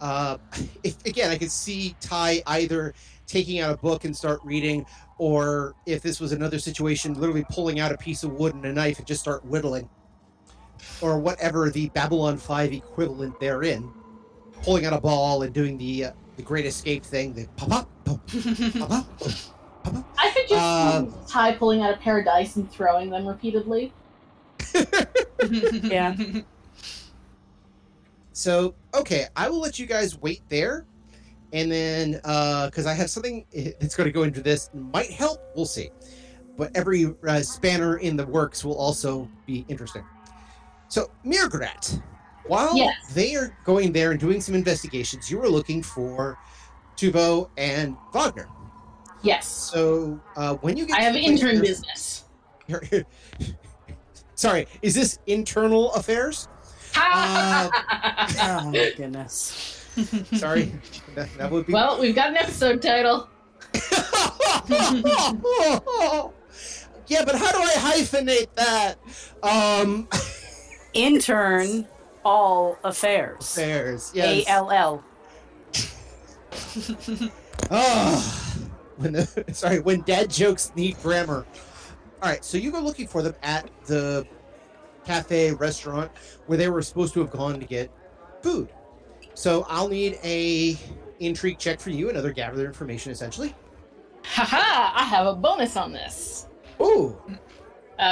Uh, 0.00 0.36
if 0.84 1.04
again, 1.06 1.30
I 1.30 1.38
could 1.38 1.50
see 1.50 1.96
Ty 2.00 2.42
either 2.46 2.94
taking 3.26 3.60
out 3.60 3.72
a 3.72 3.76
book 3.78 4.04
and 4.04 4.16
start 4.16 4.40
reading, 4.44 4.84
or 5.18 5.74
if 5.86 6.02
this 6.02 6.20
was 6.20 6.32
another 6.32 6.58
situation, 6.58 7.14
literally 7.14 7.44
pulling 7.50 7.80
out 7.80 7.92
a 7.92 7.96
piece 7.98 8.22
of 8.22 8.32
wood 8.32 8.54
and 8.54 8.64
a 8.66 8.72
knife 8.72 8.98
and 8.98 9.06
just 9.06 9.20
start 9.20 9.44
whittling, 9.44 9.88
or 11.00 11.18
whatever 11.18 11.70
the 11.70 11.88
Babylon 11.90 12.36
Five 12.36 12.72
equivalent 12.72 13.38
therein, 13.40 13.90
pulling 14.62 14.84
out 14.86 14.92
a 14.92 15.00
ball 15.00 15.42
and 15.42 15.52
doing 15.54 15.76
the 15.78 16.06
uh, 16.06 16.12
the 16.36 16.42
Great 16.42 16.66
Escape 16.66 17.04
thing, 17.04 17.32
the 17.34 17.46
pop 17.56 17.68
pop 17.70 17.88
pop 18.04 18.20
pop 18.26 18.88
pop. 18.88 19.06
pop. 19.84 20.04
I 20.18 20.30
could 20.34 20.48
just 20.48 20.60
Uh, 20.60 21.06
see 21.06 21.32
Ty 21.32 21.52
pulling 21.54 21.82
out 21.82 21.94
a 21.94 21.96
pair 21.96 22.18
of 22.18 22.24
dice 22.26 22.56
and 22.56 22.70
throwing 22.70 23.10
them 23.10 23.26
repeatedly. 23.26 23.92
Yeah. 25.82 26.14
So 28.32 28.74
okay, 28.94 29.26
I 29.36 29.48
will 29.48 29.60
let 29.60 29.78
you 29.78 29.86
guys 29.86 30.18
wait 30.20 30.42
there, 30.48 30.84
and 31.52 31.70
then 31.72 32.12
because 32.66 32.86
I 32.86 32.94
have 32.94 33.10
something 33.10 33.44
that's 33.80 33.94
going 33.94 34.06
to 34.06 34.12
go 34.12 34.22
into 34.22 34.40
this 34.42 34.70
might 34.74 35.10
help. 35.10 35.40
We'll 35.56 35.66
see, 35.66 35.90
but 36.56 36.70
every 36.74 37.14
uh, 37.26 37.40
spanner 37.40 37.96
in 37.98 38.16
the 38.16 38.26
works 38.26 38.64
will 38.64 38.76
also 38.76 39.28
be 39.46 39.64
interesting. 39.68 40.04
So 40.90 41.10
mrr'grr'rat, 41.24 42.02
while 42.46 42.76
Yes. 42.76 42.94
they 43.14 43.34
are 43.36 43.56
going 43.64 43.92
there 43.92 44.10
and 44.10 44.20
doing 44.20 44.40
some 44.42 44.54
investigations, 44.54 45.30
you 45.30 45.38
were 45.38 45.48
looking 45.48 45.82
for 45.82 46.36
Tuvo 46.96 47.48
and 47.56 47.96
Wagner. 48.12 48.48
Yes. 49.22 49.46
So 49.46 50.20
uh, 50.36 50.56
when 50.56 50.76
you 50.76 50.84
get, 50.86 50.96
I 50.96 50.98
to 50.98 51.04
have 51.04 51.14
the 51.14 51.20
intern 51.20 51.54
where- 51.54 51.62
business. 51.62 52.24
Sorry, 54.34 54.66
is 54.82 54.94
this 54.94 55.18
internal 55.26 55.92
affairs? 55.94 56.48
Uh, 56.96 57.68
Oh 58.42 58.70
my 58.70 58.92
goodness. 58.96 59.86
Sorry, 60.34 60.72
that, 61.14 61.28
that 61.38 61.50
would 61.50 61.66
be. 61.66 61.72
well, 61.72 62.00
we've 62.00 62.14
got 62.14 62.30
an 62.30 62.36
episode 62.36 62.80
title. 62.82 63.28
yeah, 67.08 67.24
but 67.24 67.34
how 67.36 67.52
do 67.52 67.58
I 67.58 67.74
hyphenate 67.76 68.48
that? 68.54 68.96
Um, 69.42 70.08
Intern 70.94 71.86
all 72.24 72.76
affairs. 72.84 73.38
affairs. 73.56 74.12
A 74.14 74.16
Yes. 74.16 74.44
L 74.48 74.70
L. 74.70 75.04
Ah, 77.70 78.56
when 78.96 79.12
the 79.12 79.44
sorry 79.52 79.78
when 79.80 80.00
dad 80.02 80.28
jokes 80.30 80.72
need 80.74 81.00
grammar. 81.02 81.46
All 82.22 82.28
right, 82.28 82.44
so 82.44 82.58
you 82.58 82.72
go 82.72 82.80
looking 82.80 83.06
for 83.06 83.22
them 83.22 83.34
at 83.42 83.70
the 83.86 84.26
cafe 85.04 85.52
restaurant 85.52 86.10
where 86.46 86.58
they 86.58 86.68
were 86.68 86.82
supposed 86.82 87.14
to 87.14 87.20
have 87.20 87.30
gone 87.30 87.60
to 87.60 87.66
get 87.66 87.90
food. 88.42 88.68
So 89.34 89.64
I'll 89.68 89.88
need 89.88 90.18
a 90.24 90.76
intrigue 91.20 91.58
check 91.58 91.80
for 91.80 91.90
you, 91.90 92.10
another 92.10 92.32
gather 92.32 92.64
information 92.66 93.12
essentially. 93.12 93.54
Haha! 94.24 94.92
I 95.00 95.04
have 95.04 95.26
a 95.26 95.34
bonus 95.34 95.76
on 95.76 95.92
this. 95.92 96.46
Ooh, 96.80 97.16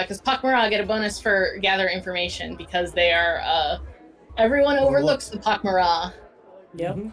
Because 0.01 0.20
Pak'ma'ra 0.20 0.68
get 0.68 0.82
a 0.82 0.86
bonus 0.86 1.18
for 1.18 1.57
gather 1.62 1.89
information 1.89 2.55
because 2.57 2.93
they 2.93 3.12
are. 3.12 3.41
Uh, 3.43 3.78
everyone 4.36 4.78
overlooks 4.78 5.28
the 5.28 5.39
Pak'ma'ra. 5.39 6.12
Yep. 6.76 6.97
Mhm. 6.97 7.12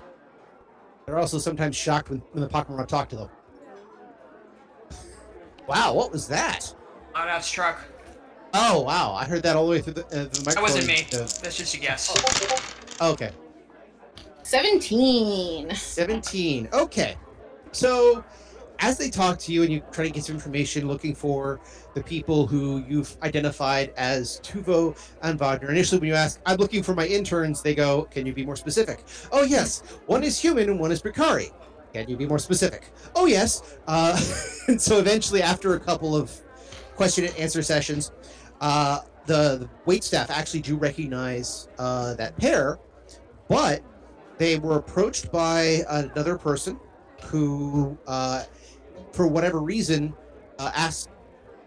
They're 1.06 1.18
also 1.18 1.38
sometimes 1.38 1.76
shocked 1.76 2.10
when, 2.10 2.20
when 2.32 2.42
the 2.42 2.50
Pokemon 2.50 2.88
talk 2.88 3.08
to 3.10 3.16
them. 3.16 3.30
Wow, 5.68 5.94
what 5.94 6.12
was 6.12 6.28
that? 6.28 6.74
Oh, 7.16 7.24
that's 7.26 7.50
truck. 7.50 7.80
Oh 8.54 8.82
wow, 8.82 9.14
I 9.14 9.26
heard 9.26 9.44
that 9.44 9.56
all 9.56 9.66
the 9.66 9.72
way 9.72 9.82
through 9.82 9.94
the, 9.94 10.06
uh, 10.08 10.24
the 10.26 10.52
That 10.54 10.62
wasn't 10.62 10.88
me. 10.88 11.06
Uh, 11.14 11.20
That's 11.42 11.58
just 11.58 11.74
a 11.76 11.80
guess. 11.80 12.14
okay, 13.02 13.32
17. 14.44 15.74
17. 15.74 16.70
Okay. 16.72 17.18
So, 17.72 18.24
as 18.86 19.00
they 19.00 19.10
talk 19.10 19.40
to 19.40 19.52
you 19.52 19.64
and 19.64 19.74
you 19.74 19.82
try 19.92 20.06
to 20.06 20.12
get 20.12 20.24
some 20.24 20.36
information 20.36 20.88
looking 20.88 21.16
for 21.16 21.60
the 21.96 22.04
people 22.04 22.46
who 22.46 22.84
you've 22.88 23.18
identified 23.24 23.92
as 23.98 24.40
Tuvo 24.42 24.96
and 25.24 25.40
Wagner, 25.40 25.72
initially 25.72 26.00
when 26.00 26.10
you 26.10 26.14
ask, 26.14 26.40
I'm 26.46 26.58
looking 26.58 26.84
for 26.84 26.94
my 26.94 27.08
interns, 27.08 27.64
they 27.64 27.74
go, 27.74 28.04
Can 28.12 28.28
you 28.28 28.34
be 28.34 28.46
more 28.46 28.56
specific? 28.56 29.04
Oh, 29.32 29.44
yes. 29.44 29.82
One 30.06 30.24
is 30.24 30.40
human 30.40 30.70
and 30.70 30.80
one 30.80 30.92
is 30.92 31.02
Brakiri. 31.02 31.52
Can 31.94 32.08
you 32.08 32.16
be 32.16 32.28
more 32.28 32.38
specific? 32.38 32.92
Oh, 33.16 33.26
yes. 33.26 33.78
Uh, 33.88 34.22
and 34.68 34.80
so 34.80 35.00
eventually, 35.00 35.42
after 35.42 35.74
a 35.74 35.80
couple 35.80 36.16
of 36.16 36.32
question 36.96 37.26
and 37.26 37.36
answer 37.38 37.64
sessions, 37.64 38.12
uh, 38.62 39.00
the, 39.26 39.58
the 39.62 39.70
wait 39.86 40.04
staff 40.04 40.30
actually 40.30 40.62
do 40.62 40.76
recognize 40.76 41.70
uh, 41.80 42.14
that 42.16 42.38
pair, 42.38 42.78
but 43.48 43.82
they 44.38 44.60
were 44.60 44.78
approached 44.78 45.32
by 45.32 45.82
another 45.90 46.38
person 46.38 46.80
who, 47.24 47.98
uh, 48.06 48.44
for 49.16 49.28
whatever 49.28 49.62
reason, 49.62 50.14
uh, 50.60 50.72
asked, 50.76 51.10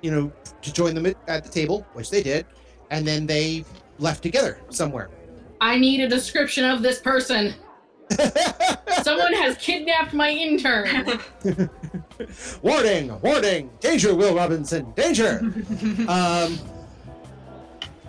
you 0.03 0.11
know, 0.11 0.31
to 0.63 0.73
join 0.73 0.95
them 0.95 1.07
at, 1.27 1.45
the 1.45 1.51
table, 1.51 1.87
which 1.95 2.11
they 2.11 2.23
did, 2.23 2.47
and 2.91 3.07
then 3.07 3.27
they 3.27 3.65
left 3.99 4.23
together 4.23 4.61
somewhere. 4.69 5.09
I 5.61 5.79
need 5.79 6.01
a 6.01 6.09
description 6.09 6.65
of 6.65 6.83
this 6.83 7.01
person. 7.01 7.55
Someone 9.03 9.33
has 9.35 9.57
kidnapped 9.57 10.15
my 10.15 10.31
intern. 10.31 11.21
warning! 12.63 13.21
Warning! 13.21 13.71
Danger, 13.81 14.15
Will 14.15 14.35
Robinson! 14.35 14.93
Danger! 14.93 15.41
um. 16.09 16.59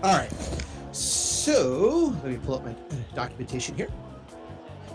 All 0.01 0.15
right. 0.15 0.31
So 0.91 2.15
let 2.23 2.31
me 2.31 2.37
pull 2.37 2.55
up 2.55 2.65
my 2.65 2.75
documentation 3.13 3.75
here 3.75 3.89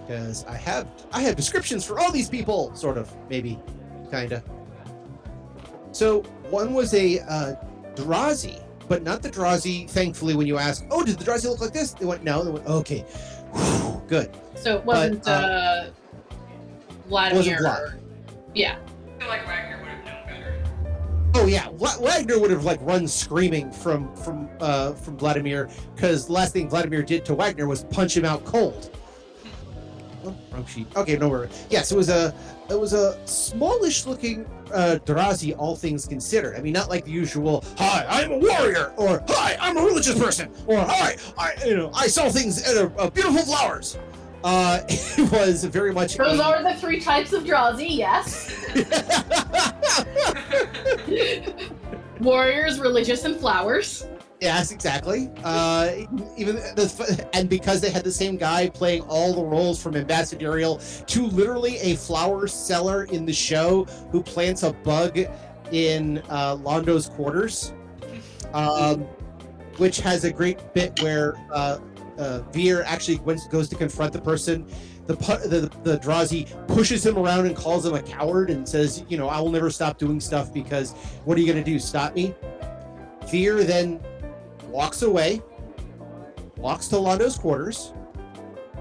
because 0.07 0.45
I 0.47 0.57
have 0.57 0.89
I 1.13 1.21
have 1.23 1.37
descriptions 1.37 1.85
for 1.85 1.99
all 1.99 2.11
these 2.11 2.29
people, 2.29 2.75
sort 2.75 2.97
of, 2.97 3.15
maybe, 3.29 3.59
kinda. 4.15 4.43
So 5.93 6.23
one 6.51 6.75
was 6.75 6.93
a 6.95 7.21
uh, 7.21 7.55
Drazi, 7.95 8.61
but 8.89 9.03
not 9.03 9.23
the 9.23 9.31
Drazi. 9.31 9.89
Thankfully, 9.89 10.35
when 10.35 10.47
you 10.47 10.59
ask, 10.59 10.85
"Oh, 10.91 11.05
did 11.05 11.19
the 11.19 11.25
Drazi 11.25 11.49
look 11.49 11.61
like 11.61 11.73
this?" 11.73 11.93
They 11.93 12.07
went, 12.07 12.25
"No." 12.25 12.45
They 12.45 12.51
went, 12.51 12.67
"Okay, 12.67 13.01
Whew, 13.53 14.03
good." 14.09 14.31
So 14.57 14.77
it 14.79 14.85
wasn't 14.85 15.25
But, 15.25 15.31
uh, 15.31 15.47
uh, 15.47 15.91
Vladimir. 17.09 17.59
Vlad. 17.61 17.81
or- 17.81 17.99
Yeah. 18.55 18.77
I 18.79 19.21
feel 19.21 19.29
like 19.29 19.47
Wagner 19.47 19.79
would 19.79 19.89
have 19.89 20.05
known 20.05 20.27
better. 20.27 20.55
Oh 21.35 21.47
yeah, 21.47 21.69
Wa- 21.71 21.99
Wagner 22.01 22.39
would 22.39 22.51
have 22.51 22.65
like 22.65 22.81
run 22.83 23.07
screaming 23.09 23.71
from 23.73 24.15
from 24.17 24.49
uh, 24.61 24.93
from 24.95 25.17
Vladimir 25.17 25.69
because 25.95 26.27
the 26.27 26.33
last 26.33 26.53
thing 26.53 26.69
Vladimir 26.69 27.03
did 27.03 27.25
to 27.27 27.35
Wagner 27.35 27.67
was 27.67 27.85
punch 27.85 28.17
him 28.17 28.25
out 28.25 28.45
cold. 28.45 28.91
Oh, 30.27 30.35
wrong 30.53 30.65
sheet. 30.67 30.87
Okay, 30.97 31.17
no 31.19 31.29
worry. 31.29 31.49
Yes, 31.71 31.93
it 31.93 31.97
was 31.97 32.09
a 32.09 32.35
it 32.71 32.79
was 32.79 32.93
a 32.93 33.19
smallish 33.27 34.07
looking 34.07 34.47
uh, 34.73 34.99
Drazi, 35.05 35.55
all 35.57 35.77
things 35.77 36.07
considered. 36.07 36.57
I 36.57 36.61
mean, 36.61 36.73
not 36.73 36.89
like 36.89 37.05
the 37.05 37.11
usual 37.11 37.65
"Hi, 37.79 38.05
I'm 38.09 38.33
a 38.33 38.39
warrior" 38.39 38.93
or 38.97 39.23
"Hi, 39.29 39.57
I'm 39.61 39.77
a 39.77 39.83
religious 39.83 40.19
person" 40.19 40.51
or 40.67 40.79
"Hi, 40.79 41.17
I 41.39 41.53
you 41.67 41.77
know 41.77 41.91
I 41.95 42.07
sell 42.07 42.31
things 42.31 42.67
are 42.77 42.93
uh, 42.99 43.11
beautiful 43.11 43.43
flowers." 43.43 43.99
Uh, 44.43 44.81
it 44.89 45.31
was 45.33 45.65
very 45.65 45.93
much. 45.93 46.17
Those 46.17 46.39
a- 46.39 46.45
are 46.45 46.63
the 46.63 46.75
three 46.75 47.01
types 47.01 47.33
of 47.33 47.45
Drazi, 47.45 47.89
yes. 47.89 48.51
Warriors, 52.21 52.79
religious, 52.79 53.25
and 53.25 53.37
flowers. 53.37 54.07
Yes, 54.45 54.73
exactly. 54.73 55.31
Uh, 55.43 55.91
even 56.37 56.57
the, 56.57 57.29
and 57.33 57.49
because 57.49 57.81
they 57.81 57.89
had 57.89 58.05
the 58.05 58.13
same 58.13 58.37
guy 58.37 58.69
playing 58.69 59.01
all 59.09 59.33
the 59.33 59.43
roles 59.43 59.83
from 59.83 59.97
ambassadorial 59.97 60.83
to 61.07 61.27
literally 61.29 61.79
a 61.79 61.97
flower 61.97 62.47
seller 62.47 63.05
in 63.05 63.25
the 63.25 63.33
show 63.33 63.85
who 64.13 64.23
plants 64.23 64.63
a 64.63 64.75
bug 64.75 65.19
in 65.73 66.23
uh, 66.29 66.57
Londo's 66.57 67.09
quarters, 67.09 67.73
um, 68.53 69.01
which 69.79 70.01
has 70.01 70.25
a 70.25 70.31
great 70.31 70.75
bit 70.75 71.01
where 71.01 71.37
uh, 71.51 71.79
uh, 72.19 72.41
Vir 72.53 72.83
actually 72.83 73.17
goes 73.49 73.71
to 73.71 73.77
confront 73.77 74.13
the 74.13 74.21
person. 74.21 74.67
The, 75.07 75.15
the 75.15 75.73
the 75.85 75.99
Drazi 76.01 76.47
pushes 76.69 77.05
him 77.05 77.17
around 77.17 77.47
and 77.47 77.57
calls 77.57 77.87
him 77.87 77.95
a 77.95 78.03
coward 78.03 78.51
and 78.51 78.69
says, 78.69 79.05
you 79.09 79.17
know, 79.17 79.27
I 79.27 79.41
will 79.41 79.51
never 79.51 79.71
stop 79.71 79.97
doing 79.97 80.21
stuff 80.21 80.53
because 80.53 80.93
what 81.25 81.39
are 81.39 81.41
you 81.41 81.51
going 81.51 81.65
to 81.65 81.71
do? 81.71 81.79
Stop 81.79 82.15
me? 82.15 82.35
Vir 83.31 83.65
then 83.65 84.01
walks 84.75 85.03
away, 85.03 85.41
walks 86.57 86.89
to 86.89 86.97
Londo's 86.97 87.39
quarters, 87.39 87.95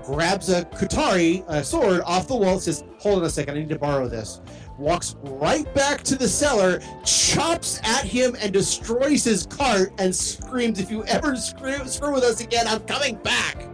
grabs 0.03 0.49
a 0.49 0.65
Kutari, 0.65 1.45
a 1.47 1.63
sword, 1.63 2.01
off 2.01 2.27
the 2.27 2.35
wall, 2.35 2.59
says, 2.59 2.83
Hold 2.99 3.19
on 3.19 3.25
a 3.25 3.29
second, 3.29 3.55
I 3.55 3.59
need 3.59 3.69
to 3.69 3.77
borrow 3.77 4.07
this. 4.07 4.41
Walks 4.79 5.15
right 5.21 5.71
back 5.75 6.01
to 6.03 6.15
the 6.15 6.27
cellar, 6.27 6.81
chops 7.05 7.79
at 7.83 8.03
him, 8.03 8.35
and 8.41 8.51
destroys 8.51 9.23
his 9.23 9.45
cart, 9.45 9.93
and 9.99 10.13
screams, 10.13 10.79
If 10.79 10.89
you 10.89 11.05
ever 11.05 11.35
screw, 11.35 11.85
screw 11.85 12.11
with 12.13 12.23
us 12.23 12.41
again, 12.41 12.67
I'm 12.67 12.81
coming 12.81 13.15
back. 13.17 13.67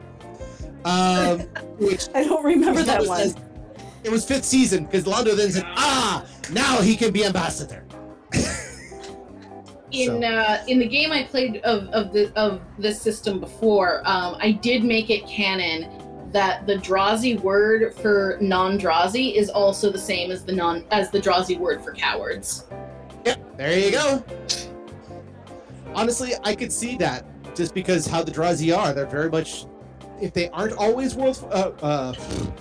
Um, 0.84 1.40
which 1.80 2.10
I 2.14 2.26
don't 2.26 2.44
remember 2.44 2.84
that 2.84 3.06
one. 3.06 3.20
says- 3.20 3.36
it 4.04 4.10
was 4.10 4.26
fifth 4.26 4.46
season 4.46 4.86
because 4.86 5.04
Londo 5.04 5.36
then 5.36 5.52
said, 5.52 5.66
Ah, 5.76 6.26
now 6.52 6.82
he 6.82 6.96
can 6.96 7.12
be 7.12 7.26
ambassador. 7.26 7.86
In 9.92 10.22
So- 10.22 10.28
uh, 10.28 10.64
in 10.68 10.80
the 10.80 10.88
game 10.88 11.12
I 11.12 11.24
played 11.24 11.58
of 11.64 11.88
of 11.90 12.14
the 12.14 12.32
of 12.36 12.62
this 12.78 13.02
system 13.02 13.40
before, 13.40 14.02
um, 14.06 14.38
I 14.40 14.52
did 14.52 14.84
make 14.84 15.10
it 15.10 15.26
canon 15.26 15.88
that 16.32 16.68
the 16.68 16.76
Drazi 16.76 17.40
word 17.42 17.96
for 17.96 18.38
non-Drazi 18.40 19.34
is 19.36 19.50
also 19.50 19.92
the 19.92 19.98
same 19.98 20.30
as 20.30 20.44
the 20.44 20.52
non 20.52 20.84
as 20.92 21.10
the 21.10 21.20
Drazi 21.20 21.58
word 21.58 21.84
for 21.84 21.92
cowards. 21.92 22.66
Yep, 23.26 23.58
there 23.58 23.80
you 23.80 23.92
go. 23.92 24.24
Honestly, 25.96 26.34
I 26.44 26.54
could 26.54 26.72
see 26.72 26.96
that 26.98 27.26
just 27.56 27.74
because 27.74 28.06
how 28.06 28.22
the 28.22 28.32
Drazi 28.32 28.78
are. 28.78 28.94
They're 28.94 29.08
very 29.08 29.30
much, 29.30 29.66
if 30.22 30.34
they 30.34 30.50
aren't 30.50 30.74
always 30.74 31.16
world, 31.16 31.44
uh, 31.52 31.72
uh, 31.82 32.14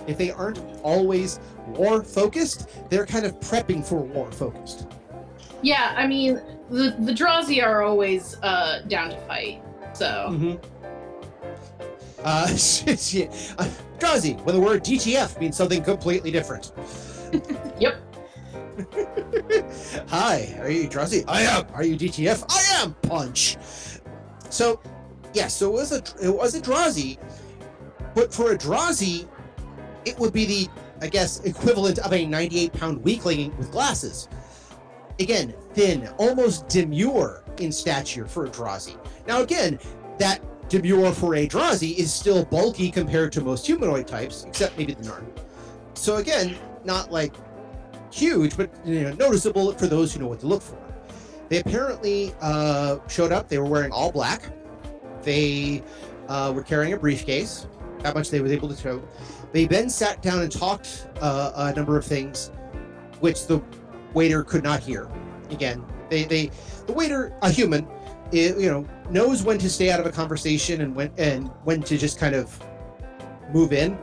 if 0.07 0.17
they 0.17 0.31
aren't 0.31 0.59
always 0.81 1.39
war 1.67 2.03
focused, 2.03 2.69
they're 2.89 3.05
kind 3.05 3.25
of 3.25 3.39
prepping 3.39 3.85
for 3.85 3.97
war 4.01 4.31
focused. 4.31 4.87
Yeah, 5.61 5.93
I 5.95 6.07
mean 6.07 6.41
the 6.69 6.95
the 6.99 7.11
Drazi 7.11 7.63
are 7.63 7.83
always 7.83 8.35
uh, 8.43 8.81
down 8.87 9.09
to 9.09 9.17
fight. 9.21 9.61
So 9.93 10.27
Mm-hmm. 10.29 10.55
Uh. 12.23 12.47
Uh, 13.59 13.69
Drazi, 13.99 14.41
when 14.43 14.55
the 14.55 14.61
word 14.61 14.83
DTF 14.83 15.39
means 15.39 15.57
something 15.57 15.83
completely 15.83 16.31
different. 16.31 16.71
Yep. 17.79 17.95
Hi, 20.07 20.55
are 20.59 20.69
you 20.69 20.89
Drazi? 20.89 21.23
I 21.27 21.41
am. 21.43 21.65
Are 21.73 21.83
you 21.83 21.95
DTF? 21.95 22.43
I 22.49 22.81
am. 22.81 22.93
Punch. 23.03 23.57
So, 24.49 24.81
yeah. 25.33 25.47
So 25.47 25.69
it 25.69 25.73
was 25.73 25.91
a 25.91 26.03
it 26.25 26.29
was 26.29 26.55
a 26.55 26.61
Drazi, 26.61 27.17
but 28.15 28.33
for 28.33 28.51
a 28.51 28.57
Drazi, 28.57 29.27
it 30.05 30.17
would 30.19 30.33
be 30.33 30.45
the 30.45 30.67
I 31.01 31.07
guess 31.07 31.39
equivalent 31.41 31.99
of 31.99 32.11
a 32.11 32.25
98 32.25 32.73
pound 32.73 33.03
weakling 33.03 33.55
with 33.57 33.71
glasses. 33.71 34.27
Again, 35.19 35.53
thin, 35.73 36.07
almost 36.17 36.67
demure 36.69 37.43
in 37.59 37.71
stature 37.71 38.25
for 38.25 38.45
a 38.45 38.49
Drazi. 38.49 38.97
Now, 39.27 39.41
again, 39.41 39.77
that 40.17 40.41
demure 40.69 41.11
for 41.11 41.35
a 41.35 41.47
Drazi 41.47 41.97
is 41.97 42.13
still 42.13 42.45
bulky 42.45 42.89
compared 42.89 43.31
to 43.33 43.41
most 43.41 43.65
humanoid 43.65 44.07
types, 44.07 44.45
except 44.45 44.77
maybe 44.77 44.93
the 44.93 45.03
Narn. 45.03 45.25
So 45.93 46.17
again, 46.17 46.57
not 46.85 47.11
like 47.11 47.33
huge, 48.11 48.55
but 48.55 48.69
you 48.85 49.01
know, 49.01 49.13
noticeable 49.13 49.73
for 49.73 49.87
those 49.87 50.13
who 50.13 50.21
know 50.21 50.27
what 50.27 50.39
to 50.39 50.47
look 50.47 50.61
for. 50.61 50.77
They 51.49 51.59
apparently 51.59 52.33
uh, 52.41 52.99
showed 53.07 53.31
up. 53.31 53.49
They 53.49 53.57
were 53.57 53.65
wearing 53.65 53.91
all 53.91 54.11
black. 54.11 54.43
They 55.23 55.83
uh, 56.27 56.53
were 56.55 56.63
carrying 56.63 56.93
a 56.93 56.97
briefcase. 56.97 57.67
That 58.03 58.15
much 58.15 58.29
they 58.29 58.39
were 58.39 58.47
able 58.47 58.69
to 58.69 58.75
show. 58.75 59.03
They 59.51 59.65
then 59.65 59.89
sat 59.89 60.21
down 60.21 60.41
and 60.41 60.51
talked 60.51 61.07
uh, 61.19 61.51
a 61.55 61.73
number 61.73 61.97
of 61.97 62.05
things, 62.05 62.51
which 63.19 63.47
the 63.47 63.61
waiter 64.13 64.43
could 64.43 64.63
not 64.63 64.81
hear. 64.81 65.09
Again, 65.49 65.83
they 66.09 66.23
they 66.25 66.51
the 66.85 66.93
waiter, 66.93 67.33
a 67.41 67.51
human, 67.51 67.87
i 68.31 68.35
you 68.35 68.69
know, 68.69 68.85
knows 69.09 69.43
when 69.43 69.57
to 69.59 69.69
stay 69.69 69.91
out 69.91 69.99
of 69.99 70.05
a 70.05 70.11
conversation 70.11 70.81
and 70.81 70.95
when 70.95 71.11
and 71.17 71.47
when 71.63 71.81
to 71.83 71.97
just 71.97 72.19
kind 72.19 72.35
of 72.35 72.59
move 73.53 73.73
in. 73.73 73.97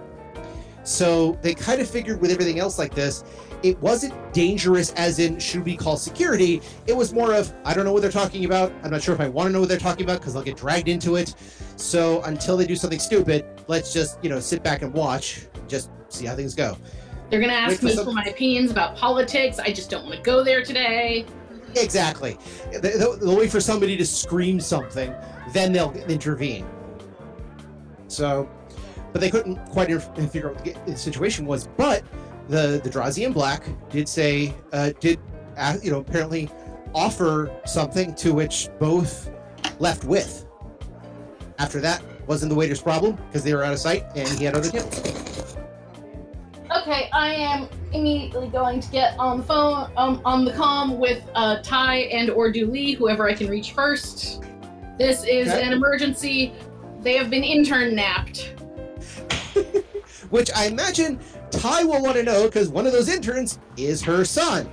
So 0.84 1.36
they 1.42 1.54
kind 1.54 1.80
of 1.80 1.90
figured 1.90 2.20
with 2.20 2.30
everything 2.30 2.60
else 2.60 2.78
like 2.78 2.94
this, 2.94 3.24
it 3.64 3.80
wasn't 3.80 4.14
dangerous 4.32 4.92
as 4.92 5.18
in 5.18 5.38
should 5.40 5.64
we 5.64 5.76
call 5.76 5.96
security. 5.96 6.62
It 6.86 6.96
was 6.96 7.12
more 7.12 7.34
of 7.34 7.52
I 7.64 7.74
don't 7.74 7.84
know 7.84 7.92
what 7.92 8.02
they're 8.02 8.10
talking 8.10 8.44
about. 8.44 8.72
I'm 8.84 8.92
not 8.92 9.02
sure 9.02 9.14
if 9.14 9.20
I 9.20 9.28
want 9.28 9.48
to 9.48 9.52
know 9.52 9.60
what 9.60 9.68
they're 9.68 9.78
talking 9.78 10.04
about 10.04 10.20
because 10.20 10.36
I'll 10.36 10.42
get 10.42 10.56
dragged 10.56 10.88
into 10.88 11.16
it. 11.16 11.34
So 11.76 12.22
until 12.22 12.56
they 12.56 12.66
do 12.66 12.76
something 12.76 13.00
stupid, 13.00 13.44
let's 13.66 13.92
just 13.92 14.22
you 14.22 14.30
know 14.30 14.38
sit 14.38 14.62
back 14.62 14.82
and 14.82 14.92
watch, 14.92 15.46
just 15.66 15.90
see 16.08 16.26
how 16.26 16.36
things 16.36 16.54
go. 16.54 16.76
They're 17.30 17.40
gonna 17.40 17.52
ask 17.52 17.82
Wait 17.82 17.96
me 17.96 18.04
for 18.04 18.12
my 18.12 18.24
opinions 18.24 18.70
about 18.70 18.96
politics. 18.96 19.58
I 19.58 19.72
just 19.72 19.90
don't 19.90 20.04
want 20.04 20.16
to 20.16 20.22
go 20.22 20.44
there 20.44 20.62
today. 20.62 21.26
Exactly. 21.74 22.38
They- 22.72 22.78
They'll, 22.96 23.16
they'll 23.16 23.36
wait 23.36 23.50
for 23.50 23.60
somebody 23.60 23.96
to 23.96 24.06
scream 24.06 24.60
something, 24.60 25.12
then 25.52 25.72
they'll 25.72 25.92
intervene. 26.08 26.66
So, 28.08 28.48
but 29.12 29.20
they 29.20 29.30
couldn't 29.30 29.56
quite 29.70 29.88
figure 30.30 30.50
out 30.50 30.54
what 30.56 30.64
the 30.64 30.76
the 30.92 30.96
situation 30.96 31.46
was. 31.46 31.68
But 31.76 32.04
the 32.48 32.80
the 32.82 32.88
Drazi 32.90 33.26
in 33.26 33.32
Black 33.32 33.64
did 33.90 34.08
say, 34.08 34.54
uh, 34.72 34.92
did 35.00 35.18
uh, 35.56 35.76
you 35.82 35.90
know 35.90 35.98
apparently 35.98 36.48
offer 36.94 37.50
something 37.66 38.14
to 38.14 38.32
which 38.32 38.68
both 38.78 39.30
left 39.80 40.04
with. 40.04 40.46
After 41.58 41.80
that, 41.80 42.02
wasn't 42.26 42.50
the 42.50 42.54
waiter's 42.54 42.80
problem 42.80 43.16
because 43.26 43.42
they 43.42 43.54
were 43.54 43.64
out 43.64 43.72
of 43.72 43.78
sight 43.78 44.04
and 44.14 44.28
he 44.38 44.44
had 44.44 44.54
other 44.54 44.70
tips. 44.70 45.00
Okay, 46.86 47.08
I 47.12 47.34
am 47.34 47.68
immediately 47.92 48.46
going 48.46 48.78
to 48.78 48.88
get 48.92 49.18
on 49.18 49.38
the 49.38 49.42
phone, 49.42 49.90
um, 49.96 50.22
on 50.24 50.44
the 50.44 50.52
com 50.52 51.00
with 51.00 51.28
uh, 51.34 51.60
Ty 51.60 51.96
and 52.12 52.30
or 52.30 52.52
Du'li, 52.52 52.96
whoever 52.96 53.28
I 53.28 53.34
can 53.34 53.48
reach 53.48 53.72
first. 53.72 54.44
This 54.96 55.24
is 55.24 55.48
Okay. 55.48 55.66
an 55.66 55.72
emergency. 55.72 56.52
They 57.00 57.16
have 57.16 57.28
been 57.28 57.42
intern 57.42 57.96
napped. 57.96 58.52
Which 60.30 60.48
I 60.54 60.66
imagine 60.66 61.18
Ty 61.50 61.82
will 61.82 62.00
want 62.04 62.14
to 62.18 62.22
know 62.22 62.44
because 62.44 62.68
one 62.68 62.86
of 62.86 62.92
those 62.92 63.08
interns 63.08 63.58
is 63.76 64.00
her 64.02 64.24
son. 64.24 64.70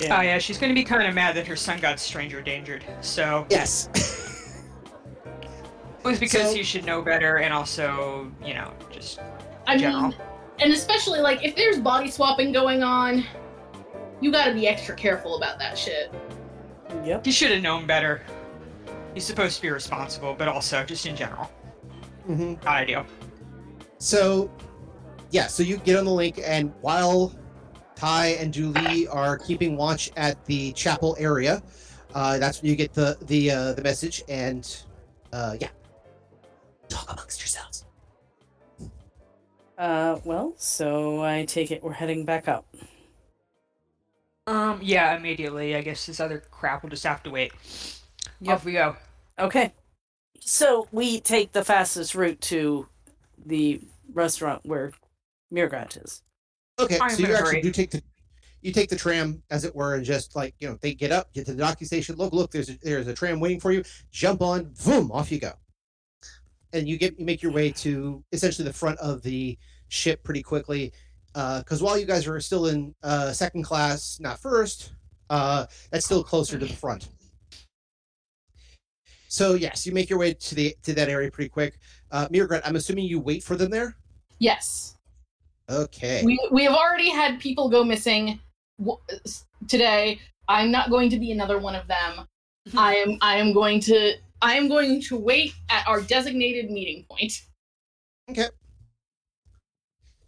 Yeah. 0.00 0.18
Oh 0.18 0.22
yeah, 0.22 0.38
she's 0.38 0.58
gonna 0.58 0.74
be 0.74 0.82
kind 0.82 1.06
of 1.06 1.14
mad 1.14 1.36
that 1.36 1.46
her 1.46 1.54
son 1.56 1.78
got 1.78 2.00
stranger 2.00 2.40
endangered. 2.40 2.84
So 3.02 3.46
Yes. 3.50 3.88
it 5.24 6.04
was 6.04 6.18
because 6.18 6.50
So- 6.50 6.54
you 6.56 6.64
should 6.64 6.84
know 6.84 7.02
better, 7.02 7.36
and 7.36 7.54
also, 7.54 8.32
you 8.44 8.54
know, 8.54 8.72
just 8.90 9.20
I 9.68 9.76
General. 9.76 10.08
mean, 10.08 10.14
and 10.60 10.72
especially 10.72 11.20
like 11.20 11.44
if 11.44 11.56
there's 11.56 11.78
body 11.78 12.10
swapping 12.10 12.52
going 12.52 12.82
on, 12.82 13.24
you 14.20 14.30
got 14.30 14.46
to 14.46 14.54
be 14.54 14.68
extra 14.68 14.94
careful 14.94 15.36
about 15.36 15.58
that 15.58 15.76
shit. 15.76 16.12
Yep. 17.04 17.24
he 17.24 17.30
should 17.30 17.52
have 17.52 17.62
known 17.62 17.86
better. 17.86 18.22
He's 19.14 19.24
supposed 19.24 19.56
to 19.56 19.62
be 19.62 19.70
responsible, 19.70 20.34
but 20.34 20.48
also 20.48 20.84
just 20.84 21.06
in 21.06 21.16
general, 21.16 21.44
hmm 22.26 22.54
not 22.64 22.66
ideal. 22.66 23.06
So, 23.98 24.50
yeah, 25.30 25.46
so 25.46 25.62
you 25.62 25.76
get 25.78 25.96
on 25.96 26.04
the 26.04 26.12
link, 26.12 26.40
and 26.44 26.72
while 26.80 27.32
Ty 27.94 28.28
and 28.40 28.52
Julie 28.52 29.06
are 29.08 29.38
keeping 29.38 29.76
watch 29.76 30.10
at 30.16 30.44
the 30.46 30.72
chapel 30.72 31.16
area, 31.18 31.62
uh, 32.14 32.38
that's 32.38 32.60
when 32.60 32.70
you 32.70 32.76
get 32.76 32.92
the 32.92 33.16
the 33.22 33.50
uh, 33.50 33.72
the 33.74 33.82
message, 33.82 34.22
and 34.28 34.84
uh, 35.32 35.56
yeah, 35.60 35.68
talk 36.88 37.12
amongst 37.12 37.40
yourselves. 37.40 37.86
Uh, 39.80 40.20
well, 40.24 40.52
so 40.58 41.24
I 41.24 41.46
take 41.46 41.70
it 41.70 41.82
we're 41.82 41.92
heading 41.92 42.26
back 42.26 42.48
up. 42.48 42.66
Um, 44.46 44.78
yeah, 44.82 45.16
immediately. 45.16 45.74
I 45.74 45.80
guess 45.80 46.04
this 46.04 46.20
other 46.20 46.44
crap 46.50 46.82
will 46.82 46.90
just 46.90 47.04
have 47.04 47.22
to 47.22 47.30
wait. 47.30 47.52
Yep. 48.42 48.54
Off 48.54 48.64
we 48.66 48.72
go. 48.72 48.94
Okay. 49.38 49.72
So 50.38 50.86
we 50.92 51.18
take 51.18 51.52
the 51.52 51.64
fastest 51.64 52.14
route 52.14 52.38
to 52.42 52.88
the 53.46 53.80
restaurant 54.12 54.60
where 54.66 54.92
mrr'grr'rat 55.50 56.04
is. 56.04 56.20
Okay, 56.78 56.98
I'm 57.00 57.08
so 57.08 57.20
you 57.20 57.24
in 57.24 57.30
actually 57.32 57.50
hurry. 57.52 57.62
do 57.62 57.70
take 57.70 57.90
the 57.90 58.02
you 58.60 58.72
take 58.72 58.90
the 58.90 58.96
tram 58.96 59.42
as 59.50 59.64
it 59.64 59.74
were, 59.74 59.94
and 59.94 60.04
just 60.04 60.36
like 60.36 60.54
you 60.58 60.68
know, 60.68 60.76
they 60.82 60.92
get 60.92 61.10
up, 61.10 61.32
get 61.32 61.46
to 61.46 61.54
the 61.54 61.58
docking 61.58 61.86
station. 61.86 62.16
Look, 62.16 62.34
look, 62.34 62.50
there's 62.50 62.68
a, 62.68 62.78
there's 62.82 63.06
a 63.06 63.14
tram 63.14 63.40
waiting 63.40 63.60
for 63.60 63.72
you. 63.72 63.82
Jump 64.10 64.42
on, 64.42 64.74
boom, 64.84 65.10
off 65.10 65.32
you 65.32 65.38
go, 65.38 65.52
and 66.74 66.86
you 66.86 66.98
get 66.98 67.18
you 67.18 67.24
make 67.24 67.42
your 67.42 67.52
way 67.52 67.72
to 67.72 68.22
essentially 68.32 68.68
the 68.68 68.74
front 68.74 68.98
of 68.98 69.22
the 69.22 69.56
ship 69.90 70.22
pretty 70.24 70.42
quickly. 70.42 70.92
Uh 71.34 71.58
because 71.58 71.82
while 71.82 71.98
you 71.98 72.06
guys 72.06 72.26
are 72.26 72.40
still 72.40 72.66
in 72.66 72.94
uh, 73.02 73.32
second 73.32 73.62
class, 73.62 74.18
not 74.18 74.40
first, 74.40 74.92
uh, 75.28 75.66
that's 75.90 76.04
still 76.06 76.24
closer 76.24 76.58
to 76.58 76.66
the 76.66 76.74
front. 76.74 77.08
So 79.28 79.54
yes, 79.54 79.86
you 79.86 79.92
make 79.92 80.10
your 80.10 80.18
way 80.18 80.34
to 80.34 80.54
the 80.54 80.74
to 80.82 80.92
that 80.94 81.08
area 81.08 81.30
pretty 81.30 81.48
quick. 81.50 81.78
Uh, 82.10 82.26
mrr'grr'rat, 82.28 82.62
I'm 82.64 82.74
assuming 82.76 83.04
you 83.04 83.20
wait 83.20 83.44
for 83.44 83.54
them 83.56 83.70
there. 83.70 83.96
Yes, 84.40 84.96
Okay. 85.68 86.22
we 86.24 86.40
we 86.50 86.64
have 86.64 86.74
already 86.74 87.10
had 87.10 87.38
people 87.38 87.68
go 87.68 87.84
missing 87.84 88.40
w- 88.78 88.98
today. 89.68 90.18
I'm 90.48 90.72
not 90.72 90.90
going 90.90 91.10
to 91.10 91.18
be 91.20 91.30
another 91.30 91.58
one 91.60 91.76
of 91.76 91.86
them. 91.86 92.26
I 92.76 92.96
am 92.96 93.18
I 93.20 93.36
am 93.36 93.52
going 93.52 93.78
to 93.82 94.14
I 94.42 94.54
am 94.54 94.66
going 94.68 95.00
to 95.02 95.16
wait 95.16 95.54
at 95.68 95.86
our 95.86 96.00
designated 96.00 96.70
meeting 96.70 97.04
point. 97.08 97.42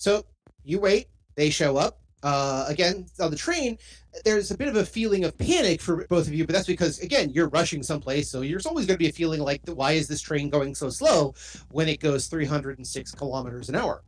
So 0.03 0.25
you 0.65 0.81
wait, 0.81 1.07
they 1.37 1.49
show 1.49 1.77
up. 1.77 2.01
Uh, 2.25 2.65
again, 2.67 3.07
on 3.21 3.31
the 3.31 3.37
train, 3.37 3.79
there's 4.25 4.51
a 4.51 4.57
bit 4.59 4.67
of 4.67 4.75
a 4.75 4.85
feeling 4.85 5.25
of 5.25 5.39
panic 5.39 5.81
for 5.81 6.05
both 6.09 6.27
of 6.27 6.35
you, 6.35 6.45
but 6.45 6.53
that's 6.53 6.67
because, 6.67 6.99
again, 6.99 7.31
you're 7.31 7.49
rushing 7.51 7.85
someplace. 7.85 8.29
So 8.29 8.41
there's 8.41 8.67
always 8.67 8.85
going 8.85 8.97
to 8.97 8.99
be 8.99 9.09
a 9.09 9.13
feeling 9.13 9.41
like, 9.41 9.61
why 9.67 9.93
is 9.93 10.09
this 10.09 10.21
train 10.21 10.51
going 10.51 10.75
so 10.75 10.89
slow 10.91 11.35
when 11.71 11.89
it 11.89 12.01
goes 12.01 12.27
306 12.27 13.13
kilometers 13.13 13.69
an 13.69 13.77
hour? 13.77 14.03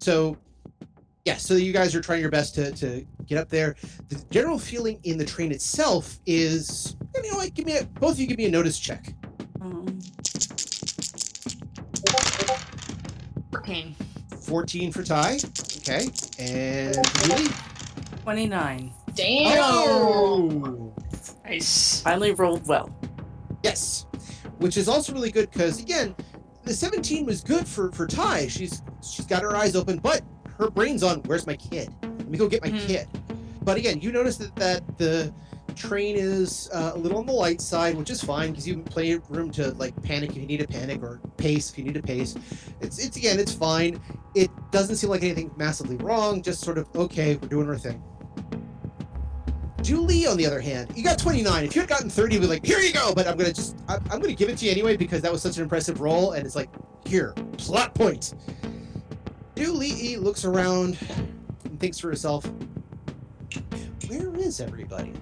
So, 0.00 0.36
yeah, 1.24 1.38
so 1.38 1.54
you 1.54 1.72
guys 1.72 1.94
are 1.94 2.02
trying 2.02 2.20
your 2.20 2.30
best 2.30 2.54
to, 2.56 2.70
to 2.72 3.06
get 3.24 3.38
up 3.38 3.48
there. 3.48 3.74
The 4.10 4.22
general 4.30 4.58
feeling 4.58 5.00
in 5.04 5.16
the 5.16 5.24
train 5.24 5.50
itself 5.50 6.18
is, 6.26 6.94
you 7.14 7.30
know 7.30 7.38
what, 7.38 7.54
give 7.54 7.64
me 7.64 7.78
a, 7.78 7.84
both 7.84 8.12
of 8.12 8.20
you 8.20 8.26
give 8.26 8.36
me 8.36 8.44
a 8.44 8.50
notice 8.50 8.78
check. 8.78 9.14
Um, 9.62 9.98
14. 13.50 13.96
14 14.52 14.92
for 14.92 15.02
Ty. 15.02 15.38
Okay. 15.78 16.08
And 16.38 16.96
Julie? 17.24 17.48
29. 18.22 18.92
Damn. 19.14 19.58
Oh! 19.62 20.94
Nice. 21.44 22.00
Finally 22.02 22.32
rolled 22.32 22.66
well. 22.66 22.90
Yes, 23.62 24.06
which 24.58 24.76
is 24.76 24.88
also 24.88 25.12
really 25.12 25.30
good 25.30 25.50
because 25.50 25.80
again, 25.80 26.14
the 26.62 26.72
17 26.72 27.26
was 27.26 27.42
good 27.42 27.66
for 27.66 27.90
for 27.92 28.06
Ty. 28.06 28.46
She's 28.48 28.82
she's 29.02 29.26
got 29.26 29.42
her 29.42 29.54
eyes 29.56 29.74
open, 29.76 29.98
but 29.98 30.22
her 30.58 30.70
brain's 30.70 31.02
on. 31.02 31.20
Where's 31.22 31.46
my 31.46 31.56
kid? 31.56 31.92
Let 32.02 32.28
me 32.28 32.38
go 32.38 32.48
get 32.48 32.62
my 32.62 32.70
Mhm. 32.70 32.86
kid. 32.86 33.08
But 33.62 33.76
again, 33.76 34.00
you 34.00 34.12
notice 34.12 34.36
that 34.38 34.54
that 34.56 34.98
the 34.98 35.32
train 35.78 36.16
is 36.16 36.68
uh, 36.72 36.92
a 36.94 36.98
little 36.98 37.18
on 37.18 37.26
the 37.26 37.32
light 37.32 37.60
side, 37.60 37.96
which 37.96 38.10
is 38.10 38.22
fine 38.22 38.50
because 38.50 38.66
you 38.66 38.82
plenty 38.82 39.12
of 39.12 39.30
room 39.30 39.50
to 39.52 39.70
like 39.74 40.00
panic 40.02 40.30
if 40.30 40.36
you 40.36 40.46
need 40.46 40.60
to 40.60 40.66
panic 40.66 41.02
or 41.02 41.20
pace 41.36 41.70
if 41.70 41.78
you 41.78 41.84
need 41.84 41.94
to 41.94 42.02
pace. 42.02 42.34
It's 42.80 42.98
it's 42.98 43.16
again, 43.16 43.38
it's 43.38 43.52
fine. 43.52 44.00
It 44.34 44.50
doesn't 44.70 44.96
seem 44.96 45.10
like 45.10 45.22
anything 45.22 45.50
massively 45.56 45.96
wrong. 45.96 46.42
Just 46.42 46.60
sort 46.60 46.78
of 46.78 46.88
okay, 46.96 47.36
we're 47.36 47.48
doing 47.48 47.68
our 47.68 47.78
thing. 47.78 48.02
Julie, 49.82 50.26
on 50.26 50.36
the 50.36 50.44
other 50.44 50.60
hand, 50.60 50.90
you 50.94 51.04
got 51.04 51.18
29. 51.18 51.64
If 51.64 51.74
you 51.74 51.80
had 51.80 51.88
gotten 51.88 52.10
30, 52.10 52.34
you'd 52.34 52.40
be 52.40 52.46
like, 52.46 52.66
here 52.66 52.80
you 52.80 52.92
go. 52.92 53.14
But 53.14 53.26
I'm 53.26 53.38
gonna 53.38 53.52
just, 53.52 53.78
I'm, 53.88 54.02
I'm 54.10 54.20
gonna 54.20 54.34
give 54.34 54.48
it 54.48 54.58
to 54.58 54.66
you 54.66 54.72
anyway 54.72 54.96
because 54.96 55.22
that 55.22 55.32
was 55.32 55.40
such 55.40 55.56
an 55.56 55.62
impressive 55.62 56.00
roll, 56.00 56.32
and 56.32 56.44
it's 56.44 56.56
like, 56.56 56.68
here, 57.06 57.32
plot 57.56 57.94
point. 57.94 58.34
Julie 59.56 60.16
looks 60.16 60.44
around 60.44 60.98
and 61.64 61.80
thinks 61.80 61.98
to 61.98 62.08
herself, 62.08 62.44
where 64.08 64.34
is 64.36 64.60
everybody? 64.60 65.14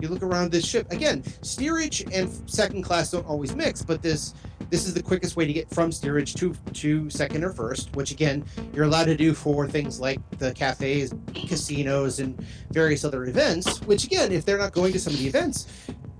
You 0.00 0.08
look 0.08 0.22
around 0.22 0.50
this 0.50 0.66
ship 0.66 0.90
again. 0.90 1.22
Steerage 1.42 2.02
and 2.12 2.30
second 2.50 2.82
class 2.82 3.10
don't 3.10 3.26
always 3.26 3.54
mix, 3.54 3.82
but 3.82 4.02
this 4.02 4.34
this 4.70 4.86
is 4.86 4.94
the 4.94 5.02
quickest 5.02 5.36
way 5.36 5.46
to 5.46 5.52
get 5.52 5.68
from 5.70 5.90
steerage 5.90 6.34
to 6.34 6.54
to 6.74 7.10
second 7.10 7.44
or 7.44 7.52
first, 7.52 7.94
which 7.96 8.12
again 8.12 8.44
you're 8.72 8.84
allowed 8.84 9.06
to 9.06 9.16
do 9.16 9.34
for 9.34 9.66
things 9.66 10.00
like 10.00 10.20
the 10.38 10.52
cafes, 10.54 11.12
casinos, 11.34 12.20
and 12.20 12.40
various 12.70 13.04
other 13.04 13.24
events. 13.24 13.80
Which 13.82 14.04
again, 14.04 14.32
if 14.32 14.44
they're 14.44 14.58
not 14.58 14.72
going 14.72 14.92
to 14.92 14.98
some 14.98 15.12
of 15.12 15.18
the 15.18 15.26
events, 15.26 15.66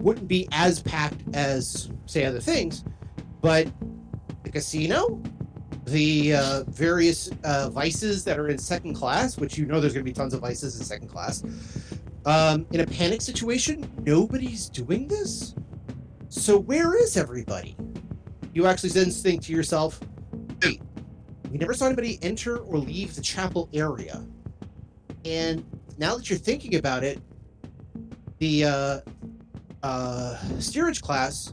wouldn't 0.01 0.29
be 0.29 0.49
as 0.53 0.83
packed 0.83 1.23
as 1.35 1.91
say 2.07 2.25
other 2.25 2.41
things. 2.41 2.85
But 3.41 3.69
the 4.43 4.51
casino, 4.51 5.23
the 5.85 6.35
uh, 6.35 6.65
various 6.69 7.31
uh, 7.45 7.71
vices 7.71 8.25
that 8.25 8.39
are 8.39 8.49
in 8.49 8.59
second 8.59 8.95
class, 8.95 9.39
which 9.39 9.57
you 9.57 9.67
know 9.67 9.81
there's 9.81 9.93
going 9.95 10.05
to 10.05 10.11
be 10.11 10.15
tons 10.15 10.35
of 10.35 10.41
vices 10.41 10.79
in 10.79 10.85
second 10.85 11.09
class. 11.09 11.43
Um, 12.27 12.67
in 12.73 12.81
a 12.81 12.87
panic 12.87 13.23
situation, 13.23 13.91
nobody's 14.05 14.69
doing 14.69 15.09
this. 15.09 15.55
So 16.29 16.59
where 16.59 16.95
is 16.97 17.17
everybody? 17.17 17.77
You 18.53 18.67
actually 18.67 18.91
then 18.91 19.11
think 19.11 19.43
to 19.45 19.53
yourself, 19.53 20.01
wait, 20.63 20.83
we 21.51 21.59
never 21.59 21.73
saw 21.75 21.87
anybody 21.87 22.19
enter 22.23 22.59
or 22.59 22.79
leave 22.79 23.15
the 23.15 23.23
chapel 23.23 23.69
area. 23.73 24.23
And 25.25 25.65
now 25.99 26.17
that 26.17 26.29
you're 26.29 26.39
thinking 26.39 26.77
about 26.77 27.05
it, 27.05 27.21
the 28.39 28.65
uh, 28.65 29.01
uh, 29.83 30.39
steerage 30.59 31.03
class 31.03 31.53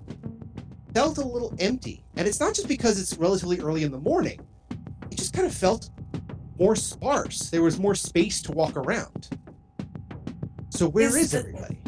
felt 0.94 1.18
a 1.18 1.26
little 1.26 1.54
empty, 1.60 2.04
and 2.16 2.28
it's 2.28 2.40
not 2.40 2.54
just 2.54 2.68
because 2.68 3.00
it's 3.00 3.18
relatively 3.18 3.60
early 3.60 3.84
in 3.84 3.92
the 3.92 4.00
morning. 4.00 4.40
It 5.12 5.18
just 5.18 5.34
kind 5.34 5.46
of 5.46 5.54
felt 5.54 5.90
more 6.60 6.76
sparse. 6.76 7.50
There 7.50 7.62
was 7.62 7.80
more 7.80 7.96
space 7.96 8.42
to 8.44 8.52
walk 8.52 8.78
around. 8.78 9.30
So 10.78 10.88
where 10.90 11.08
Is 11.08 11.16
is 11.16 11.34
everybody? 11.34 11.80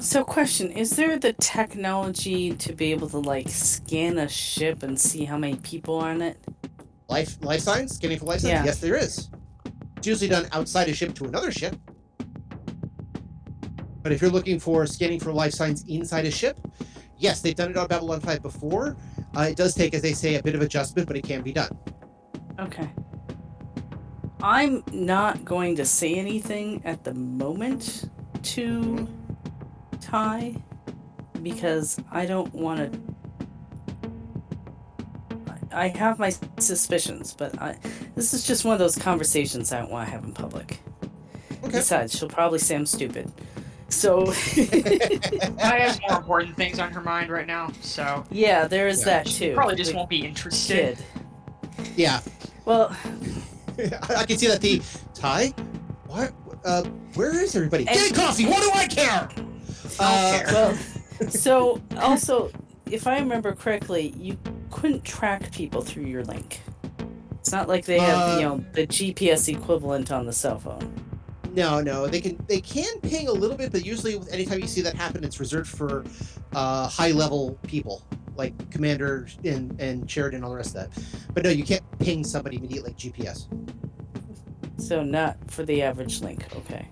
So, 0.00 0.24
question: 0.24 0.70
Is 0.72 0.96
there 0.96 1.18
the 1.18 1.34
technology 1.34 2.54
to 2.54 2.72
be 2.72 2.90
able 2.90 3.06
to 3.10 3.18
like 3.18 3.50
scan 3.50 4.16
a 4.16 4.30
ship 4.30 4.82
and 4.82 4.98
see 4.98 5.26
how 5.26 5.36
many 5.36 5.56
people 5.56 5.98
are 5.98 6.08
on 6.08 6.22
it? 6.22 6.42
Life 7.10 7.36
life 7.42 7.60
signs? 7.60 7.94
Scanning 7.94 8.18
for 8.18 8.24
life 8.24 8.40
signs? 8.40 8.50
Yeah. 8.50 8.64
Yes, 8.64 8.80
there 8.80 8.96
is. 8.96 9.28
It's 9.98 10.06
usually 10.06 10.28
done 10.28 10.48
outside 10.52 10.88
a 10.88 10.94
ship 10.94 11.14
to 11.16 11.26
another 11.26 11.52
ship. 11.52 11.76
But 14.02 14.12
if 14.12 14.22
you're 14.22 14.30
looking 14.30 14.58
for 14.58 14.86
scanning 14.86 15.20
for 15.20 15.30
life 15.30 15.52
signs 15.52 15.84
inside 15.86 16.24
a 16.24 16.30
ship, 16.30 16.58
yes, 17.18 17.42
they've 17.42 17.54
done 17.54 17.72
it 17.72 17.76
on 17.76 17.88
Babylon 17.88 18.20
5 18.20 18.42
before. 18.42 18.96
Uh, 19.36 19.42
it 19.42 19.56
does 19.56 19.74
take, 19.74 19.92
as 19.92 20.00
they 20.00 20.14
say, 20.14 20.36
a 20.36 20.42
bit 20.42 20.54
of 20.54 20.62
adjustment, 20.62 21.06
but 21.06 21.16
it 21.16 21.24
can 21.24 21.42
be 21.42 21.52
done. 21.52 21.70
Okay. 22.58 22.90
I'm 24.42 24.82
not 24.92 25.44
going 25.44 25.76
to 25.76 25.84
say 25.84 26.14
anything 26.14 26.82
at 26.84 27.04
the 27.04 27.14
moment 27.14 28.10
to 28.42 29.08
Ty 30.00 30.56
because 31.42 31.98
I 32.10 32.26
don't 32.26 32.52
want 32.52 32.92
to. 32.92 32.98
I 35.74 35.88
have 35.88 36.18
my 36.18 36.30
suspicions, 36.58 37.34
but 37.34 37.58
I, 37.62 37.76
this 38.14 38.34
is 38.34 38.46
just 38.46 38.64
one 38.64 38.74
of 38.74 38.78
those 38.78 38.96
conversations 38.96 39.72
I 39.72 39.78
don't 39.78 39.90
want 39.90 40.06
to 40.08 40.12
have 40.12 40.24
in 40.24 40.32
public. 40.32 40.80
Okay. 41.62 41.70
Besides, 41.72 42.18
she'll 42.18 42.28
probably 42.28 42.58
say 42.58 42.74
I'm 42.74 42.84
stupid. 42.84 43.32
So, 43.88 44.26
I 45.62 45.76
have 45.78 46.00
more 46.08 46.18
important 46.18 46.56
things 46.56 46.78
on 46.78 46.92
her 46.92 47.00
mind 47.00 47.30
right 47.30 47.46
now, 47.46 47.70
so 47.80 48.24
yeah, 48.30 48.66
there 48.66 48.88
is 48.88 49.00
Yeah. 49.00 49.04
that 49.22 49.28
she 49.28 49.48
too. 49.48 49.54
probably 49.54 49.76
just 49.76 49.92
The 49.92 49.96
won't 49.96 50.10
be 50.10 50.24
interested. 50.26 50.98
kid. 51.78 51.86
yeah. 51.96 52.20
Well, 52.66 52.94
I 54.16 54.24
can 54.24 54.38
see 54.38 54.46
that 54.48 54.60
the 54.60 54.82
Ty, 55.14 55.48
what? 56.06 56.32
Uh, 56.64 56.82
where 57.14 57.34
is 57.42 57.54
everybody? 57.56 57.86
And- 57.88 57.96
Get 57.96 58.10
a 58.12 58.14
coffee. 58.14 58.46
What 58.46 58.62
do 58.62 58.70
I 58.74 58.86
care? 58.86 59.28
Uh, 59.98 60.42
Well, 60.52 60.78
so 61.30 61.80
also, 61.98 62.50
if 62.90 63.06
I 63.06 63.18
remember 63.18 63.54
correctly, 63.54 64.14
you 64.16 64.38
couldn't 64.70 65.04
track 65.04 65.52
people 65.52 65.82
through 65.82 66.04
your 66.04 66.24
link. 66.24 66.60
It's 67.40 67.52
not 67.52 67.68
like 67.68 67.84
they 67.84 67.98
have, 67.98 68.40
you 68.40 68.46
Uh, 68.46 68.50
know, 68.56 68.64
the 68.72 68.86
GPS 68.86 69.48
equivalent 69.48 70.12
on 70.12 70.26
the 70.26 70.32
cell 70.32 70.58
phone. 70.58 70.92
No, 71.54 71.80
no, 71.82 72.06
they 72.06 72.20
can 72.20 72.38
they 72.48 72.60
can 72.62 72.98
ping 73.00 73.28
a 73.28 73.32
little 73.32 73.56
bit, 73.56 73.72
but 73.72 73.84
usually 73.84 74.18
anytime 74.30 74.60
you 74.60 74.66
see 74.66 74.80
that 74.82 74.94
happen, 74.94 75.22
it's 75.24 75.38
reserved 75.40 75.68
for 75.68 76.04
uh, 76.54 76.88
high 76.88 77.10
level 77.10 77.58
people 77.66 78.02
like 78.36 78.70
Commander 78.70 79.28
and 79.44 79.80
and 79.80 80.10
Sheridan 80.10 80.36
and 80.36 80.44
all 80.44 80.50
the 80.50 80.56
rest 80.56 80.76
of 80.76 80.90
that. 80.90 81.04
But 81.34 81.44
no, 81.44 81.50
you 81.50 81.64
can't 81.64 81.82
ping 81.98 82.24
somebody 82.24 82.56
immediately 82.56 82.90
like 82.90 82.98
GPS. 82.98 83.46
So 84.78 85.02
not 85.02 85.36
for 85.50 85.64
the 85.64 85.82
average 85.82 86.20
link. 86.20 86.44
Okay. 86.56 86.88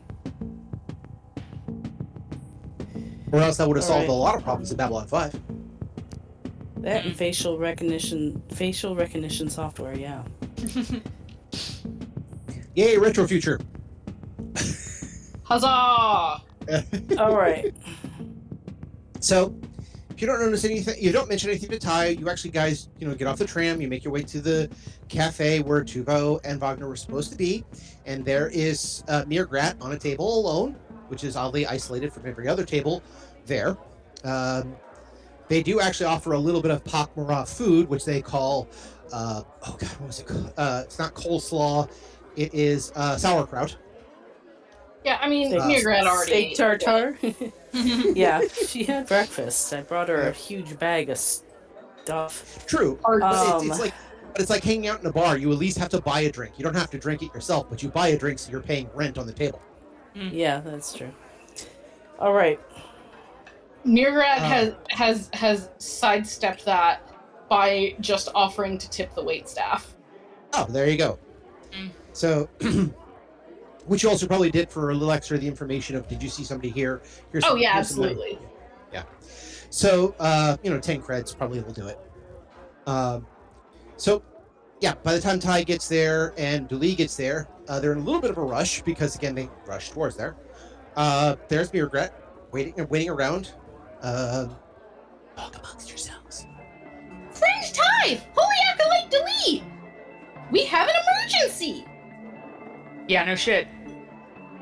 Or 3.33 3.41
else 3.41 3.59
that 3.59 3.69
would 3.69 3.77
have 3.77 3.85
solved 3.85 4.09
Alright. 4.09 4.11
a 4.11 4.13
lot 4.13 4.37
of 4.37 4.43
problems 4.43 4.71
in 4.71 4.77
Babylon 4.77 5.07
Five. 5.07 5.39
That 6.79 7.05
and 7.05 7.15
facial 7.15 7.59
recognition, 7.59 8.43
facial 8.55 8.97
recognition 8.97 9.51
software. 9.51 9.95
Yeah. 9.97 10.23
Yay, 12.75 12.97
retro 12.97 13.27
future. 13.27 13.61
Huzzah! 15.43 15.67
All 17.19 17.37
right. 17.37 17.75
So, 19.21 19.55
if 19.63 19.70
you 20.21 20.27
don't 20.27 20.41
notice 20.41 20.65
anything, 20.65 21.03
you 21.03 21.13
don't 21.13 21.29
mention 21.29 21.51
anything 21.51 21.71
to 21.71 21.79
Ty. 21.79 22.09
You 22.09 22.29
actually 22.29 22.51
guys, 22.51 22.89
you 22.99 23.09
know, 23.09 23.15
get 23.15 23.27
off 23.27 23.39
the 23.39 23.47
tram. 23.47 23.81
You 23.81 23.89
make 23.89 24.05
your 24.05 24.13
way 24.13 24.23
to 24.23 24.41
the 24.41 24.69
cafe 25.09 25.61
where 25.61 25.83
Tuvo 25.83 26.41
and 26.45 26.61
Wagner 26.61 26.89
were 26.89 26.97
supposed 26.97 27.31
to 27.33 27.39
be, 27.39 27.65
and 28.07 28.25
there 28.25 28.49
is 28.49 29.03
uh, 29.09 29.25
mrr'grr'rat 29.25 29.83
on 29.83 29.93
a 29.93 29.99
table 29.99 30.41
alone, 30.41 30.77
which 31.09 31.25
is 31.25 31.37
oddly 31.37 31.67
isolated 31.67 32.13
from 32.13 32.27
every 32.27 32.49
other 32.49 32.65
table 32.65 33.03
there. 33.47 33.77
Um, 34.25 34.75
they 35.49 35.63
do 35.63 35.81
actually 35.81 36.07
offer 36.07 36.33
a 36.33 36.39
little 36.39 36.61
bit 36.63 36.71
of 36.71 36.85
Pak'ma'ra 36.85 37.49
food, 37.49 37.89
which 37.89 38.05
they 38.05 38.21
call, 38.21 38.69
uh, 39.13 39.43
oh 39.67 39.77
god, 39.79 39.91
what 39.99 40.07
was 40.07 40.21
it? 40.21 40.27
called? 40.27 40.53
Uh, 40.57 40.83
it's 40.85 40.99
not 40.99 41.15
coleslaw. 41.15 41.91
It 42.37 42.55
is 42.55 42.93
uh, 42.95 43.17
sauerkraut. 43.17 43.77
Yeah, 45.05 45.19
I 45.21 45.29
mean, 45.29 45.49
Steak- 45.49 45.63
mrr'grr'rat 45.63 46.07
already. 46.07 46.55
Steak 46.55 46.57
tartare. 46.57 47.19
yeah, 48.17 48.43
she 48.67 48.85
had 48.85 49.07
breakfast. 49.07 49.73
I 49.73 49.83
brought 49.83 50.09
her 50.09 50.23
Yeah. 50.23 50.29
a 50.29 50.33
huge 50.33 50.79
bag 50.79 51.11
of 51.11 51.19
stuff. 51.19 52.65
True, 52.67 52.99
Or- 53.05 53.21
but 53.21 53.33
it's, 53.33 53.51
Um, 53.53 53.71
it's 53.71 53.81
like 53.81 53.95
but 54.33 54.41
it's 54.41 54.51
like 54.51 54.63
hanging 54.63 54.87
out 54.87 55.01
in 55.01 55.07
a 55.07 55.13
bar. 55.13 55.37
You 55.37 55.51
at 55.53 55.59
least 55.59 55.77
have 55.79 55.89
to 55.91 56.01
buy 56.01 56.21
a 56.21 56.31
drink. 56.31 56.55
You 56.57 56.65
don't 56.65 56.77
have 56.77 56.91
to 56.91 56.99
drink 56.99 57.23
it 57.23 57.35
yourself, 57.35 57.67
but 57.69 57.83
you 57.83 57.89
buy 57.89 58.09
a 58.09 58.19
drink 58.19 58.39
so 58.39 58.51
you're 58.53 58.63
paying 58.63 58.89
rent 58.95 59.19
on 59.19 59.27
the 59.27 59.33
table. 59.33 59.61
Yeah, 60.15 60.61
that's 60.61 60.93
true. 60.93 61.11
All 62.19 62.33
right. 62.33 62.61
mrr'grr'rat 63.87 64.37
Uh. 64.37 64.41
has 64.41 64.75
has 64.91 65.31
has 65.33 65.69
sidestepped 65.79 66.65
that 66.65 67.03
by 67.49 67.95
just 68.01 68.29
offering 68.35 68.79
to 68.79 68.89
tip 68.91 69.15
the 69.15 69.23
wait 69.25 69.49
staff. 69.49 69.95
Oh, 70.55 70.67
there 70.69 70.89
you 70.89 70.97
go. 70.97 71.19
Mm. 71.73 71.91
So, 72.13 72.49
which 73.91 74.05
you 74.05 74.09
also 74.09 74.25
probably 74.25 74.53
did 74.53 74.71
for 74.71 74.91
a 74.91 74.95
little 74.95 75.11
extra 75.11 75.35
of 75.35 75.41
the 75.41 75.49
information 75.49 75.97
of 75.97 76.07
did 76.07 76.23
you 76.23 76.29
see 76.29 76.45
somebody 76.45 76.71
here? 76.71 77.03
Here's 77.33 77.43
Oh 77.45 77.49
some- 77.49 77.59
yeah, 77.59 77.75
here's 77.75 77.89
some 77.89 77.99
money. 77.99 78.13
absolutely. 78.13 78.39
So, 79.73 80.15
uh, 80.19 80.57
you 80.65 80.71
know, 80.71 80.81
10 80.81 81.01
creds 81.01 81.37
probably 81.37 81.61
will 81.61 81.73
do 81.73 81.87
it. 81.87 81.99
Um, 82.87 83.25
so, 83.97 84.21
yeah, 84.81 84.95
by 85.05 85.13
the 85.13 85.21
time 85.21 85.39
Ty 85.39 85.63
gets 85.63 85.87
there 85.89 86.35
and 86.37 86.69
Du'li 86.69 86.97
gets 86.97 87.17
there, 87.17 87.47
uh, 87.69 87.79
they're 87.79 87.93
in 87.93 87.99
a 87.99 88.03
little 88.03 88.21
bit 88.21 88.31
of 88.33 88.39
a 88.39 88.43
rush 88.43 88.83
because, 88.83 89.15
again, 89.15 89.35
they 89.37 89.49
rush 89.67 89.91
towards 89.91 90.17
there. 90.17 90.35
Uh, 90.97 91.37
there's 91.49 91.73
regret 91.73 92.13
waiting 92.53 92.75
waiting 92.89 93.11
around. 93.11 93.53
Um, 94.03 94.57
talk 95.37 95.57
amongst 95.57 95.89
yourselves. 95.89 96.47
Friend 97.31 97.65
Tithe, 97.73 98.19
Holy 98.35 98.57
Acolyte 98.73 99.11
Delete! 99.11 99.63
We 100.51 100.65
have 100.65 100.89
an 100.89 100.95
emergency! 100.97 101.85
yeah, 103.07 103.25
no 103.25 103.37
shit. 103.37 103.69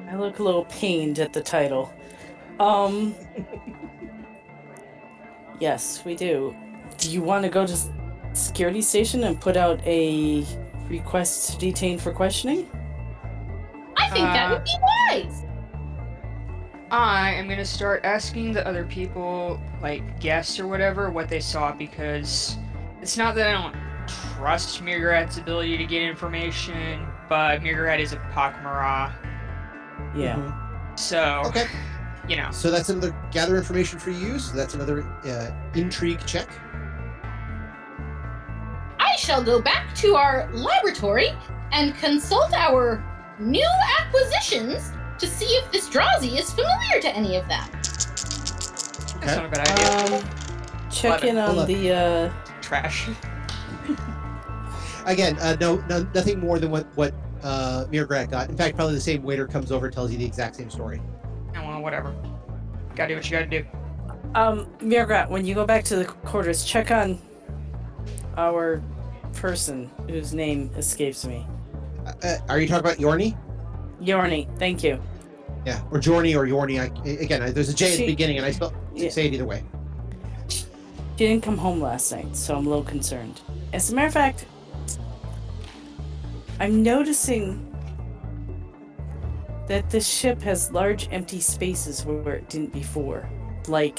I 0.09 0.17
look 0.17 0.39
a 0.39 0.43
little 0.43 0.65
pained 0.67 1.19
at 1.19 1.33
the 1.33 1.41
title. 1.43 1.93
Um. 2.59 3.15
yes, 5.61 6.05
we 6.05 6.15
do. 6.17 6.57
Do 6.97 7.11
you 7.11 7.23
want 7.23 7.45
to 7.45 7.49
go 7.51 7.67
to 7.67 7.77
security 8.33 8.83
station 8.83 9.25
and 9.25 9.41
put 9.41 9.57
out 9.57 9.81
a 9.87 10.45
request 10.89 11.53
to 11.53 11.59
detain 11.59 11.99
for 11.99 12.13
questioning? 12.13 12.69
I 13.97 14.09
think 14.11 14.25
that 14.27 14.51
Uh, 14.51 14.55
would 14.55 14.65
be 14.65 15.25
wise! 15.25 15.45
I 16.91 17.33
am 17.33 17.49
gonna 17.49 17.65
start 17.67 18.05
asking 18.05 18.55
the 18.55 18.67
other 18.67 18.85
people, 18.85 19.61
like 19.83 20.21
guests 20.21 20.59
or 20.59 20.67
whatever, 20.67 21.11
what 21.11 21.29
they 21.29 21.41
saw 21.41 21.71
because 21.73 22.57
it's 23.03 23.19
not 23.19 23.35
that 23.35 23.49
I 23.49 23.53
don't 23.53 23.77
trust 24.07 24.83
mrr'grr'rat's 24.83 25.37
ability 25.37 25.77
to 25.77 25.85
get 25.85 26.01
information, 26.03 27.07
but 27.29 27.61
mrr'grr'rat 27.61 27.99
is 28.01 28.15
a 28.15 28.17
Pak'ma'ra, 28.33 29.13
Yeah. 30.17 30.37
Mhm. 30.37 30.99
so 30.99 31.43
Okay. 31.47 31.67
you 32.29 32.37
know. 32.37 32.51
So 32.51 32.71
that's 32.71 32.89
another 32.89 33.15
gather 33.31 33.57
information 33.57 33.99
for 33.99 34.11
you. 34.11 34.39
So 34.39 34.57
that's 34.57 34.75
another 34.75 35.03
uh, 35.25 35.51
intrigue 35.75 36.21
check. 36.27 36.49
I 39.01 39.17
shall 39.17 39.43
go 39.43 39.61
back 39.61 39.95
to 39.97 40.17
our 40.17 40.49
laboratory 40.53 41.31
and 41.73 41.95
consult 41.97 42.53
our 42.55 43.03
new 43.39 43.69
acquisitions 44.01 44.91
to 45.19 45.27
see 45.27 45.47
if 45.47 45.71
this 45.73 45.89
Drazi 45.89 46.39
is 46.39 46.51
familiar 46.51 47.01
to 47.03 47.09
any 47.09 47.37
of 47.37 47.49
them. 47.49 47.69
That's 49.21 49.37
not 49.37 49.45
a 49.45 49.49
bad 49.49 49.69
idea. 49.69 50.17
Um. 50.17 50.25
Check 50.91 51.25
in 51.25 51.37
on 51.39 51.67
the 51.67 51.93
uh. 51.93 52.33
Trash. 52.63 53.09
Again, 55.07 55.39
uh, 55.41 55.57
no, 55.61 55.83
no, 55.89 56.07
nothing 56.15 56.39
more 56.39 56.59
than 56.59 56.71
what 56.71 56.87
what 56.97 57.15
uh, 57.43 57.85
mrr'grr'rat 57.91 58.31
got. 58.31 58.49
In 58.51 58.57
fact, 58.57 58.77
probably 58.77 58.95
the 58.95 59.01
same 59.01 59.23
waiter 59.23 59.47
comes 59.47 59.71
over, 59.73 59.91
tells 59.91 60.11
you 60.13 60.19
the 60.19 60.25
exact 60.25 60.57
same 60.57 60.71
story. 60.71 61.01
Oh, 61.57 61.67
well, 61.67 61.83
whatever. 61.83 62.15
Gotta 62.95 63.09
do 63.11 63.17
what 63.17 63.31
you 63.31 63.37
gotta 63.39 63.47
do. 63.47 63.65
Um, 64.35 64.67
mrr'grr'rat, 64.81 65.31
when 65.31 65.45
you 65.45 65.55
go 65.55 65.65
back 65.65 65.85
to 65.85 65.97
the 65.97 66.05
quarters, 66.05 66.65
check 66.65 66.91
on 66.91 67.19
our 68.37 68.83
person 69.35 69.91
whose 70.09 70.35
name 70.35 70.71
escapes 70.77 71.25
me. 71.25 71.47
Uh, 72.07 72.13
uh, 72.23 72.37
are 72.49 72.61
you 72.61 72.67
talking 72.69 72.85
about 72.85 72.99
Yorni? 72.99 73.37
Yorni, 74.01 74.49
thank 74.59 74.83
you. 74.83 75.01
Yeah, 75.67 75.81
or 75.91 75.99
Jorni 75.99 76.37
or 76.37 76.47
Yorni. 76.47 76.81
I, 76.81 77.09
again, 77.23 77.43
I- 77.43 77.51
there's 77.51 77.69
a 77.69 77.75
J 77.75 77.93
at 77.93 77.99
the 77.99 78.07
beginning, 78.07 78.37
and 78.39 78.47
I 78.47 78.51
spell 78.53 78.73
Yeah. 78.95 79.11
say 79.11 79.27
it 79.27 79.35
either 79.35 79.45
way. 79.45 79.63
She 80.49 80.65
didn't 81.17 81.43
come 81.43 81.59
home 81.59 81.81
last 81.81 82.13
night, 82.13 82.37
so 82.37 82.57
I'm 82.57 82.65
a 82.67 82.69
little 82.69 82.85
concerned. 82.85 83.41
As 83.73 83.91
a 83.91 83.95
matter 83.95 84.07
of 84.07 84.13
fact, 84.15 84.47
I'm 86.61 86.83
noticing 86.83 87.65
that 89.69 89.91
this 89.91 90.09
ship 90.09 90.43
has 90.43 90.73
large 90.73 91.09
empty 91.13 91.41
spaces 91.41 92.05
where 92.05 92.37
it 92.37 92.49
didn't 92.49 92.73
before. 92.73 93.29
Like, 93.69 93.99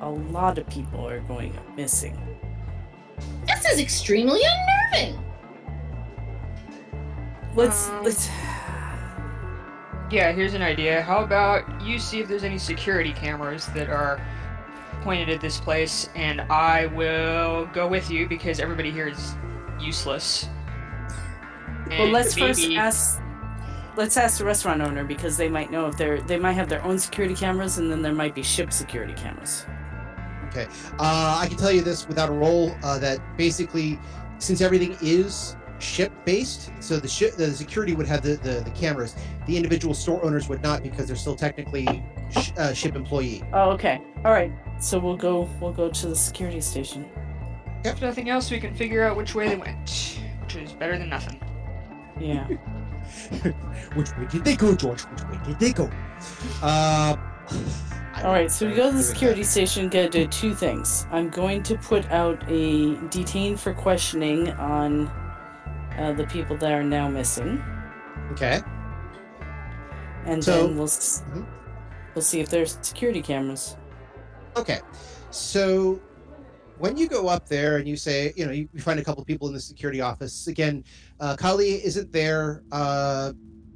a 0.00 0.08
lot 0.08 0.56
of 0.58 0.66
people 0.68 1.06
are 1.06 1.20
going 1.20 1.56
missing. 1.76 2.18
This 3.46 3.66
is 3.66 3.80
extremely 3.80 4.40
unnerving. 4.94 5.22
Let's 7.54 7.88
Um, 7.88 8.04
let's. 8.04 8.28
Yeah, 10.10 10.32
here's 10.32 10.54
an 10.54 10.62
idea. 10.62 11.02
How 11.02 11.22
about 11.22 11.82
you 11.82 11.98
see 11.98 12.20
if 12.20 12.28
there's 12.28 12.44
any 12.44 12.58
security 12.58 13.12
cameras 13.12 13.66
that 13.68 13.88
are 13.88 14.20
pointed 15.02 15.28
at 15.28 15.40
this 15.40 15.58
place, 15.58 16.08
and 16.14 16.40
I 16.42 16.86
will 16.86 17.66
go 17.72 17.88
with 17.88 18.10
you 18.10 18.28
because 18.28 18.60
everybody 18.60 18.90
here 18.90 19.08
is 19.08 19.34
useless. 19.80 20.48
Well, 21.98 22.08
let's 22.08 22.34
first 22.34 22.70
ask. 22.72 23.20
Let's 23.94 24.16
ask 24.16 24.38
the 24.38 24.44
restaurant 24.44 24.80
owner 24.80 25.04
because 25.04 25.36
they 25.36 25.48
might 25.48 25.70
know 25.70 25.86
if 25.86 25.96
they're 25.98 26.20
they 26.22 26.38
might 26.38 26.52
have 26.52 26.68
their 26.68 26.82
own 26.82 26.98
security 26.98 27.34
cameras, 27.34 27.78
and 27.78 27.90
then 27.90 28.00
there 28.02 28.14
might 28.14 28.34
be 28.34 28.42
ship 28.42 28.72
security 28.72 29.12
cameras. 29.14 29.66
Okay. 30.48 30.66
Uh, 30.98 31.38
I 31.40 31.46
can 31.46 31.56
tell 31.56 31.72
you 31.72 31.82
this 31.82 32.06
without 32.06 32.28
a 32.28 32.32
roll 32.32 32.74
uh, 32.82 32.98
that 32.98 33.18
basically, 33.36 33.98
since 34.38 34.60
everything 34.60 34.96
is 35.00 35.56
ship 35.78 36.12
based, 36.24 36.70
so 36.80 36.98
the 36.98 37.08
ship 37.08 37.34
the 37.34 37.50
security 37.50 37.94
would 37.94 38.06
have 38.06 38.22
the, 38.22 38.36
the, 38.36 38.60
the 38.60 38.70
cameras. 38.70 39.16
The 39.46 39.56
individual 39.56 39.94
store 39.94 40.24
owners 40.24 40.48
would 40.48 40.62
not 40.62 40.82
because 40.82 41.06
they're 41.06 41.16
still 41.16 41.36
technically 41.36 42.04
sh- 42.30 42.52
uh, 42.56 42.72
ship 42.72 42.96
employee. 42.96 43.42
Oh, 43.52 43.70
okay. 43.70 44.00
All 44.24 44.32
right. 44.32 44.52
So 44.80 44.98
we'll 44.98 45.16
go. 45.16 45.48
We'll 45.60 45.72
go 45.72 45.90
to 45.90 46.06
the 46.06 46.16
security 46.16 46.60
station. 46.60 47.08
If 47.84 48.00
nothing 48.00 48.30
else, 48.30 48.50
we 48.50 48.60
can 48.60 48.74
figure 48.74 49.04
out 49.04 49.16
which 49.16 49.34
way 49.34 49.48
they 49.48 49.56
went, 49.56 50.20
which 50.40 50.56
is 50.56 50.72
better 50.72 50.96
than 50.96 51.08
nothing. 51.08 51.40
Yeah. 52.20 52.46
Which 53.94 54.16
way 54.16 54.26
did 54.30 54.44
they 54.44 54.56
go, 54.56 54.74
George? 54.74 55.02
Which 55.02 55.22
way 55.24 55.38
did 55.44 55.58
they 55.58 55.72
go? 55.72 55.90
Uh, 56.62 57.16
All 58.18 58.32
right. 58.32 58.50
So 58.50 58.68
we 58.68 58.74
go 58.74 58.90
to 58.90 58.96
the 58.96 59.02
security 59.02 59.42
station. 59.42 59.88
Gonna 59.88 60.08
do 60.08 60.26
two 60.26 60.54
things. 60.54 61.06
I'm 61.10 61.28
going 61.30 61.62
to 61.64 61.76
put 61.76 62.08
out 62.10 62.42
a 62.48 62.96
detain 63.08 63.56
for 63.56 63.72
questioning 63.74 64.50
on 64.52 65.08
uh, 65.98 66.12
the 66.16 66.24
people 66.26 66.56
that 66.58 66.72
are 66.72 66.84
now 66.84 67.08
missing. 67.08 67.62
Okay. 68.32 68.60
and 70.24 70.42
So- 70.42 70.68
then 70.68 70.76
we'll 70.76 70.86
Mhm. 70.86 71.44
we'll 72.14 72.22
see 72.22 72.40
if 72.40 72.48
there's 72.48 72.78
security 72.82 73.20
cameras. 73.22 73.76
Okay. 74.56 74.80
So 75.30 76.00
when 76.82 76.96
you 76.96 77.06
go 77.08 77.28
up 77.28 77.48
there 77.48 77.76
and 77.76 77.86
you 77.86 77.94
say, 77.96 78.32
you 78.34 78.44
know, 78.44 78.50
you, 78.50 78.68
you 78.72 78.80
find 78.80 78.98
a 78.98 79.04
couple 79.04 79.24
people 79.24 79.46
in 79.46 79.54
the 79.54 79.60
security 79.60 80.00
office, 80.00 80.48
again, 80.48 80.82
uh, 81.20 81.36
Kali 81.36 81.74
isn't 81.84 82.10
there, 82.10 82.64
uh, 82.72 83.32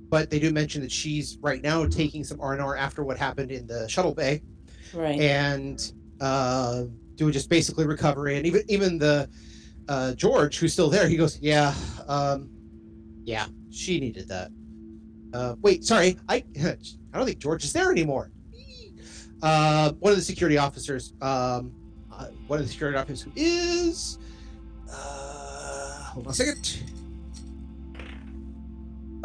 but 0.08 0.28
they 0.28 0.40
do 0.40 0.50
mention 0.50 0.82
that 0.82 0.90
she's 0.90 1.38
right 1.40 1.62
now 1.62 1.86
taking 1.86 2.24
some 2.24 2.40
R&R 2.40 2.76
after 2.76 3.04
what 3.04 3.16
happened 3.16 3.52
in 3.52 3.64
the 3.68 3.88
shuttle 3.88 4.12
bay 4.12 4.42
Right. 4.92 5.20
and 5.20 5.92
uh, 6.20 6.82
doing 7.14 7.30
just 7.32 7.48
basically 7.48 7.86
recovery. 7.86 8.38
And 8.38 8.44
even 8.46 8.62
even 8.68 8.98
the 8.98 9.30
uh, 9.88 10.14
George, 10.14 10.58
who's 10.58 10.72
still 10.72 10.90
there, 10.90 11.08
he 11.08 11.16
goes, 11.16 11.38
yeah, 11.40 11.74
um, 12.08 12.50
yeah, 13.24 13.46
she 13.70 14.00
needed 14.00 14.26
that. 14.28 14.50
Uh, 15.32 15.54
wait, 15.62 15.84
sorry, 15.84 16.18
I 16.28 16.42
I 16.60 16.76
don't 17.14 17.24
think 17.26 17.38
George 17.38 17.62
is 17.62 17.72
there 17.72 17.92
anymore. 17.92 18.32
Uh, 19.42 19.92
one 20.00 20.10
of 20.12 20.18
the 20.18 20.24
security 20.24 20.58
officers, 20.58 21.12
um, 21.22 21.72
uh, 22.18 22.26
one 22.46 22.58
of 22.58 22.64
the 22.64 22.70
security 22.70 22.98
officers 22.98 23.22
who 23.22 23.32
is, 23.36 24.18
uh, 24.90 26.02
hold 26.04 26.26
on 26.26 26.32
a 26.32 26.34
second. 26.34 26.82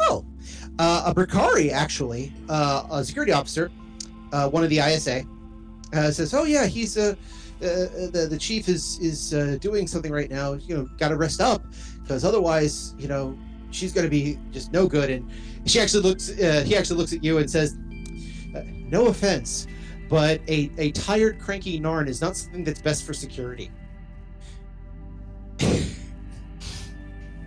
Oh, 0.00 0.24
uh, 0.78 1.04
a 1.06 1.14
Brakiri, 1.14 1.70
actually, 1.70 2.32
uh, 2.48 2.84
a 2.90 3.04
security 3.04 3.32
officer, 3.32 3.70
uh, 4.32 4.48
one 4.48 4.64
of 4.64 4.70
the 4.70 4.78
ISA, 4.78 5.24
says, 6.12 6.34
"Oh 6.34 6.44
yeah, 6.44 6.66
he's 6.66 6.96
uh, 6.98 7.14
the 7.60 8.26
the 8.28 8.38
chief 8.38 8.68
is 8.68 8.98
is 9.00 9.30
doing 9.60 9.86
something 9.86 10.12
right 10.12 10.30
now. 10.30 10.54
You 10.54 10.76
know, 10.76 10.88
got 10.98 11.08
to 11.08 11.16
rest 11.16 11.40
up 11.40 11.62
because 12.02 12.24
otherwise, 12.24 12.94
you 12.98 13.08
know, 13.08 13.38
she's 13.70 13.92
going 13.92 14.04
to 14.04 14.10
be 14.10 14.38
just 14.50 14.72
no 14.72 14.86
good." 14.86 15.10
And 15.10 15.30
she 15.66 15.80
actually 15.80 16.02
looks, 16.02 16.28
he 16.28 16.76
actually 16.76 16.96
looks 16.96 17.12
at 17.12 17.22
you 17.22 17.38
and 17.38 17.50
says, 17.50 17.76
"No 18.88 19.06
offense, 19.06 19.66
but 20.12 20.40
a 20.46 20.70
a 20.78 20.90
tired, 20.92 21.38
cranky 21.40 21.80
Narn 21.80 22.06
is 22.06 22.20
not 22.20 22.36
something 22.36 22.62
that's 22.64 22.80
best 22.82 23.04
for 23.04 23.14
security." 23.14 23.70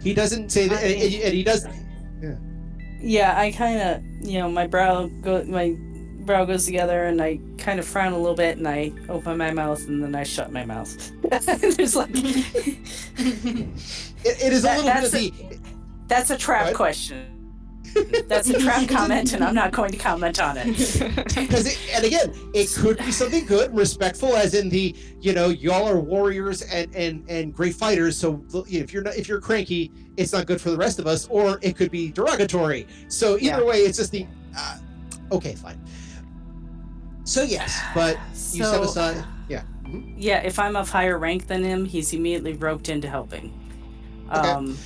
he 0.02 0.14
doesn't 0.14 0.50
say 0.52 0.68
that, 0.68 0.84
and, 0.84 0.94
and 0.94 1.12
he- 1.12 1.24
and 1.24 1.34
he 1.34 1.44
does. 1.44 1.66
Yeah, 3.00 3.40
I 3.40 3.52
kind 3.52 3.80
of, 3.80 4.02
you 4.28 4.40
know, 4.40 4.50
my 4.50 4.66
brow 4.66 5.06
go, 5.22 5.44
my 5.44 5.76
brow 6.26 6.44
goes 6.46 6.66
together, 6.66 7.04
and 7.06 7.22
I 7.22 7.40
kind 7.60 7.78
of 7.80 7.86
frown 7.86 8.14
a 8.14 8.18
little 8.18 8.36
bit, 8.36 8.58
and 8.58 8.68
I 8.68 8.92
open 9.10 9.38
my 9.38 9.52
mouth, 9.52 9.86
and 9.88 10.02
then 10.02 10.16
I 10.16 10.24
shut 10.24 10.52
my 10.52 10.66
mouth. 10.66 11.12
There's 11.78 11.96
like, 11.96 12.10
It, 12.14 13.68
it 14.24 14.54
is 14.54 14.64
a 14.64 14.70
little 14.70 14.84
bit 14.86 14.86
that's 14.86 15.06
of 15.08 15.12
the. 15.12 15.60
that's 16.08 16.30
a 16.32 16.38
trap 16.38 16.66
What? 16.68 16.76
question. 16.76 17.35
That's 18.28 18.50
a 18.50 18.60
trap 18.60 18.88
comment, 18.90 19.34
and 19.34 19.44
I'm 19.44 19.56
not 19.56 19.72
going 19.72 19.92
to 19.92 19.98
comment 19.98 20.40
on 20.40 20.58
it. 20.58 20.66
because 21.36 21.68
it, 21.68 21.80
and 21.94 22.04
again 22.06 22.34
it 22.54 22.70
could 22.76 22.98
be 22.98 23.12
something 23.12 23.46
good 23.46 23.70
and 23.70 23.78
respectful 23.78 24.36
as 24.36 24.54
in 24.54 24.70
the 24.70 24.96
you 25.22 25.34
know 25.34 25.50
y'all 25.50 25.88
are 25.88 26.00
warriors 26.00 26.62
and 26.64 26.94
and 26.96 27.24
and 27.30 27.54
great 27.54 27.76
fighters 27.76 28.18
so 28.18 28.44
if 28.68 28.94
you're 28.94 29.04
not 29.04 29.16
if 29.16 29.28
you're 29.28 29.40
cranky 29.42 29.92
it's 30.18 30.34
not 30.34 30.46
good 30.46 30.60
for 30.60 30.70
the 30.72 30.78
rest 30.78 31.00
of 31.00 31.08
us 31.08 31.28
or 31.30 31.60
it 31.62 31.76
could 31.76 31.92
be 31.92 32.12
derogatory 32.12 32.88
so 33.08 33.36
either 33.38 33.62
Yeah. 33.62 33.64
way 33.64 33.78
it's 33.78 33.98
just 33.98 34.12
the 34.12 34.26
uh, 34.58 34.78
okay 35.32 35.56
fine 35.56 35.80
so 37.24 37.44
yes 37.44 37.80
but 37.94 38.18
you 38.54 38.64
set 38.64 38.82
aside 38.82 39.24
yeah 39.48 39.64
mhm. 39.84 40.14
Yeah, 40.18 40.40
if 40.40 40.60
I'm 40.60 40.76
of 40.76 40.90
higher 40.90 41.18
rank 41.18 41.48
than 41.48 41.64
him, 41.64 41.86
he's 41.86 42.14
immediately 42.14 42.54
roped 42.54 42.90
into 42.90 43.08
helping. 43.08 43.54
Okay. 44.34 44.50
Um, 44.50 44.78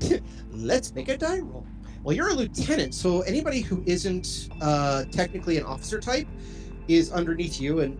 let's 0.52 0.94
make 0.94 1.08
a 1.08 1.16
die 1.16 1.40
roll 1.40 1.66
well 2.02 2.14
you're 2.14 2.30
a 2.30 2.34
lieutenant 2.34 2.94
so 2.94 3.20
anybody 3.22 3.60
who 3.60 3.82
isn't 3.86 4.48
uh 4.60 5.04
technically 5.10 5.56
an 5.58 5.64
officer 5.64 6.00
type 6.00 6.26
is 6.88 7.12
underneath 7.12 7.60
you 7.60 7.80
and 7.80 7.98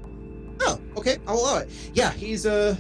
oh 0.61 0.81
okay 0.97 1.19
i'll 1.27 1.39
allow 1.39 1.59
it. 1.59 1.71
Yeah 1.95 2.13
he's 2.13 2.47
uh 2.47 2.77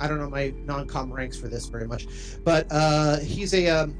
i 0.00 0.08
don't 0.08 0.18
know 0.18 0.28
my 0.28 0.52
non-com 0.64 1.12
ranks 1.12 1.36
for 1.36 1.48
this 1.48 1.66
very 1.66 1.86
much 1.86 2.06
but 2.44 2.66
uh 2.70 3.18
he's 3.18 3.54
a 3.54 3.68
um 3.68 3.96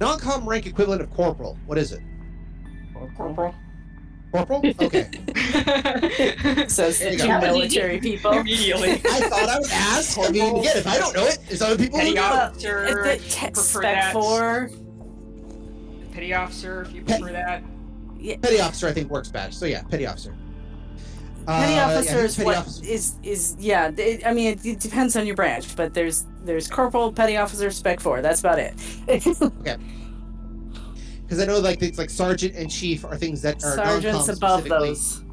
non-com 0.00 0.48
rank 0.48 0.66
equivalent 0.66 1.02
of 1.02 1.10
corporal. 1.10 1.58
What 1.66 1.78
is 1.78 1.92
it? 1.92 2.00
Corporal 3.16 3.54
okay 4.34 5.08
says 6.68 6.98
There 6.98 7.10
the 7.10 7.12
you 7.12 7.18
two 7.18 7.26
go. 7.28 7.40
military 7.40 7.98
people. 8.00 8.32
Immediately. 8.32 8.90
i 8.92 8.96
thought 8.98 9.48
i 9.48 9.58
would 9.58 9.70
ask 9.70 10.18
i 10.18 10.28
mean 10.30 10.56
again 10.58 10.76
if 10.76 10.86
i 10.86 10.98
don't 10.98 11.14
know 11.14 11.24
it 11.26 11.38
there's 11.48 11.62
other 11.62 11.76
people 11.78 11.98
who 11.98 12.04
Petty 12.04 12.14
know 12.14 12.26
it. 12.26 12.40
officer, 12.42 13.02
the 13.04 13.14
if 13.14 13.28
te- 13.30 13.46
prefer 13.50 13.80
spec 13.80 13.94
that. 13.94 14.12
four. 14.12 14.70
Petty 16.12 16.34
officer, 16.34 16.82
if 16.82 16.92
you 16.92 17.02
Petty- 17.02 17.22
prefer 17.22 17.32
that. 17.32 17.62
petty 18.42 18.60
officer 18.60 18.86
i 18.88 18.92
think 18.92 19.10
works 19.10 19.28
best 19.30 19.58
so 19.58 19.64
yeah 19.66 19.82
petty 19.84 20.06
officer 20.06 20.34
Petty 21.46 21.72
Uh, 21.72 21.76
yeah, 21.76 21.86
officer 21.86 22.20
he's 22.20 22.30
is 22.32 22.36
petty 22.36 22.44
what 22.46 22.56
officer. 22.58 22.84
is 22.84 23.14
is 23.22 23.56
yeah. 23.58 23.90
It, 23.96 24.26
I 24.26 24.34
mean, 24.34 24.48
it, 24.52 24.66
it 24.66 24.80
depends 24.80 25.16
on 25.16 25.26
your 25.26 25.34
branch, 25.34 25.74
but 25.76 25.94
there's 25.94 26.26
there's 26.44 26.68
corporal, 26.68 27.10
petty 27.10 27.38
officer, 27.38 27.70
spec 27.70 28.00
four. 28.00 28.20
That's 28.20 28.40
about 28.40 28.58
it. 28.58 28.74
Because 31.28 31.42
I 31.42 31.46
know 31.46 31.58
like 31.58 31.78
things 31.78 31.98
like 31.98 32.08
sergeant 32.08 32.54
and 32.54 32.70
chief 32.70 33.04
are 33.04 33.14
things 33.14 33.42
that 33.42 33.62
are 33.62 33.76
Sergeants 33.76 34.28
non-com 34.28 34.36
above 34.36 34.60
specifically. 34.60 34.88
those. 34.88 35.24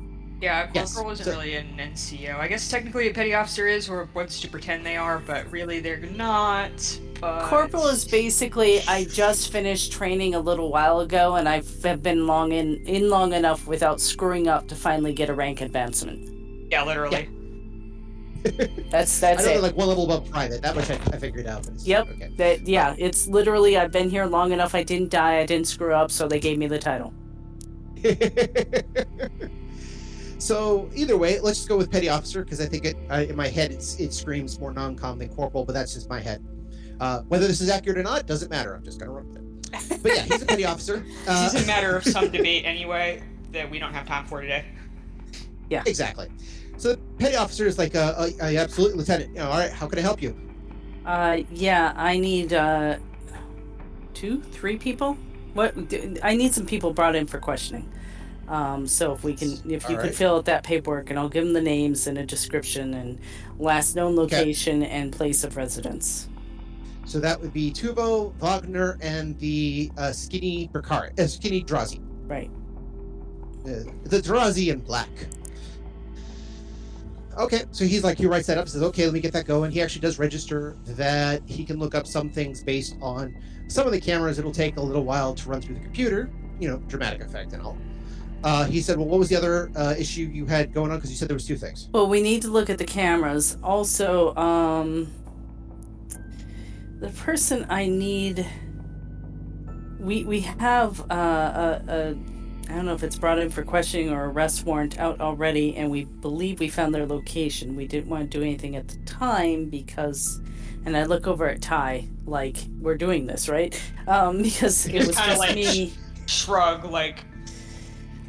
Yeah, 0.42 0.70
Yes, 0.74 0.94
corporal 0.94 1.14
isn't 1.14 1.26
so- 1.26 1.32
really 1.32 1.56
an 1.56 1.68
NCO. 1.80 2.38
I 2.38 2.50
guess 2.50 2.70
technically 2.70 3.10
a 3.10 3.14
petty 3.14 3.34
officer 3.34 3.66
is, 3.66 3.88
or 3.88 4.10
wants 4.14 4.42
to 4.42 4.50
pretend 4.50 4.86
they 4.86 4.98
are, 4.98 5.20
but 5.20 5.50
really 5.50 5.80
they're 5.80 6.02
not. 6.18 7.00
But... 7.22 7.48
Corporal 7.48 7.88
is 7.88 8.04
basically 8.04 8.82
I 8.90 9.06
just 9.06 9.54
finished 9.54 9.94
training 9.94 10.36
a 10.36 10.40
little 10.40 10.70
while 10.70 11.00
ago, 11.00 11.38
and 11.38 11.48
I've 11.48 11.82
have 11.84 12.04
been 12.04 12.28
long 12.28 12.52
in 12.52 12.76
in 12.86 13.10
long 13.10 13.32
enough 13.32 13.66
without 13.66 14.02
screwing 14.02 14.50
up 14.50 14.68
to 14.68 14.76
finally 14.76 15.14
get 15.14 15.30
a 15.30 15.34
rank 15.34 15.62
advancement. 15.62 16.30
Yeah, 16.70 16.84
literally. 16.84 17.30
That's 18.92 19.24
I 19.24 19.34
that's 19.34 19.46
know 19.46 19.52
it. 19.54 19.62
like 19.62 19.76
one 19.76 19.88
level 19.88 20.06
above 20.06 20.30
private. 20.30 20.62
That 20.62 20.76
much 20.76 20.90
I, 20.92 20.96
I 21.12 21.18
figured 21.18 21.48
out. 21.48 21.64
but 21.64 21.74
Yep. 21.82 22.10
Okay. 22.12 22.30
That 22.38 22.68
yeah, 22.68 22.96
it's 22.98 23.28
literally 23.28 23.78
I've 23.78 23.92
been 23.92 24.10
here 24.10 24.26
long 24.26 24.52
enough. 24.52 24.76
I 24.76 24.84
didn't 24.84 25.10
die. 25.10 25.40
I 25.40 25.46
didn't 25.46 25.68
screw 25.68 25.94
up, 25.94 26.12
so 26.12 26.28
they 26.28 26.40
gave 26.40 26.58
me 26.58 26.68
the 26.68 26.80
title. 26.80 27.14
so 30.38 30.90
either 30.94 31.18
way, 31.18 31.40
let's 31.40 31.58
just 31.60 31.70
go 31.70 31.78
with 31.78 31.92
petty 31.92 32.10
officer 32.10 32.44
because 32.44 32.62
I 32.62 32.66
think 32.68 32.86
it 32.86 32.98
I, 33.10 33.22
in 33.22 33.36
my 33.36 33.48
head 33.48 33.72
it's, 33.72 34.00
it 34.00 34.14
screams 34.14 34.60
more 34.60 34.72
non-com 34.72 35.20
than 35.20 35.30
corporal, 35.30 35.66
but 35.66 35.74
that's 35.74 35.94
just 35.94 36.10
my 36.10 36.22
head. 36.22 36.44
Uh, 37.00 37.22
whether 37.24 37.48
this 37.48 37.62
is 37.62 37.70
accurate 37.70 37.98
or 37.98 38.04
not 38.04 38.26
doesn't 38.28 38.50
matter. 38.50 38.74
I'm 38.76 38.84
just 38.84 39.00
gonna 39.00 39.12
run 39.12 39.28
with 39.30 39.38
it. 39.38 39.42
But 40.02 40.16
yeah, 40.16 40.22
he's 40.22 40.42
a 40.42 40.46
petty 40.46 40.64
officer. 40.66 41.06
Uh, 41.28 41.44
This 41.46 41.56
is 41.56 41.64
a 41.64 41.68
matter 41.68 41.98
of 41.98 42.04
some 42.06 42.30
debate 42.32 42.64
anyway 42.66 43.22
that 43.52 43.70
we 43.70 43.80
don't 43.80 43.94
have 43.94 44.06
time 44.06 44.26
for 44.26 44.42
today. 44.42 44.66
Yeah. 45.70 45.84
Exactly. 45.86 46.30
So 46.78 46.94
the 46.94 46.98
petty 47.20 47.36
officer 47.36 47.66
is 47.66 47.78
like, 47.78 47.96
uh, 47.96 48.14
uh, 48.18 48.30
uh, 48.42 48.46
absolutely, 48.46 49.00
lieutenant. 49.00 49.30
You 49.32 49.40
know, 49.40 49.50
all 49.50 49.58
right, 49.58 49.72
how 49.72 49.88
can 49.88 50.00
I 50.00 50.02
help 50.02 50.22
you? 50.22 50.36
Uh, 51.06 51.42
yeah, 51.52 51.94
I 51.96 52.18
need 52.18 52.54
uh, 52.54 52.98
two, 54.14 54.42
three 54.42 54.78
people. 54.78 55.18
What 55.54 55.74
I 56.22 56.36
need 56.36 56.54
some 56.54 56.66
people 56.66 56.92
brought 56.92 57.16
in 57.16 57.28
for 57.28 57.40
questioning. 57.40 57.90
Um, 58.48 58.86
so 58.86 59.14
if 59.14 59.24
we 59.24 59.34
can, 59.34 59.54
if 59.72 59.90
you 59.90 59.96
All 59.96 60.02
could 60.02 60.10
right. 60.10 60.16
fill 60.16 60.36
out 60.36 60.46
that 60.46 60.64
paperwork, 60.64 61.10
and 61.10 61.18
I'll 61.18 61.30
give 61.30 61.44
them 61.44 61.54
the 61.54 61.62
names 61.62 62.08
and 62.08 62.18
a 62.18 62.26
description 62.26 62.94
and 62.94 63.20
last 63.58 63.96
known 63.96 64.16
location 64.16 64.84
and 64.84 65.12
place 65.12 65.44
of 65.44 65.58
residence. 65.58 66.28
So 67.06 67.20
that 67.20 67.40
would 67.40 67.54
be 67.54 67.72
Tuvo, 67.72 68.34
Wagner, 68.36 68.98
and 69.02 69.38
the 69.40 69.92
uh, 69.98 70.12
skinny 70.12 70.70
Brakiri, 70.74 71.18
uh, 71.20 71.28
skinny 71.28 71.64
Drazi. 71.64 72.02
Right. 72.28 72.52
Uh, 73.64 73.90
the 74.04 74.22
Drazi 74.22 74.72
in 74.72 74.80
black. 74.80 75.10
Okay, 77.38 77.66
so 77.72 77.84
he's 77.84 78.04
like, 78.04 78.18
he 78.18 78.26
writes 78.26 78.48
that 78.48 78.58
up, 78.58 78.70
says, 78.70 78.82
okay, 78.82 79.04
let 79.04 79.14
me 79.14 79.20
get 79.20 79.34
that 79.34 79.46
going. 79.46 79.70
He 79.70 79.82
actually 79.82 80.02
does 80.02 80.18
register 80.18 80.78
that 80.86 81.42
he 81.46 81.66
can 81.66 81.78
look 81.80 81.94
up 81.94 82.08
some 82.08 82.30
things 82.30 82.64
based 82.64 82.96
on 83.02 83.36
some 83.68 83.86
of 83.86 83.92
the 83.92 84.00
cameras. 84.00 84.40
It'll 84.40 84.54
take 84.54 84.78
a 84.78 84.82
little 84.82 85.04
while 85.04 85.36
to 85.36 85.50
run 85.50 85.62
through 85.62 85.76
the 85.76 85.82
computer, 85.82 86.30
you 86.60 86.70
know, 86.70 86.78
dramatic 86.88 87.22
effect 87.22 87.52
and 87.52 87.62
all. 87.62 87.78
Uh, 88.44 88.64
he 88.64 88.80
said, 88.80 88.98
well, 88.98 89.08
what 89.08 89.20
was 89.20 89.28
the 89.28 89.36
other 89.36 89.70
uh, 89.76 89.96
issue 89.98 90.22
you 90.22 90.46
had 90.46 90.74
going 90.74 90.92
on? 90.92 90.98
Because 90.98 91.10
you 91.10 91.18
said 91.18 91.28
there 91.28 91.36
was 91.36 91.48
two 91.48 91.58
things. 91.58 91.90
Well, 91.92 92.08
we 92.08 92.22
need 92.22 92.42
to 92.44 92.48
look 92.48 92.70
at 92.70 92.78
the 92.78 92.86
cameras. 92.86 93.58
Also, 93.64 94.34
um, 94.36 95.12
the 97.00 97.10
person 97.10 97.66
I 97.70 97.88
need. 97.88 98.46
We 100.00 100.24
we 100.26 100.42
have 100.42 101.02
uh, 101.10 101.80
a, 101.88 101.92
a 101.92 102.16
I 102.70 102.74
don't 102.76 102.86
know 102.86 102.94
if 102.94 103.04
it's 103.04 103.16
brought 103.18 103.38
in 103.40 103.50
for 103.50 103.64
questioning 103.64 104.10
or 104.12 104.30
arrest 104.30 104.66
warrant 104.66 105.00
out 105.00 105.22
already, 105.22 105.76
and 105.76 105.90
we 105.92 106.06
believe 106.06 106.60
we 106.60 106.68
found 106.70 106.94
their 106.96 107.06
location. 107.06 107.76
We 107.76 107.88
didn't 107.88 108.10
want 108.10 108.30
to 108.32 108.38
do 108.38 108.44
anything 108.44 108.76
at 108.76 108.88
the 108.88 108.98
time 109.06 109.70
because, 109.70 110.42
and 110.86 110.98
I 110.98 111.04
look 111.04 111.28
over 111.28 111.48
at 111.48 111.62
Ty 111.62 112.08
like 112.26 112.58
we're 112.80 112.98
doing 112.98 113.28
this 113.28 113.48
right, 113.48 113.80
um, 114.08 114.42
because 114.42 114.88
it 114.88 115.06
was 115.08 115.16
just 115.16 115.40
like- 115.40 115.56
me. 115.56 115.94
Shrug, 116.28 116.86
like, 116.86 117.24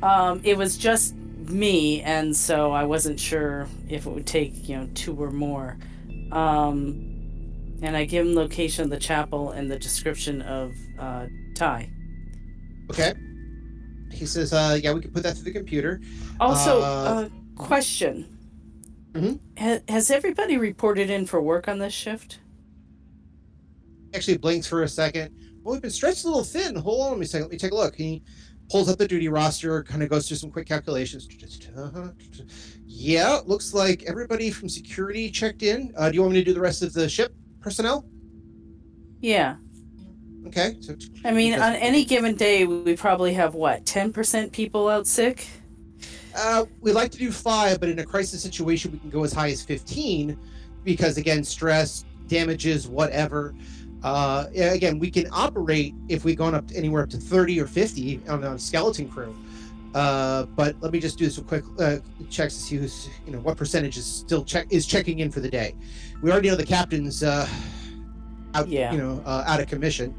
Um, 0.03 0.43
it 0.45 0.57
was 0.59 0.77
just 0.77 1.15
me, 1.17 2.03
and 2.03 2.37
so 2.37 2.73
I 2.73 2.85
wasn't 2.85 3.19
sure 3.19 3.67
if 3.89 4.07
it 4.07 4.11
would 4.11 4.27
take, 4.27 4.69
you 4.69 4.77
know, 4.77 4.89
two 4.95 5.15
or 5.15 5.31
more. 5.31 5.79
Um, 6.31 7.15
and 7.81 7.97
I 7.97 8.05
give 8.05 8.27
him 8.27 8.35
location 8.35 8.85
of 8.85 8.91
the 8.91 8.99
chapel 8.99 9.51
and 9.53 9.71
the 9.71 9.79
description 9.79 10.43
of 10.43 10.75
uh, 10.99 11.27
Ty. 11.55 11.89
Okay. 12.91 13.15
He 14.13 14.27
says, 14.27 14.53
uh, 14.53 14.79
yeah, 14.83 14.93
we 14.93 15.01
can 15.01 15.11
put 15.11 15.23
that 15.25 15.35
through 15.35 15.45
the 15.45 15.53
computer. 15.53 16.01
Also, 16.41 16.81
Uh, 16.81 16.85
uh, 16.85 17.29
question: 17.57 18.27
Mhm. 19.13 19.41
ha- 19.59 19.81
Has 19.89 20.11
everybody 20.11 20.57
reported 20.59 21.11
in 21.11 21.27
for 21.27 21.41
work 21.41 21.69
on 21.69 21.79
this 21.79 21.93
shift? 21.93 22.41
actually 24.15 24.39
blinks 24.39 24.67
for 24.67 24.83
a 24.83 24.89
second. 24.89 25.31
Well, 25.63 25.75
we've 25.75 25.83
been 25.83 25.91
stretched 25.91 26.25
a 26.25 26.29
little 26.29 26.43
thin. 26.45 26.75
Hold 26.77 27.03
on, 27.03 27.11
let 27.11 27.19
me, 27.19 27.27
second. 27.27 27.47
let 27.47 27.53
me 27.53 27.59
take 27.59 27.73
a 27.73 27.75
look. 27.75 27.95
He 27.95 28.23
pulls 28.71 28.89
up 28.89 28.97
the 28.97 29.07
duty 29.07 29.29
roster, 29.29 29.83
kind 29.83 30.03
of 30.03 30.09
goes 30.09 30.27
through 30.27 30.39
some 30.39 30.51
quick 30.51 30.67
calculations. 30.67 31.29
Yeah, 32.87 33.41
looks 33.45 33.75
like 33.75 34.05
everybody 34.05 34.51
from 34.51 34.71
security 34.71 35.31
checked 35.31 35.63
in. 35.63 35.93
Uh, 35.97 36.09
do 36.09 36.15
you 36.15 36.23
want 36.23 36.33
me 36.33 36.41
to 36.41 36.45
do 36.45 36.55
the 36.55 36.61
rest 36.61 36.83
of 36.83 36.95
the 36.95 37.09
ship 37.11 37.35
personnel? 37.61 38.07
Yeah, 39.21 39.57
Okay. 40.47 40.77
So 40.81 40.97
I 41.25 41.33
mean, 41.33 41.55
on 41.55 41.75
any 41.75 42.05
given 42.05 42.35
day, 42.37 42.65
we 42.65 42.97
probably 42.97 43.33
have 43.35 43.55
what 43.55 43.85
ten 43.85 44.13
percent 44.13 44.53
people 44.53 44.89
out 44.89 45.07
sick. 45.07 45.47
Uh, 46.37 46.67
we 46.81 46.93
like 46.93 47.11
to 47.11 47.19
do 47.19 47.33
five, 47.33 47.81
but 47.81 47.89
in 47.89 47.99
a 47.99 48.05
crisis 48.05 48.43
situation, 48.43 48.93
we 48.93 48.99
can 48.99 49.09
go 49.09 49.25
as 49.25 49.33
high 49.33 49.49
as 49.49 49.63
15 49.63 50.39
because, 50.85 51.17
again, 51.17 51.43
stress, 51.43 52.05
damages, 52.29 52.87
whatever. 52.87 53.55
Uh, 54.03 54.45
again, 54.55 54.99
we 54.99 55.11
can 55.11 55.27
operate 55.33 55.95
if 56.11 56.27
we've 56.27 56.37
gone 56.37 56.55
up 56.55 56.65
anywhere 56.75 57.03
up 57.05 57.09
to 57.09 57.17
30 57.17 57.59
or 57.59 57.67
50 57.67 58.21
on 58.29 58.45
a 58.45 58.59
skeleton 58.59 59.09
crew. 59.09 59.35
Uh, 59.95 60.45
but 60.45 60.77
let 60.83 60.93
me 60.93 61.01
just 61.01 61.17
do 61.17 61.31
some 61.31 61.43
quick 61.45 61.65
uh, 61.79 61.97
checks 62.29 62.55
to 62.55 62.61
see 62.61 62.77
who's, 62.77 63.09
you 63.25 63.33
know, 63.33 63.39
what 63.39 63.57
percentage 63.57 63.97
is 63.97 64.05
still 64.05 64.45
check 64.45 64.67
is 64.69 64.85
checking 64.87 65.21
in 65.21 65.31
for 65.31 65.41
the 65.41 65.49
day. 65.49 65.75
We 66.21 66.31
already 66.31 66.51
know 66.51 66.57
the 66.57 66.67
captain's 66.67 67.23
uh, 67.23 67.49
out, 68.55 68.69
Yeah. 68.69 68.93
you 68.93 68.99
know, 68.99 69.23
uh, 69.25 69.45
out 69.47 69.61
of 69.61 69.69
commission. 69.69 70.15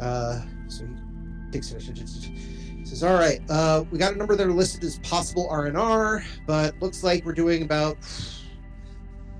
Uh, 0.00 0.42
so 0.68 0.84
he 1.46 1.50
takes 1.50 1.72
it. 1.72 2.30
Says, 2.84 3.02
all 3.02 3.14
right, 3.14 3.40
uh, 3.50 3.84
we 3.90 3.98
got 3.98 4.14
a 4.14 4.16
number 4.16 4.34
that 4.34 4.46
are 4.46 4.52
listed 4.52 4.82
as 4.84 4.98
possible 5.00 5.46
R 5.50 5.66
and 5.66 5.76
R, 5.76 6.24
but 6.46 6.74
looks 6.80 7.04
like 7.04 7.24
we're 7.24 7.32
doing 7.32 7.62
about 7.62 7.98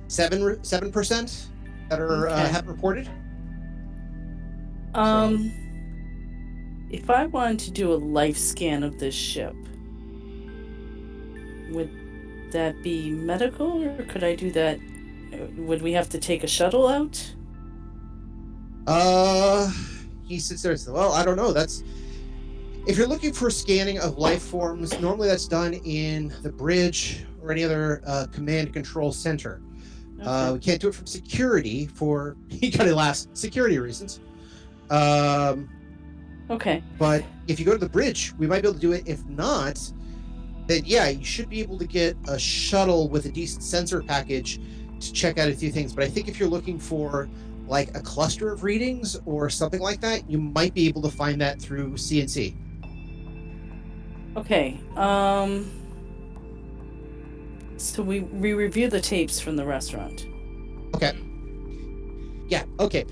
seven 0.09 0.63
seven 0.63 0.93
percent 0.93 1.49
that 1.89 1.99
are 2.01 2.29
uh, 2.29 2.47
have 2.49 2.67
reported. 2.67 3.09
Um, 4.95 5.51
if 6.91 7.09
I 7.09 7.27
wanted 7.27 7.59
to 7.61 7.71
do 7.71 7.93
a 7.93 7.97
life 7.97 8.37
scan 8.37 8.83
of 8.83 8.99
this 8.99 9.15
ship, 9.15 9.55
would 11.71 11.91
that 12.53 12.83
be 12.83 13.11
medical, 13.11 13.83
or 13.85 14.03
could 14.05 14.25
I 14.25 14.35
do 14.35 14.51
that? 14.53 14.79
uh, 15.33 15.37
Would 15.59 15.83
we 15.83 15.93
have 15.93 16.09
to 16.11 16.19
take 16.19 16.45
a 16.45 16.47
shuttle 16.47 16.87
out? 16.89 17.35
Uh, 18.87 19.71
he 20.29 20.39
sits 20.39 20.63
there 20.63 20.73
and 20.73 20.81
says, 20.81 20.91
"Well, 20.91 21.13
I 21.13 21.25
don't 21.25 21.37
know. 21.37 21.53
That's 21.53 21.83
if 22.87 22.97
you're 22.97 23.07
looking 23.07 23.33
for 23.33 23.51
scanning 23.51 23.99
of 23.99 24.19
life 24.19 24.43
forms. 24.43 24.99
Normally, 25.01 25.29
that's 25.29 25.49
done 25.49 25.75
in 25.75 26.35
the 26.43 26.51
bridge 26.51 27.27
or 27.43 27.53
any 27.53 27.65
other 27.65 28.03
uh, 28.07 28.27
command 28.33 28.73
control 28.73 29.13
center. 29.13 29.61
Uh, 30.23 30.51
we 30.55 30.59
can't 30.59 30.81
do 30.81 30.89
it 30.89 30.95
from 30.95 31.07
security 31.07 31.87
for 31.87 32.37
he 32.49 32.71
kind 32.71 32.89
of 32.89 32.97
last 32.97 33.37
security 33.37 33.79
reasons. 33.79 34.21
Um, 34.91 35.69
okay. 36.51 36.83
But 36.99 37.25
if 37.47 37.61
you 37.61 37.67
go 37.67 37.73
to 37.73 37.79
the 37.79 37.89
bridge, 37.89 38.33
we 38.39 38.47
might 38.47 38.63
be 38.63 38.69
able 38.69 38.75
to 38.75 38.81
do 38.81 38.93
it. 38.93 39.05
If 39.07 39.25
not, 39.27 39.79
then 40.67 40.83
yeah, 40.85 41.09
you 41.09 41.25
should 41.25 41.49
be 41.49 41.61
able 41.61 41.79
to 41.79 41.87
get 41.87 42.17
a 42.29 42.39
shuttle 42.39 43.09
with 43.09 43.27
a 43.27 43.31
decent 43.31 43.63
sensor 43.63 44.03
package 44.03 44.61
to 45.01 45.13
check 45.13 45.39
out 45.39 45.49
a 45.49 45.55
few 45.55 45.71
things. 45.71 45.93
But 45.93 46.05
I 46.05 46.09
think 46.09 46.29
if 46.29 46.41
you're 46.41 46.49
looking 46.49 46.79
for 46.79 47.29
like 47.69 47.97
a 47.97 48.01
cluster 48.01 48.53
of 48.53 48.65
readings 48.65 49.17
or 49.27 49.51
something 49.51 49.81
like 49.81 50.01
that, 50.01 50.29
you 50.29 50.39
might 50.39 50.75
be 50.75 50.89
able 50.89 51.03
to 51.03 51.11
find 51.11 51.41
that 51.41 51.61
through 51.61 51.93
CNC. 51.93 52.57
Okay. 54.37 54.81
Um. 54.97 55.71
So 57.77 58.03
we 58.03 58.21
we 58.21 58.55
review 58.55 58.89
the 58.89 59.01
tapes 59.01 59.41
from 59.41 59.57
the 59.57 59.65
restaurant. 59.65 60.27
Okay. 60.95 61.13
Yeah, 62.49 62.65
okay. 62.81 63.05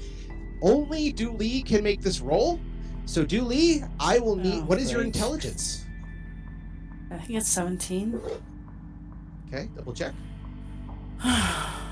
Only 0.63 1.13
Du'li 1.13 1.65
can 1.65 1.85
make 1.85 2.01
this 2.01 2.21
roll. 2.21 2.59
So 3.05 3.25
Du'li, 3.25 3.89
I 4.01 4.19
will 4.19 4.37
need. 4.37 4.63
Oh, 4.63 4.65
what 4.65 4.79
is 4.79 4.91
your 4.91 5.03
intelligence? 5.03 5.85
I 7.11 7.19
think 7.19 7.39
it's 7.39 7.49
seventeen. 7.49 8.21
Okay, 9.49 9.69
double 9.77 9.93
check. 9.93 10.15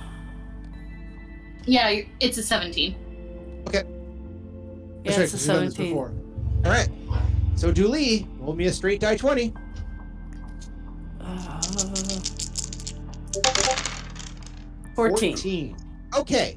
Yeah, 1.66 2.00
it's 2.20 2.38
a 2.38 2.42
17. 2.42 2.94
Yeah, 3.72 3.82
That's 5.04 5.16
right, 5.18 5.24
it's 5.24 5.34
a 5.34 5.36
'cause 5.36 5.42
we've 5.46 5.46
done 5.56 5.64
this 5.66 5.74
seventeen. 5.74 5.92
before. 5.92 6.12
All 6.64 6.70
right. 6.70 6.88
So 7.56 7.72
Du'li, 7.72 8.26
roll 8.38 8.54
me 8.54 8.66
a 8.66 8.72
straight 8.72 9.00
die 9.00 9.16
twenty. 9.16 9.52
Uh, 11.20 11.60
Fourteen. 14.94 15.36
14. 15.36 15.76
Okay. 16.16 16.56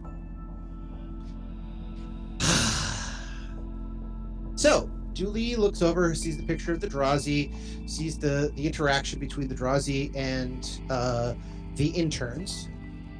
so, 4.56 4.90
Julie 5.14 5.56
looks 5.56 5.82
over, 5.82 6.14
sees 6.14 6.38
the 6.38 6.44
picture 6.44 6.72
of 6.72 6.80
the 6.80 6.88
Drazi, 6.88 7.52
sees 7.90 8.20
the, 8.20 8.52
the 8.56 8.68
interaction 8.68 9.20
between 9.20 9.48
the 9.48 9.56
Drazi 9.56 10.16
and 10.16 10.80
uh, 10.92 11.34
the 11.76 11.88
interns. 11.88 12.70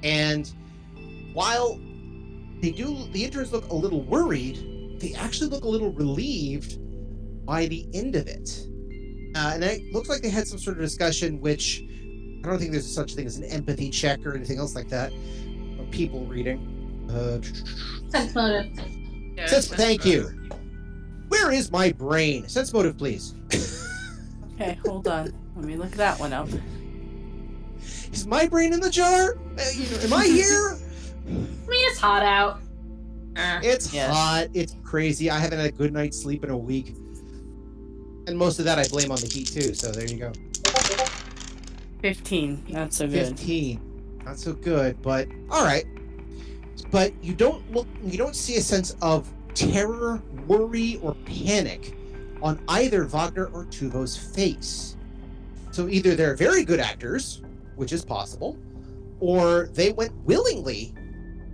And 0.04 0.52
while 1.38 1.80
they 2.62 2.72
do, 2.72 2.98
the 3.12 3.24
interns 3.24 3.52
look 3.54 3.70
a 3.70 3.76
little 3.76 4.02
worried, 4.02 4.98
they 5.00 5.14
actually 5.14 5.48
look 5.52 5.64
a 5.66 5.68
little 5.68 5.92
relieved 5.92 6.80
by 7.46 7.68
the 7.68 7.88
end 7.94 8.16
of 8.16 8.26
it. 8.26 8.66
Uh, 9.36 9.52
and 9.54 9.64
it 9.64 9.94
looks 9.94 10.10
like 10.10 10.24
they 10.24 10.32
had 10.32 10.48
some 10.48 10.58
sort 10.58 10.78
of 10.78 10.82
discussion, 10.82 11.40
which 11.40 11.84
I 12.44 12.48
don't 12.48 12.58
think 12.58 12.72
there's 12.72 12.92
such 12.92 13.12
a 13.14 13.16
thing 13.16 13.28
as 13.28 13.38
an 13.38 13.44
empathy 13.44 13.92
check 13.92 14.26
or 14.26 14.34
anything 14.36 14.58
else 14.58 14.74
like 14.74 14.90
that. 14.90 15.14
Or 15.78 15.86
people 15.92 16.26
reading. 16.26 17.06
Uh, 17.08 17.40
Sense 18.10 18.34
motive. 18.34 18.72
Yeah, 18.76 19.46
Sense- 19.46 19.68
that's 19.68 19.80
thank 19.80 20.00
better. 20.06 20.10
you. 20.10 20.50
Where 21.28 21.52
is 21.52 21.72
my 21.72 21.92
brain? 21.92 22.50
Sense 22.50 22.74
motive, 22.74 22.98
please. 22.98 23.36
Okay, 24.56 24.80
hold 24.84 25.08
on. 25.08 25.32
Let 25.56 25.66
me 25.66 25.76
look 25.76 25.92
that 25.92 26.20
one 26.20 26.34
up. 26.34 26.50
Is 28.12 28.26
my 28.26 28.48
brain 28.48 28.74
in 28.74 28.80
the 28.80 28.90
jar? 28.90 29.38
Uh, 29.60 29.64
you 29.76 29.88
know, 29.92 29.98
am 30.02 30.14
I 30.14 30.26
here? 30.26 30.80
I 31.28 31.32
mean, 31.32 31.48
it's 31.92 32.00
hot 32.00 32.24
out. 32.24 32.60
Eh, 33.36 33.60
It's 33.64 33.94
Yes. 33.94 34.14
hot. 34.14 34.48
It's 34.54 34.76
crazy. 34.84 35.30
I 35.30 35.38
haven't 35.40 35.60
had 35.60 35.68
a 35.68 35.72
good 35.72 35.94
night's 35.94 36.20
sleep 36.22 36.44
in 36.44 36.50
a 36.50 36.58
week. 36.58 36.96
And 38.28 38.38
most 38.38 38.60
of 38.60 38.66
that 38.66 38.78
I 38.80 38.88
blame 38.88 39.12
on 39.12 39.20
the 39.20 39.28
heat 39.28 39.48
too. 39.48 39.74
So 39.74 39.92
there 39.92 40.06
you 40.08 40.18
go. 40.18 40.32
Fifteen. 42.02 42.64
Not 42.70 42.94
so 42.94 43.08
good. 43.08 43.28
15 43.38 43.82
not 44.26 44.38
so 44.38 44.52
good 44.52 45.02
but 45.02 45.26
all 45.50 45.64
right 45.64 45.86
but 46.92 47.14
you 47.24 47.34
don't 47.34 47.70
look 47.72 47.88
you 48.04 48.18
don't 48.18 48.36
see 48.36 48.58
a 48.58 48.62
sense 48.62 48.94
of 49.02 49.28
terror, 49.54 50.22
worry, 50.48 51.00
or 51.02 51.16
panic 51.26 51.96
on 52.44 52.60
either 52.68 53.06
Wagner 53.06 53.46
or 53.48 53.66
Tuvo's 53.66 54.16
face. 54.18 54.96
So 55.72 55.88
either 55.88 56.14
they're 56.16 56.36
very 56.36 56.64
good 56.64 56.80
actors, 56.80 57.42
which 57.76 57.92
is 57.92 58.06
possible, 58.06 58.56
or 59.20 59.70
they 59.74 59.92
went 59.94 60.14
willingly 60.26 60.94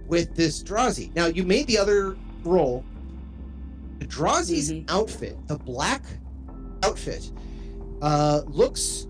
with 0.07 0.35
this 0.35 0.63
Drazi. 0.63 1.13
Now 1.15 1.25
you 1.27 1.43
made 1.43 1.67
the 1.67 1.77
other 1.77 2.15
roll. 2.43 2.83
The 3.99 4.05
Drazi's 4.05 4.71
Mhm. 4.71 4.85
outfit, 4.89 5.37
the 5.47 5.57
black 5.57 6.03
outfit, 6.83 7.31
uh, 8.01 8.41
looks, 8.47 9.07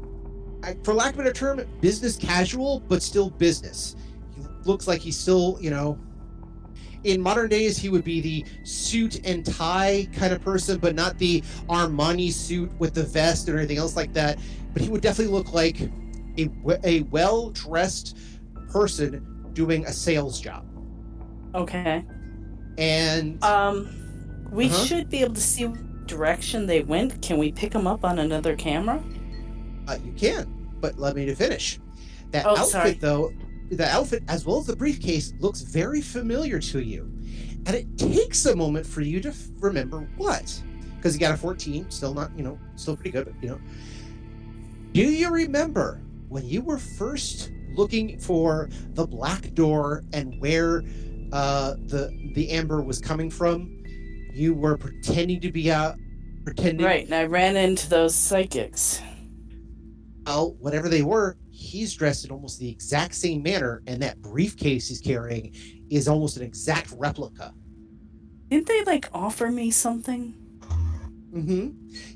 for 0.84 0.94
lack 0.94 1.14
of 1.14 1.20
a 1.20 1.24
better 1.24 1.34
term, 1.34 1.62
business 1.82 2.16
casual, 2.16 2.82
but 2.88 3.02
still 3.02 3.30
business. 3.30 3.96
He 4.36 4.44
looks 4.66 4.88
like 4.88 5.02
he's 5.02 5.18
still, 5.18 5.58
you 5.60 5.72
know, 5.72 5.98
in 7.04 7.20
modern 7.20 7.50
days 7.50 7.78
he 7.78 7.90
would 7.90 8.04
be 8.04 8.22
the 8.22 8.46
suit 8.64 9.20
and 9.26 9.46
tie 9.46 10.08
kind 10.14 10.32
of 10.32 10.42
person, 10.42 10.78
but 10.78 10.96
not 10.96 11.18
the 11.18 11.42
Armani 11.70 12.32
suit 12.32 12.72
with 12.80 12.94
the 12.94 13.04
vest 13.04 13.50
or 13.50 13.58
anything 13.58 13.78
else 13.78 13.96
like 13.96 14.14
that. 14.14 14.40
But 14.74 14.82
he 14.82 14.90
would 14.90 15.02
definitely 15.02 15.34
look 15.34 15.54
like 15.54 15.82
a, 16.38 16.50
a 16.84 17.02
well 17.04 17.50
dressed 17.50 18.18
person 18.70 19.26
doing 19.54 19.86
a 19.86 19.92
sales 19.94 20.40
job. 20.40 20.66
Okay. 21.56 22.04
And 22.78 23.44
Um, 23.44 23.88
we 24.52 24.66
Uh-huh. 24.66 24.86
should 24.86 25.10
be 25.10 25.20
able 25.22 25.36
to 25.36 25.42
see 25.42 25.68
direction 26.06 26.66
they 26.66 26.82
went. 26.82 27.22
Can 27.22 27.38
we 27.38 27.52
pick 27.52 27.72
them 27.72 27.88
up 27.88 28.04
on 28.04 28.20
another 28.20 28.56
camera? 28.56 29.02
uh, 29.88 29.98
you 30.06 30.14
can, 30.14 30.48
but 30.80 30.98
let 30.98 31.14
me 31.16 31.26
to 31.26 31.36
finish. 31.36 31.78
That 32.32 32.46
Oh, 32.46 32.52
outfit, 32.52 32.68
sorry. 32.70 32.92
though, 32.94 33.34
the 33.70 33.86
outfit 33.90 34.24
as 34.30 34.46
well 34.46 34.60
as 34.60 34.66
the 34.68 34.76
briefcase 34.76 35.34
looks 35.40 35.62
very 35.62 36.00
familiar 36.02 36.60
to 36.60 36.80
you, 36.80 37.12
and 37.66 37.76
it 37.76 37.98
takes 37.98 38.46
a 38.46 38.56
moment 38.56 38.86
for 38.86 39.02
you 39.02 39.20
to 39.20 39.30
f- 39.30 39.50
remember 39.60 40.08
what. 40.18 40.62
Because 40.96 41.14
you 41.14 41.20
got 41.20 41.34
a 41.34 41.38
14, 41.38 41.86
still 41.90 42.14
not, 42.14 42.32
you 42.38 42.44
know, 42.46 42.58
still 42.76 42.96
pretty 42.96 43.12
good, 43.12 43.26
but 43.26 43.34
you 43.44 43.50
know. 43.50 43.60
Do 44.94 45.02
you 45.02 45.30
remember 45.30 46.02
when 46.30 46.46
you 46.48 46.62
were 46.62 46.78
first 46.78 47.52
looking 47.76 48.18
for 48.20 48.70
the 48.94 49.06
black 49.06 49.54
door 49.54 50.04
and 50.14 50.40
where 50.40 50.82
uh, 51.34 51.74
the 51.88 52.32
the 52.36 52.52
amber 52.52 52.82
was 52.82 53.00
coming 53.00 53.30
from? 53.30 53.84
You 54.34 54.54
were 54.54 54.78
pretending 54.78 55.42
to 55.42 55.52
be 55.52 55.72
out, 55.72 55.96
pretending 56.46 56.86
Right, 56.86 57.06
and 57.06 57.14
I 57.14 57.26
ran 57.26 57.56
into 57.58 57.90
those 57.90 58.16
psychics. 58.16 59.02
well, 60.26 60.56
whatever 60.60 60.90
they 60.90 61.02
were, 61.02 61.38
he's 61.50 61.94
dressed 61.94 62.26
in 62.26 62.32
almost 62.32 62.60
the 62.60 62.70
exact 62.70 63.16
same 63.16 63.42
manner, 63.44 63.82
and 63.88 64.02
that 64.02 64.22
briefcase 64.22 64.88
he's 64.88 65.02
carrying 65.02 65.54
is 65.90 66.08
almost 66.08 66.38
an 66.38 66.44
exact 66.44 66.92
replica. 66.98 67.54
Didn't 68.50 68.68
they 68.68 68.84
like 68.84 69.10
offer 69.14 69.50
me 69.50 69.72
something? 69.72 70.36
Mm-hmm. 71.34 71.70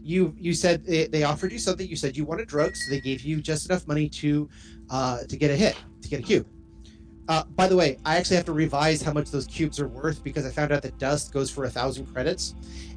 You 0.04 0.36
you 0.38 0.54
said 0.54 0.86
they, 0.86 1.08
they 1.08 1.24
offered 1.24 1.52
you 1.52 1.58
something. 1.58 1.88
You 1.88 1.96
said 1.96 2.16
you 2.16 2.24
wanted 2.24 2.48
drugs, 2.48 2.86
so 2.86 2.92
they 2.92 3.02
gave 3.02 3.22
you 3.22 3.42
just 3.42 3.68
enough 3.68 3.88
money 3.88 4.08
to 4.10 4.48
uh, 4.92 5.24
to 5.28 5.36
get 5.38 5.50
a 5.50 5.56
hit, 5.56 5.76
to 6.04 6.08
get 6.10 6.20
a 6.20 6.24
cube. 6.24 6.46
Uh, 7.28 7.44
by 7.56 7.68
the 7.68 7.76
way, 7.76 7.98
I 8.06 8.18
actually 8.18 8.38
have 8.38 8.46
to 8.46 8.54
revise 8.54 9.02
how 9.02 9.12
much 9.12 9.32
those 9.32 9.46
cubes 9.48 9.80
are 9.80 9.88
worth 9.88 10.24
because 10.24 10.46
I 10.46 10.50
found 10.50 10.72
out 10.72 10.82
that 10.84 10.98
dust 10.98 11.34
goes 11.34 11.50
for 11.52 11.66
a 11.66 11.70
thousand 11.70 12.06
credits, 12.14 12.56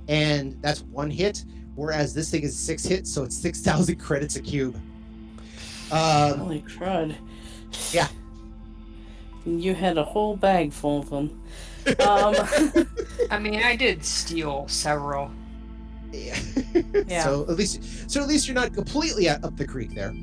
and 0.09 0.57
that's 0.63 0.83
one 0.83 1.11
hit, 1.11 1.45
whereas 1.75 2.15
this 2.15 2.31
thing 2.31 2.43
is 2.43 2.57
six 2.57 2.85
hits, 2.85 3.13
so 3.13 3.25
it's 3.25 3.37
six 3.37 3.61
thousand 3.61 3.97
credits 4.01 4.37
a 4.37 4.41
cube. 4.41 4.77
Um, 5.91 6.39
Holy 6.39 6.63
crud. 6.63 7.17
Yeah. 7.93 8.09
You 9.45 9.75
had 9.75 9.99
a 9.99 10.05
whole 10.05 10.37
bag 10.37 10.73
full 10.73 11.01
of 11.01 11.11
them. 11.11 11.43
Um, 12.07 12.37
I 13.31 13.39
mean, 13.39 13.63
I 13.63 13.75
did 13.75 14.05
steal 14.05 14.69
several. 14.69 15.31
Yeah. 16.13 16.39
Yeah. 17.07 17.25
So 17.25 17.43
at 17.49 17.57
least, 17.57 18.11
so 18.11 18.21
at 18.21 18.29
least 18.29 18.47
you're 18.47 18.55
not 18.55 18.75
completely 18.75 19.29
up 19.29 19.57
the 19.57 19.67
creek 19.67 19.95
there. 19.95 20.15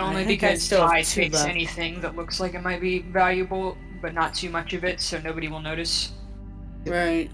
Only 0.00 0.24
because 0.24 0.68
Ty 0.68 1.02
takes 1.02 1.34
left. 1.34 1.48
anything 1.48 2.00
that 2.00 2.16
looks 2.16 2.40
like 2.40 2.54
it 2.54 2.62
might 2.62 2.80
be 2.80 3.00
valuable, 3.00 3.76
but 4.00 4.14
not 4.14 4.34
too 4.34 4.50
much 4.50 4.72
of 4.72 4.84
it, 4.84 5.00
so 5.00 5.20
nobody 5.20 5.48
will 5.48 5.60
notice. 5.60 6.12
right. 6.86 7.30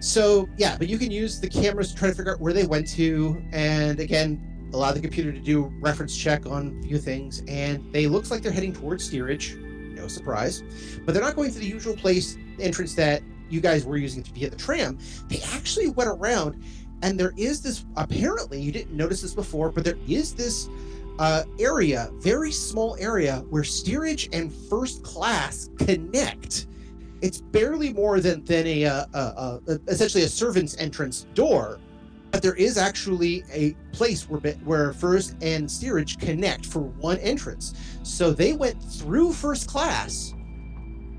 So 0.00 0.48
yeah, 0.56 0.76
but 0.78 0.88
you 0.88 0.98
can 0.98 1.10
use 1.10 1.40
the 1.40 1.48
cameras 1.48 1.90
to 1.92 1.96
try 1.96 2.08
to 2.08 2.14
figure 2.14 2.32
out 2.32 2.40
where 2.40 2.52
they 2.52 2.66
went 2.66 2.86
to, 2.90 3.42
and 3.52 3.98
again, 3.98 4.70
allow 4.72 4.92
the 4.92 5.00
computer 5.00 5.32
to 5.32 5.40
do 5.40 5.72
reference 5.80 6.16
check 6.16 6.46
on 6.46 6.78
a 6.82 6.86
few 6.86 6.98
things. 6.98 7.42
And 7.48 7.92
they 7.92 8.06
looks 8.06 8.30
like 8.30 8.42
they're 8.42 8.52
heading 8.52 8.72
towards 8.72 9.04
steerage. 9.04 9.56
No 9.56 10.06
surprise, 10.08 10.62
but 11.04 11.14
they're 11.14 11.22
not 11.22 11.34
going 11.34 11.50
to 11.50 11.58
the 11.58 11.66
usual 11.66 11.96
place 11.96 12.36
entrance 12.60 12.94
that 12.94 13.22
you 13.48 13.60
guys 13.60 13.84
were 13.84 13.96
using 13.96 14.22
to 14.22 14.30
get 14.32 14.50
the 14.50 14.56
tram. 14.56 14.98
They 15.28 15.40
actually 15.54 15.88
went 15.88 16.10
around, 16.10 16.62
and 17.02 17.18
there 17.18 17.32
is 17.36 17.62
this. 17.62 17.84
Apparently, 17.96 18.60
you 18.60 18.72
didn't 18.72 18.94
notice 18.94 19.22
this 19.22 19.34
before, 19.34 19.70
but 19.70 19.84
there 19.84 19.98
is 20.06 20.34
this 20.34 20.68
uh, 21.18 21.44
area, 21.58 22.10
very 22.14 22.52
small 22.52 22.96
area, 22.98 23.44
where 23.50 23.64
steerage 23.64 24.28
and 24.32 24.52
first 24.52 25.02
class 25.02 25.70
connect. 25.78 26.66
It's 27.22 27.40
barely 27.40 27.92
more 27.92 28.20
than 28.20 28.44
than 28.44 28.66
a, 28.66 28.84
uh, 28.84 29.06
uh, 29.14 29.58
uh, 29.68 29.78
essentially 29.88 30.24
a 30.24 30.28
servant's 30.28 30.76
entrance 30.76 31.26
door, 31.34 31.80
but 32.30 32.42
there 32.42 32.54
is 32.54 32.76
actually 32.76 33.42
a 33.52 33.74
place 33.92 34.28
where 34.28 34.40
where 34.64 34.92
first 34.92 35.36
and 35.40 35.70
steerage 35.70 36.18
connect 36.18 36.66
for 36.66 36.80
one 36.80 37.18
entrance. 37.18 37.74
So 38.02 38.32
they 38.32 38.52
went 38.52 38.82
through 38.82 39.32
first 39.32 39.66
class 39.66 40.34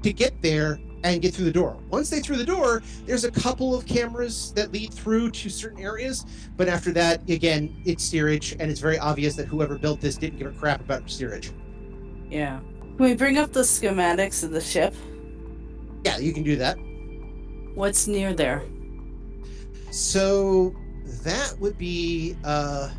to 0.03 0.13
get 0.13 0.39
there 0.41 0.79
and 1.13 1.21
get 1.21 1.33
through 1.33 1.45
the 1.45 1.51
door. 1.51 1.77
Once 1.89 2.09
they 2.09 2.19
through 2.19 2.37
the 2.37 2.45
door, 2.45 2.81
there's 3.05 3.23
a 3.23 3.31
couple 3.31 3.75
of 3.75 3.85
cameras 3.85 4.51
that 4.53 4.71
lead 4.71 4.93
through 4.93 5.31
to 5.31 5.49
certain 5.49 5.79
areas, 5.79 6.25
but 6.55 6.67
after 6.67 6.91
that, 6.91 7.27
again, 7.29 7.81
it's 7.85 8.03
steerage, 8.03 8.53
and 8.53 8.71
it's 8.71 8.79
very 8.79 8.97
obvious 8.99 9.35
that 9.35 9.45
whoever 9.45 9.77
built 9.77 10.01
this 10.01 10.17
didn't 10.17 10.39
give 10.39 10.47
a 10.47 10.59
crap 10.59 10.81
about 10.81 11.09
steerage. 11.09 11.51
Yeah. 12.29 12.59
Can 12.79 12.97
we 12.97 13.13
bring 13.15 13.37
up 13.37 13.53
the 13.53 13.61
schematics 13.61 14.43
of 14.43 14.51
the 14.51 14.61
ship? 14.61 14.93
Yeah, 16.03 16.17
you 16.17 16.33
can 16.33 16.43
do 16.43 16.55
that. 16.57 16.77
What's 17.75 18.07
near 18.07 18.33
there? 18.33 18.63
So 19.91 20.75
that 21.23 21.55
would 21.59 21.77
be 21.77 22.35
uh 22.43 22.89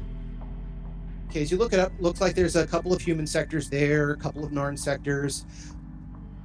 okay, 1.28 1.42
as 1.42 1.50
you 1.50 1.59
look 1.59 1.72
it 1.72 1.78
up, 1.78 1.92
looks 2.00 2.20
like 2.20 2.34
there's 2.34 2.56
a 2.56 2.66
couple 2.66 2.92
of 2.92 3.02
human 3.02 3.26
sectors 3.26 3.68
there, 3.68 4.12
a 4.12 4.16
couple 4.16 4.44
of 4.44 4.50
Narn 4.50 4.78
sectors, 4.78 5.44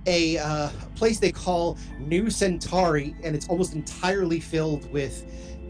a 0.05 0.37
uh, 0.37 0.69
place 0.95 1.19
they 1.19 1.31
call 1.31 1.77
New 1.99 2.29
Centauri, 2.29 3.15
and 3.23 3.35
it's 3.35 3.47
almost 3.49 3.73
entirely 3.73 4.39
filled 4.39 4.91
with 4.91 5.25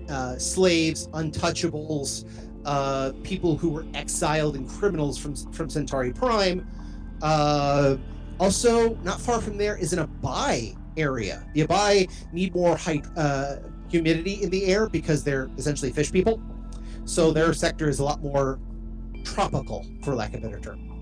uh, 0.10 0.38
slaves, 0.38 1.08
untouchables, 1.10 2.26
uh, 2.66 3.12
people 3.24 3.58
who 3.58 3.70
were 3.70 3.86
exiled 3.94 4.56
and 4.56 4.70
criminals 4.70 5.18
from 5.18 5.36
from 5.54 5.70
Centauri 5.70 6.14
Prime. 6.14 6.68
Uh, 7.22 7.98
also, 8.40 8.96
not 9.04 9.22
far 9.22 9.40
from 9.42 9.58
there 9.58 9.78
is 9.78 9.94
an 9.94 10.06
Abbai 10.06 10.76
area. 10.98 11.46
The 11.54 11.68
Abbai 11.68 12.12
need 12.34 12.56
more 12.56 12.76
height, 12.76 13.06
uh, 13.16 13.58
humidity 13.90 14.42
in 14.44 14.50
the 14.50 14.66
air 14.66 14.90
because 14.90 15.24
they're 15.24 15.50
essentially 15.58 15.92
fish 15.92 16.12
people. 16.12 16.42
So 17.06 17.32
their 17.32 17.54
sector 17.54 17.90
is 17.90 18.00
a 18.00 18.04
lot 18.04 18.22
more 18.22 18.60
tropical, 19.24 19.86
for 20.04 20.16
lack 20.16 20.34
of 20.34 20.44
a 20.44 20.48
better 20.48 20.60
term. 20.60 20.93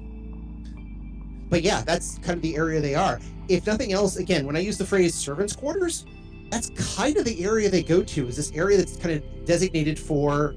But 1.51 1.63
yeah, 1.63 1.81
that's 1.81 2.17
kind 2.19 2.37
of 2.37 2.41
the 2.41 2.55
area 2.55 2.79
they 2.79 2.95
are. 2.95 3.19
If 3.49 3.67
nothing 3.67 3.91
else, 3.91 4.15
again, 4.15 4.47
when 4.47 4.55
I 4.55 4.59
use 4.59 4.77
the 4.77 4.85
phrase 4.85 5.13
servants' 5.13 5.53
quarters, 5.53 6.05
that's 6.49 6.69
kind 6.71 7.17
of 7.17 7.25
the 7.25 7.43
area 7.43 7.69
they 7.69 7.83
go 7.83 8.01
to, 8.01 8.27
is 8.27 8.37
this 8.37 8.53
area 8.53 8.77
that's 8.77 8.95
kind 8.95 9.15
of 9.15 9.45
designated 9.45 9.99
for 9.99 10.55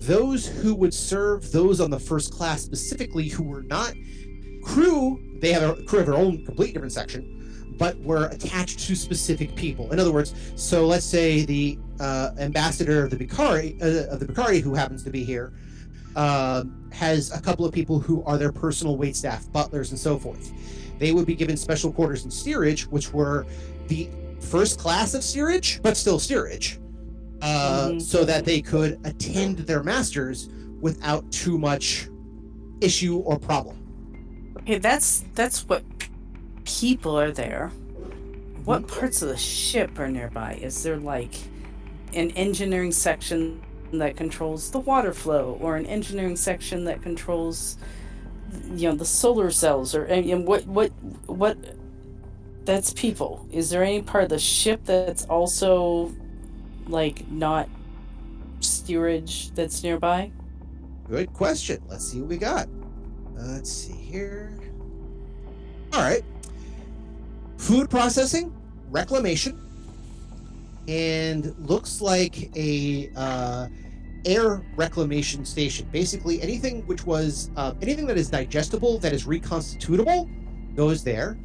those 0.00 0.46
who 0.46 0.74
would 0.74 0.92
serve 0.92 1.52
those 1.52 1.80
on 1.80 1.90
the 1.90 2.00
first 2.00 2.32
class 2.32 2.62
specifically 2.62 3.28
who 3.28 3.44
were 3.44 3.62
not 3.62 3.94
crew, 4.64 5.20
they 5.40 5.52
have 5.52 5.78
a 5.78 5.82
crew 5.82 6.00
of 6.00 6.06
their 6.06 6.14
own 6.14 6.44
complete 6.46 6.72
different 6.72 6.92
section, 6.92 7.76
but 7.78 7.98
were 8.00 8.26
attached 8.26 8.78
to 8.80 8.96
specific 8.96 9.54
people. 9.54 9.92
In 9.92 10.00
other 10.00 10.12
words, 10.12 10.34
so 10.56 10.86
let's 10.86 11.04
say 11.04 11.44
the 11.44 11.78
uh, 12.00 12.30
ambassador 12.38 13.04
of 13.04 13.10
the 13.10 13.16
Brakiri, 13.16 13.80
uh, 13.82 14.10
of 14.10 14.18
the 14.18 14.26
Brakiri, 14.26 14.62
who 14.62 14.74
happens 14.74 15.04
to 15.04 15.10
be 15.10 15.24
here, 15.24 15.52
um, 16.16 16.88
has 16.92 17.30
a 17.32 17.40
couple 17.40 17.64
of 17.64 17.72
people 17.72 17.98
who 17.98 18.22
are 18.24 18.36
their 18.38 18.52
personal 18.52 18.96
waitstaff, 18.98 19.50
butlers, 19.52 19.90
and 19.90 19.98
so 19.98 20.18
forth. 20.18 20.52
They 20.98 21.12
would 21.12 21.26
be 21.26 21.34
given 21.34 21.56
special 21.56 21.92
quarters 21.92 22.24
in 22.24 22.30
steerage, 22.30 22.86
which 22.86 23.12
were 23.12 23.46
the 23.88 24.08
first 24.40 24.78
class 24.78 25.14
of 25.14 25.22
steerage, 25.24 25.80
but 25.82 25.96
still 25.96 26.18
steerage, 26.18 26.78
uh, 27.40 27.88
Mhm. 27.90 28.02
so 28.02 28.24
that 28.24 28.44
they 28.44 28.60
could 28.60 28.98
attend 29.04 29.58
their 29.60 29.82
masters 29.82 30.48
without 30.80 31.30
too 31.32 31.58
much 31.58 32.08
issue 32.80 33.18
or 33.18 33.38
problem. 33.38 33.78
Okay, 34.58 34.78
that's 34.78 35.24
that's 35.34 35.68
what 35.68 35.82
people 36.64 37.18
are 37.18 37.32
there. 37.32 37.70
What 38.64 38.86
parts 38.86 39.22
of 39.22 39.28
the 39.28 39.36
ship 39.36 39.98
are 39.98 40.08
nearby? 40.08 40.58
Is 40.62 40.82
there 40.82 40.98
like 40.98 41.34
an 42.14 42.30
engineering 42.32 42.92
section 42.92 43.60
that 43.98 44.16
controls 44.16 44.70
the 44.70 44.80
water 44.80 45.12
flow, 45.12 45.58
or 45.60 45.76
an 45.76 45.86
engineering 45.86 46.36
section 46.36 46.84
that 46.84 47.02
controls, 47.02 47.76
you 48.74 48.88
know, 48.88 48.94
the 48.94 49.04
solar 49.04 49.50
cells, 49.50 49.94
or 49.94 50.04
and 50.04 50.46
what 50.46 50.66
what 50.66 50.90
what 51.26 51.56
that's 52.64 52.92
people. 52.92 53.46
Is 53.50 53.70
there 53.70 53.82
any 53.82 54.02
part 54.02 54.24
of 54.24 54.30
the 54.30 54.38
ship 54.38 54.84
that's 54.84 55.24
also 55.26 56.12
like 56.86 57.28
not 57.30 57.68
steerage 58.60 59.50
that's 59.52 59.82
nearby? 59.82 60.30
Good 61.08 61.32
question. 61.32 61.82
Let's 61.88 62.10
see 62.10 62.20
what 62.20 62.28
we 62.28 62.36
got. 62.38 62.66
Uh, 63.38 63.42
let's 63.54 63.70
see 63.70 63.92
here. 63.92 64.52
All 65.92 66.00
right. 66.00 66.24
Food 67.58 67.90
processing, 67.90 68.54
reclamation, 68.90 69.60
and 70.88 71.54
looks 71.58 72.00
like 72.00 72.50
a 72.56 73.10
uh, 73.16 73.68
air 74.24 74.62
reclamation 74.76 75.44
station. 75.44 75.88
Basically, 75.92 76.40
anything 76.42 76.86
which 76.86 77.06
was 77.06 77.50
uh, 77.56 77.74
anything 77.82 78.06
that 78.06 78.18
is 78.18 78.30
digestible, 78.30 78.98
that 78.98 79.12
is 79.12 79.24
reconstitutable, 79.24 80.28
goes 80.74 81.04
there. 81.04 81.38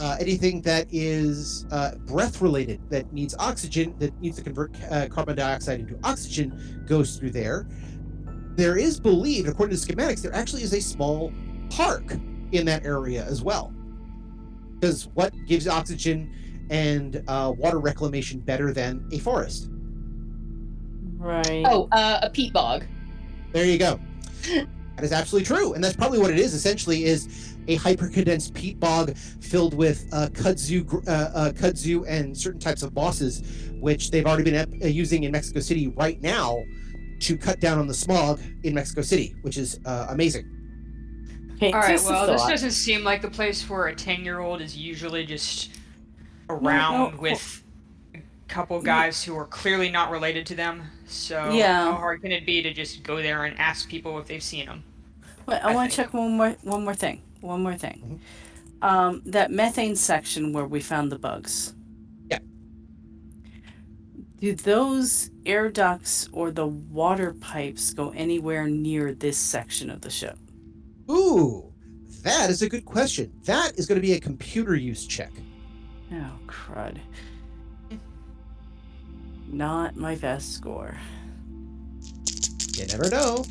Uh, 0.00 0.16
anything 0.18 0.60
that 0.62 0.86
is 0.90 1.66
uh, 1.70 1.94
breath 2.06 2.42
related, 2.42 2.80
that 2.90 3.12
needs 3.12 3.36
oxygen, 3.38 3.94
that 3.98 4.18
needs 4.20 4.36
to 4.36 4.42
convert 4.42 4.74
uh, 4.90 5.06
carbon 5.08 5.36
dioxide 5.36 5.80
into 5.80 5.96
oxygen, 6.02 6.84
goes 6.88 7.16
through 7.16 7.30
there. 7.30 7.68
There 8.56 8.76
is 8.76 8.98
believed, 8.98 9.48
according 9.48 9.76
to 9.76 9.86
schematics, 9.86 10.20
there 10.20 10.34
actually 10.34 10.62
is 10.62 10.74
a 10.74 10.80
small 10.80 11.32
park 11.70 12.16
in 12.50 12.66
that 12.66 12.84
area 12.84 13.24
as 13.24 13.42
well. 13.42 13.72
Because 14.74 15.08
what 15.14 15.32
gives 15.46 15.68
oxygen 15.68 16.34
and 16.72 17.22
uh, 17.28 17.52
water 17.56 17.78
reclamation 17.78 18.40
better 18.40 18.72
than 18.72 19.06
a 19.12 19.18
forest? 19.18 19.68
Right. 21.18 21.64
Oh, 21.68 21.86
uh, 21.92 22.20
a 22.22 22.30
peat 22.30 22.52
bog. 22.52 22.84
There 23.52 23.66
you 23.66 23.78
go. 23.78 24.00
That 24.96 25.04
is 25.04 25.12
absolutely 25.12 25.46
true, 25.46 25.74
and 25.74 25.84
that's 25.84 25.96
probably 25.96 26.18
what 26.18 26.30
it 26.30 26.38
is. 26.38 26.54
Essentially, 26.54 27.04
is 27.04 27.54
a 27.68 27.78
hypercondensed 27.78 28.54
peat 28.54 28.80
bog 28.80 29.16
filled 29.16 29.74
with 29.74 30.08
uh, 30.12 30.28
kudzu, 30.32 31.06
uh, 31.06 31.10
uh, 31.10 31.52
kudzu, 31.52 32.04
and 32.08 32.36
certain 32.36 32.60
types 32.60 32.82
of 32.82 32.94
mosses, 32.94 33.70
which 33.80 34.10
they've 34.10 34.26
already 34.26 34.50
been 34.50 34.82
uh, 34.82 34.86
using 34.86 35.24
in 35.24 35.32
Mexico 35.32 35.60
City 35.60 35.88
right 35.88 36.20
now 36.22 36.62
to 37.20 37.36
cut 37.36 37.60
down 37.60 37.78
on 37.78 37.86
the 37.86 37.94
smog 37.94 38.40
in 38.64 38.74
Mexico 38.74 39.02
City, 39.02 39.34
which 39.42 39.58
is 39.58 39.78
uh, 39.84 40.06
amazing. 40.08 40.48
Okay, 41.54 41.72
All 41.72 41.80
right, 41.80 42.00
well, 42.04 42.26
this 42.26 42.44
doesn't 42.46 42.72
seem 42.72 43.04
like 43.04 43.22
the 43.22 43.30
place 43.30 43.68
where 43.68 43.86
a 43.86 43.94
10 43.94 44.24
year 44.24 44.40
old 44.40 44.60
is 44.60 44.76
usually 44.76 45.24
just 45.24 45.70
no, 45.70 45.81
around 46.48 47.14
no. 47.14 47.20
with 47.20 47.62
a 48.14 48.20
couple 48.48 48.80
guys 48.80 49.22
who 49.22 49.36
are 49.36 49.46
clearly 49.46 49.90
not 49.90 50.10
related 50.10 50.46
to 50.46 50.54
them. 50.54 50.82
So, 51.06 51.50
Yeah. 51.52 51.84
how 51.84 51.94
hard 51.94 52.22
can 52.22 52.32
it 52.32 52.46
be 52.46 52.62
to 52.62 52.72
just 52.72 53.02
go 53.02 53.16
there 53.16 53.44
and 53.44 53.58
ask 53.58 53.88
people 53.88 54.18
if 54.18 54.26
they've 54.26 54.42
seen 54.42 54.66
them? 54.66 54.84
Wait, 55.46 55.56
I, 55.56 55.72
I 55.72 55.74
want 55.74 55.90
to 55.90 55.96
check 55.96 56.14
one 56.14 56.36
more 56.36 56.56
one 56.62 56.84
more 56.84 56.94
thing. 56.94 57.20
One 57.40 57.62
more 57.62 57.74
thing. 57.74 58.20
Um, 58.80 59.22
that 59.26 59.50
methane 59.50 59.96
section 59.96 60.52
where 60.52 60.66
we 60.66 60.80
found 60.80 61.10
the 61.12 61.18
bugs. 61.18 61.74
Yeah. 62.30 62.38
Do 64.40 64.54
those 64.54 65.30
air 65.46 65.68
ducts 65.68 66.28
or 66.32 66.50
the 66.50 66.66
water 66.66 67.32
pipes 67.34 67.92
go 67.92 68.10
anywhere 68.10 68.68
near 68.68 69.14
this 69.14 69.38
section 69.38 69.90
of 69.90 70.00
the 70.00 70.10
ship? 70.10 70.38
Ooh, 71.10 71.72
that 72.22 72.50
is 72.50 72.62
a 72.62 72.68
good 72.68 72.84
question. 72.84 73.32
That 73.44 73.78
is 73.78 73.86
going 73.86 74.00
to 74.00 74.06
be 74.06 74.14
a 74.14 74.20
computer 74.20 74.74
use 74.76 75.06
check. 75.06 75.32
Oh 76.12 76.38
crud. 76.46 76.98
Not 79.48 79.96
my 79.96 80.14
best 80.16 80.52
score. 80.54 80.96
You 82.74 82.86
never 82.86 83.08
know. 83.10 83.44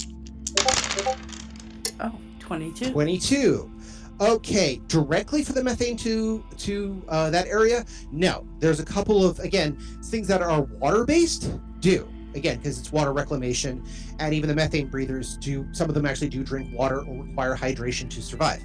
Oh, 2.00 2.12
22. 2.40 2.92
22. 2.92 3.72
Okay, 4.20 4.82
directly 4.88 5.44
for 5.44 5.54
the 5.54 5.64
methane 5.64 5.98
to 5.98 6.44
to 6.58 7.04
uh, 7.10 7.30
that 7.32 7.48
area? 7.48 7.86
No. 8.12 8.46
There's 8.60 8.80
a 8.80 8.86
couple 8.86 9.26
of 9.26 9.40
again 9.40 9.78
things 10.04 10.28
that 10.28 10.42
are 10.42 10.62
water 10.62 11.06
based. 11.06 11.52
Do 11.80 12.08
again 12.36 12.58
because 12.58 12.80
it's 12.80 12.92
water 12.92 13.14
reclamation, 13.14 13.84
and 14.20 14.34
even 14.34 14.48
the 14.48 14.56
methane 14.56 14.88
breathers 14.88 15.38
do. 15.38 15.68
Some 15.72 15.90
of 15.90 15.96
them 15.96 16.06
actually 16.06 16.30
do 16.30 16.44
drink 16.44 16.78
water 16.78 17.00
or 17.00 17.24
require 17.24 17.56
hydration 17.56 18.10
to 18.12 18.22
survive. 18.22 18.62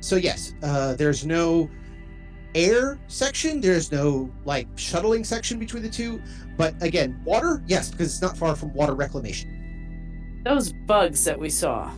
So 0.00 0.16
yes, 0.16 0.54
uh, 0.62 0.94
there's 0.94 1.26
no 1.26 1.68
air 2.54 2.98
section. 3.08 3.60
There's 3.60 3.90
no 3.92 4.30
like 4.44 4.68
shuttling 4.76 5.24
section 5.24 5.58
between 5.58 5.82
the 5.82 5.88
two. 5.88 6.20
But 6.56 6.80
again, 6.82 7.20
water, 7.24 7.62
yes, 7.66 7.90
because 7.90 8.08
it's 8.08 8.22
not 8.22 8.36
far 8.36 8.54
from 8.54 8.72
water 8.74 8.94
reclamation. 8.94 10.42
Those 10.44 10.72
bugs 10.72 11.24
that 11.24 11.38
we 11.38 11.50
saw, 11.50 11.90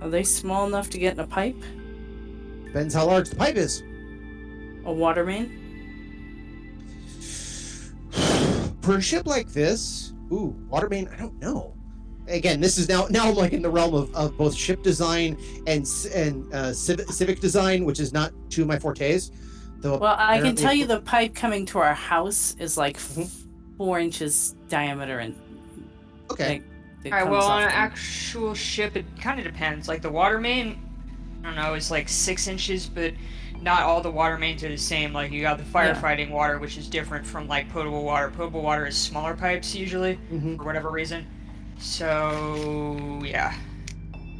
are 0.00 0.08
they 0.08 0.22
small 0.22 0.66
enough 0.66 0.90
to 0.90 0.98
get 0.98 1.14
in 1.14 1.20
a 1.20 1.26
pipe? 1.26 1.60
Depends 2.64 2.94
how 2.94 3.06
large 3.06 3.30
the 3.30 3.36
pipe 3.36 3.56
is. 3.56 3.82
A 4.84 4.92
water 4.92 5.24
main? 5.24 5.62
For 8.82 8.98
a 8.98 9.00
ship 9.00 9.26
like 9.26 9.48
this, 9.48 10.12
ooh, 10.30 10.54
water 10.68 10.88
main, 10.88 11.08
I 11.08 11.16
don't 11.16 11.38
know. 11.40 11.74
Again, 12.28 12.60
this 12.60 12.76
is 12.76 12.88
now 12.88 13.06
now 13.08 13.30
like 13.30 13.52
in 13.52 13.62
the 13.62 13.70
realm 13.70 13.94
of, 13.94 14.14
of 14.14 14.36
both 14.36 14.54
ship 14.54 14.82
design 14.82 15.38
and 15.66 15.86
and 16.12 16.52
uh, 16.52 16.72
civic, 16.72 17.08
civic 17.10 17.40
design, 17.40 17.84
which 17.84 18.00
is 18.00 18.12
not 18.12 18.32
two 18.50 18.62
of 18.62 18.68
my 18.68 18.78
fortes. 18.78 19.30
Though 19.86 19.98
Well, 19.98 20.16
I 20.18 20.40
can 20.40 20.56
tell 20.56 20.72
you 20.74 20.84
the 20.84 21.00
pipe 21.00 21.32
coming 21.36 21.64
to 21.66 21.78
our 21.78 21.94
house 21.94 22.56
is 22.58 22.76
like 22.76 22.96
f- 22.96 23.14
Mhm. 23.14 23.30
four 23.78 24.00
inches 24.00 24.56
diameter 24.68 25.20
and 25.20 25.34
Okay, 26.28 26.48
like, 26.54 26.62
it 27.04 27.12
All 27.12 27.18
right, 27.20 27.30
well, 27.30 27.46
on 27.46 27.62
an 27.62 27.68
actual 27.68 28.52
ship, 28.52 28.96
it 28.96 29.04
kind 29.20 29.38
of 29.38 29.44
depends. 29.46 29.86
Like 29.86 30.02
the 30.02 30.10
water 30.10 30.40
main, 30.40 30.76
I 31.44 31.46
don't 31.46 31.54
know, 31.54 31.74
it's 31.74 31.92
like 31.92 32.08
six 32.08 32.48
inches, 32.48 32.86
but 32.88 33.12
not 33.62 33.82
all 33.82 34.00
the 34.00 34.10
water 34.10 34.36
mains 34.38 34.64
are 34.64 34.68
the 34.68 34.76
same. 34.76 35.12
Like 35.12 35.30
you 35.30 35.40
got 35.42 35.56
the 35.58 35.62
firefighting 35.64 36.30
water, 36.30 36.58
which 36.58 36.76
is 36.76 36.88
different 36.88 37.24
from 37.24 37.46
like 37.46 37.70
potable 37.72 38.02
water. 38.02 38.28
Potable 38.36 38.62
water 38.62 38.86
is 38.86 38.96
smaller 38.96 39.34
pipes 39.34 39.72
usually, 39.72 40.18
Mhm. 40.32 40.56
for 40.56 40.64
whatever 40.64 40.90
reason. 40.90 41.24
So 41.78 43.20
yeah, 43.24 43.54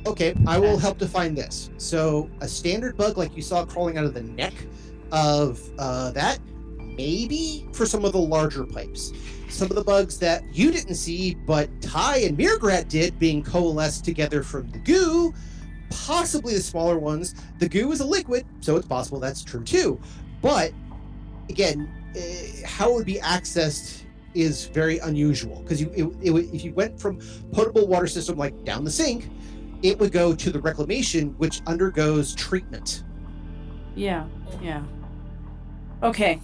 okay, 0.07 0.35
I 0.45 0.59
will 0.59 0.77
help 0.77 0.99
define 0.99 1.37
this. 1.37 1.71
So 1.79 2.29
a 2.41 2.49
standard 2.49 2.97
bug 2.97 3.17
like 3.17 3.37
you 3.37 3.43
saw 3.43 3.65
crawling 3.65 3.97
out 3.97 4.05
of 4.05 4.13
the 4.15 4.23
neck 4.23 4.53
of 5.13 5.61
uh, 5.79 6.11
that, 6.13 6.39
maybe 6.79 7.69
for 7.73 7.87
some 7.87 8.05
of 8.05 8.13
the 8.13 8.19
larger 8.19 8.65
pipes. 8.65 9.13
Some 9.49 9.71
of 9.71 9.77
the 9.77 9.85
bugs 9.85 10.19
that 10.19 10.43
you 10.55 10.71
didn't 10.71 10.97
see, 10.97 11.35
but 11.35 11.71
Ty 11.81 12.19
and 12.19 12.37
mrr'grr'rat 12.37 12.89
did, 12.89 13.19
being 13.19 13.43
coalesced 13.43 14.05
together 14.05 14.43
from 14.43 14.71
the 14.71 14.79
goo, 14.79 15.33
possibly 15.91 16.55
the 16.55 16.61
smaller 16.61 16.99
ones. 16.99 17.35
The 17.59 17.69
goo 17.69 17.93
is 17.93 18.01
a 18.01 18.07
liquid, 18.07 18.45
so 18.61 18.77
it's 18.77 18.87
possible 18.87 19.21
that's 19.21 19.45
true 19.45 19.63
too. 19.63 20.01
But 20.43 20.73
again, 21.49 21.89
eh, 22.17 22.67
how 22.67 22.91
it 22.91 22.95
would 22.95 23.07
be 23.07 23.17
accessed 23.17 24.03
is 24.35 24.67
very 24.67 24.99
unusual 24.99 25.63
because 25.63 25.81
you, 25.81 25.91
it, 25.95 26.05
it, 26.29 26.55
if 26.55 26.65
you 26.65 26.73
went 26.75 27.01
from 27.01 27.19
potable 27.53 27.87
water 27.87 28.07
system 28.07 28.37
like 28.37 28.65
down 28.65 28.85
the 28.85 28.91
sink, 28.91 29.31
it 29.83 29.99
would 29.99 30.13
go 30.13 30.35
to 30.35 30.51
the 30.51 30.61
reclamation, 30.61 31.31
which 31.39 31.63
undergoes 31.67 32.35
treatment. 32.35 33.05
Yeah, 33.95 34.27
yeah. 34.61 34.83
Okay, 36.03 36.41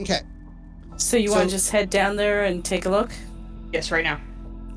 Okay, 0.00 0.20
so 0.96 1.16
you 1.18 1.30
want 1.30 1.44
to 1.50 1.54
just 1.54 1.70
head 1.70 1.90
down 1.90 2.16
there 2.16 2.44
and 2.44 2.64
take 2.64 2.86
a 2.86 2.88
look? 2.90 3.10
yes, 3.72 3.90
right 3.90 4.04
now. 4.04 4.20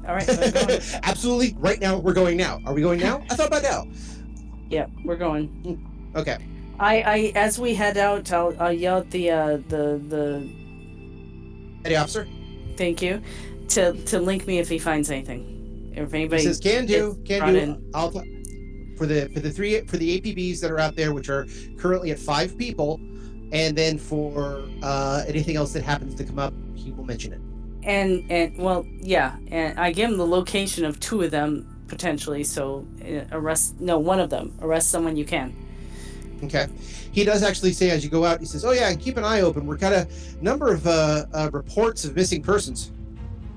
All 0.08 0.14
right, 0.14 0.28
we're 0.28 0.80
absolutely. 1.04 1.56
Right 1.58 1.80
now, 1.80 1.98
we're 1.98 2.14
going 2.14 2.38
now. 2.38 2.60
Are 2.66 2.74
we 2.74 2.82
going 2.82 3.00
now? 3.00 3.24
I 3.30 3.36
thought 3.36 3.48
about 3.48 3.64
now. 3.64 3.86
yeah, 4.70 4.88
we're 5.04 5.16
going. 5.16 5.82
Okay. 6.16 6.38
I, 6.80 7.02
I, 7.02 7.32
as 7.36 7.58
we 7.58 7.74
head 7.74 7.98
out, 7.98 8.32
I'll, 8.34 8.54
I'll 8.62 8.74
yell 8.74 8.98
at 8.98 9.10
the, 9.10 9.32
uh, 9.32 9.58
the, 9.70 10.00
the. 10.10 10.50
Petty 11.84 11.96
officer. 11.96 12.28
Thank 12.78 13.02
you, 13.02 13.22
to 13.70 13.94
to 14.04 14.20
link 14.20 14.46
me 14.48 14.60
if 14.60 14.68
he 14.68 14.78
finds 14.78 15.10
anything. 15.10 15.92
If 15.96 16.12
He 16.12 16.18
anybody 16.20 16.44
says 16.44 16.60
can 16.60 16.86
do, 16.86 17.18
can 17.26 17.54
do. 17.54 17.58
in. 17.58 17.92
I'll 17.96 18.12
for 18.12 19.06
the 19.06 19.30
for 19.34 19.40
the 19.40 19.50
three 19.52 19.80
for 19.86 19.96
the 19.98 20.20
APBs 20.20 20.60
that 20.60 20.70
are 20.72 20.80
out 20.80 20.96
there, 20.98 21.14
which 21.14 21.30
are 21.30 21.48
currently 21.78 22.12
at 22.12 22.20
five 22.20 22.58
people, 22.58 23.00
and 23.56 23.76
then 23.76 23.98
for 23.98 24.62
uh, 24.84 25.24
anything 25.28 25.56
else 25.56 25.72
that 25.74 25.84
happens 25.84 26.14
to 26.16 26.24
come 26.24 26.38
up, 26.40 26.54
he 26.76 26.92
will 26.92 27.06
mention 27.06 27.32
it. 27.34 27.42
and 27.84 28.12
and 28.32 28.58
well 28.58 28.86
yeah 29.00 29.38
and 29.52 29.80
i 29.80 29.92
give 29.92 30.10
him 30.12 30.18
the 30.18 30.26
location 30.40 30.84
of 30.86 31.00
two 31.00 31.22
of 31.22 31.30
them 31.32 31.50
potentially 31.88 32.44
so 32.44 32.86
uh, 33.04 33.22
arrest 33.38 33.80
no 33.80 33.98
one 33.98 34.20
of 34.20 34.30
them 34.30 34.52
arrest 34.62 34.90
someone 34.90 35.16
you 35.16 35.26
can 35.26 35.54
Okay. 36.44 36.68
He 37.14 37.24
does 37.24 37.42
actually 37.44 37.72
say 37.72 37.90
as 37.92 38.04
you 38.04 38.10
go 38.10 38.26
out, 38.26 38.42
he 38.42 38.46
says, 38.46 38.66
"Oh 38.66 38.72
yeah, 38.72 38.90
and 38.90 39.00
keep 39.00 39.16
an 39.16 39.24
eye 39.24 39.40
open. 39.40 39.66
We're 39.66 39.78
got 39.78 39.94
a 39.94 40.06
number 40.42 40.68
of 40.74 40.86
uh, 40.86 41.26
uh, 41.34 41.50
reports 41.54 42.04
of 42.04 42.14
missing 42.14 42.42
persons." 42.44 42.92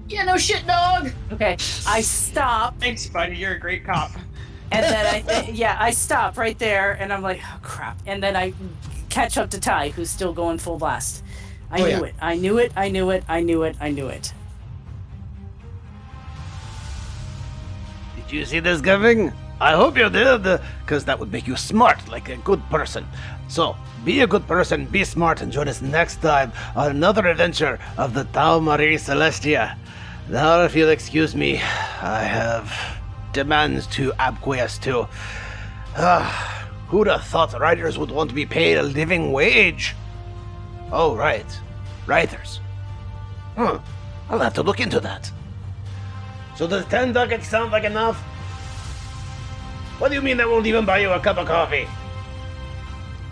Yeah, 0.09 0.23
no 0.25 0.37
shit, 0.39 0.65
dog. 0.67 1.11
okay 1.33 1.57
i 1.87 2.01
stop 2.01 2.79
Thanks, 2.79 3.07
buddy. 3.09 3.37
You're 3.37 3.55
a 3.55 3.59
great 3.59 3.85
cop. 3.85 4.13
and 4.71 4.85
then 4.85 5.05
i 5.29 5.51
yeah 5.65 5.77
i 5.81 5.91
stop 5.91 6.39
right 6.39 6.59
there 6.59 6.93
and 7.01 7.13
i'm 7.13 7.21
like 7.31 7.41
oh 7.43 7.59
crap 7.63 7.97
and 8.07 8.23
then 8.23 8.37
i 8.37 8.53
catch 9.09 9.37
up 9.39 9.51
to 9.51 9.59
ty 9.61 9.89
who's 9.91 10.11
still 10.11 10.33
going 10.33 10.59
full 10.59 10.79
blast 10.79 11.23
i 11.71 11.81
Oh, 11.81 11.85
knew 11.85 11.91
yeah. 11.91 12.03
it 12.05 12.15
i 12.21 12.35
knew 12.37 12.59
it 12.59 12.73
i 12.77 12.89
knew 12.89 13.11
it 13.11 13.25
i 13.29 13.41
knew 13.41 13.63
it 13.63 13.77
i 13.81 13.91
knew 13.91 14.09
it 14.09 14.33
Did 18.17 18.33
you 18.33 18.45
see 18.45 18.61
this 18.61 18.83
coming? 18.83 19.33
I 19.61 19.73
hope 19.73 19.97
you 19.97 20.11
did, 20.11 20.43
because 20.85 21.05
that 21.07 21.19
would 21.19 21.33
make 21.33 21.47
you 21.47 21.57
smart, 21.57 22.07
like 22.09 22.29
a 22.29 22.37
good 22.37 22.61
person. 22.69 23.07
So, 23.49 23.75
be 24.05 24.21
a 24.21 24.27
good 24.27 24.47
person, 24.47 24.85
be 24.85 25.03
smart, 25.03 25.41
and 25.41 25.51
join 25.51 25.67
us 25.67 25.81
next 25.81 26.21
time 26.21 26.53
on 26.77 26.91
another 26.91 27.27
adventure 27.27 27.79
of 27.97 28.13
the 28.13 28.25
Tau 28.25 28.61
Marie 28.61 28.97
Celestia. 28.97 29.77
Now, 30.29 30.63
if 30.65 30.77
you'll 30.77 30.91
excuse 30.91 31.35
me, 31.35 31.57
I 31.57 32.23
have 32.23 32.71
demands 33.33 33.87
to 33.97 34.13
acquiesce 34.19 34.77
to. 34.81 35.09
Ah, 35.97 36.58
who'd 36.89 37.07
have 37.07 37.25
thought 37.25 37.59
writers 37.59 37.99
would 37.99 38.11
want 38.11 38.31
to 38.31 38.35
be 38.35 38.47
paid 38.47 38.79
a 38.79 38.83
living 38.83 39.33
wage? 39.33 39.95
Oh, 40.91 41.15
right. 41.15 41.47
Writers. 42.07 42.61
Huh. 43.57 43.79
I'll 44.31 44.39
have 44.39 44.55
to 44.55 44.63
look 44.63 44.81
into 44.81 45.01
that. 45.01 45.31
So 46.57 46.67
does 46.67 46.85
10 46.87 47.13
ducats 47.13 47.47
sound 47.47 47.73
like 47.73 47.85
enough? 47.85 48.19
What 49.99 50.09
do 50.09 50.15
you 50.15 50.23
mean 50.23 50.37
that 50.39 50.49
won't 50.49 50.67
even 50.67 50.85
buy 50.85 50.99
you 50.99 51.11
a 51.11 51.21
cup 51.21 51.39
of 51.39 51.47
coffee? 51.47 51.87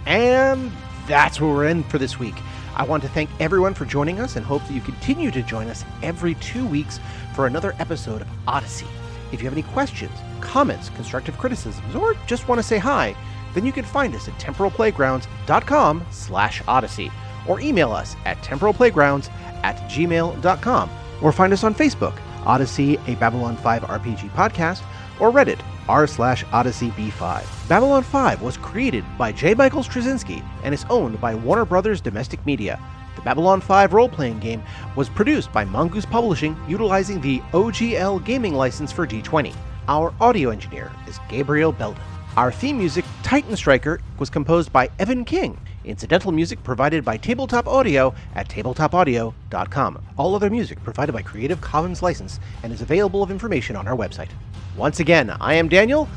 And 0.05 0.70
that's 1.07 1.41
where 1.41 1.51
we're 1.51 1.69
in 1.69 1.83
for 1.85 1.99
this 1.99 2.19
week. 2.19 2.35
I 2.77 2.85
want 2.85 3.03
to 3.05 3.09
thank 3.09 3.31
everyone 3.41 3.73
for 3.73 3.85
joining 3.85 4.20
us 4.20 4.37
and 4.37 4.45
hope 4.45 4.62
that 4.66 4.73
you 4.73 4.81
continue 4.81 5.31
to 5.31 5.43
join 5.43 5.69
us 5.69 5.85
every 6.03 6.35
two 6.37 6.66
weeks 6.66 7.01
for 7.35 7.47
another 7.47 7.74
episode 7.78 8.20
of 8.20 8.28
Odyssey. 8.47 8.87
If 9.33 9.41
you 9.41 9.47
have 9.47 9.55
any 9.55 9.62
questions, 9.62 10.12
comments, 10.41 10.91
constructive 10.91 11.39
criticisms, 11.39 11.95
or 11.95 12.15
just 12.27 12.49
want 12.49 12.59
to 12.59 12.62
say 12.62 12.78
hi, 12.78 13.16
then 13.57 13.65
you 13.65 13.73
can 13.73 13.85
find 13.85 14.15
us 14.15 14.28
at 14.28 14.39
temporalplaygrounds.com 14.39 16.07
slash 16.11 16.62
odyssey 16.69 17.11
or 17.49 17.59
email 17.61 17.91
us 17.91 18.15
at 18.27 18.37
temporalplaygrounds 18.43 19.31
at 19.65 19.77
gmail.com 19.91 20.91
or 21.23 21.33
find 21.33 21.53
us 21.55 21.65
on 21.65 21.74
Facebook, 21.74 22.19
Odyssey, 22.45 22.99
a 23.07 23.15
Babylon 23.15 23.57
5 23.57 23.83
RPG 23.83 24.31
podcast, 24.33 24.83
or 25.19 25.31
Reddit, 25.31 25.59
r 25.89 26.07
slash 26.07 26.45
Odyssey 26.53 26.91
B5. 26.91 27.69
Babylon 27.69 28.03
5 28.03 28.43
was 28.43 28.59
created 28.59 29.05
by 29.16 29.33
J. 29.33 29.55
Michael 29.55 29.83
Straczynski 29.83 30.45
and 30.62 30.74
is 30.74 30.85
owned 30.91 31.19
by 31.19 31.35
Warner 31.35 31.65
Brothers 31.65 32.03
Domestic 32.03 32.45
Media. 32.45 32.78
The 33.15 33.23
Babylon 33.23 33.62
5 33.62 33.95
role 33.95 34.11
playing 34.11 34.41
game 34.41 34.62
was 34.95 35.09
produced 35.09 35.51
by 35.51 35.65
Mongoose 35.65 36.05
Publishing 36.05 36.55
utilizing 36.69 37.23
the 37.23 37.41
OGL 37.53 38.23
gaming 38.24 38.55
license 38.55 38.93
for 38.93 39.07
D20. 39.07 39.55
Our 39.89 40.12
audio 40.20 40.51
engineer 40.51 40.93
is 41.09 41.19
Gabriel 41.31 41.73
Belden. 41.73 42.03
Our 42.37 42.53
theme 42.53 42.77
music, 42.77 43.07
Titan 43.23 43.57
Striker, 43.57 43.99
was 44.19 44.29
composed 44.29 44.71
by 44.71 44.91
Evan 44.99 45.25
King. 45.25 45.59
Incidental 45.85 46.33
music 46.33 46.63
provided 46.63 47.03
by 47.03 47.17
Tabletop 47.17 47.67
Audio 47.67 48.15
at 48.35 48.47
tabletopaudio.com. 48.47 50.03
All 50.19 50.35
other 50.35 50.51
music 50.51 50.83
provided 50.85 51.13
by 51.13 51.23
Creative 51.23 51.59
Commons 51.63 52.03
license 52.03 52.39
and 52.63 52.75
is 52.75 52.83
available 52.83 53.23
of 53.23 53.31
information 53.31 53.75
on 53.75 53.89
our 53.89 53.97
website. 53.97 54.29
Once 54.77 55.01
again, 55.01 55.35
I 55.41 55.55
am 55.55 55.69
Daniel, 55.69 56.09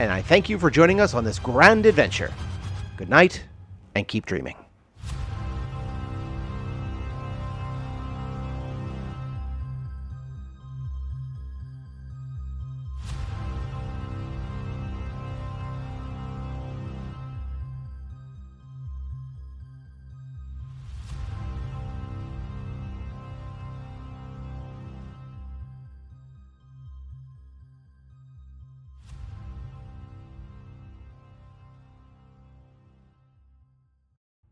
and 0.00 0.10
I 0.10 0.22
thank 0.22 0.48
you 0.48 0.58
for 0.58 0.70
joining 0.70 1.00
us 1.00 1.14
on 1.14 1.22
this 1.22 1.38
grand 1.38 1.86
adventure. 1.86 2.32
Good 2.96 3.08
night, 3.08 3.44
and 3.94 4.08
keep 4.08 4.26
dreaming. 4.26 4.56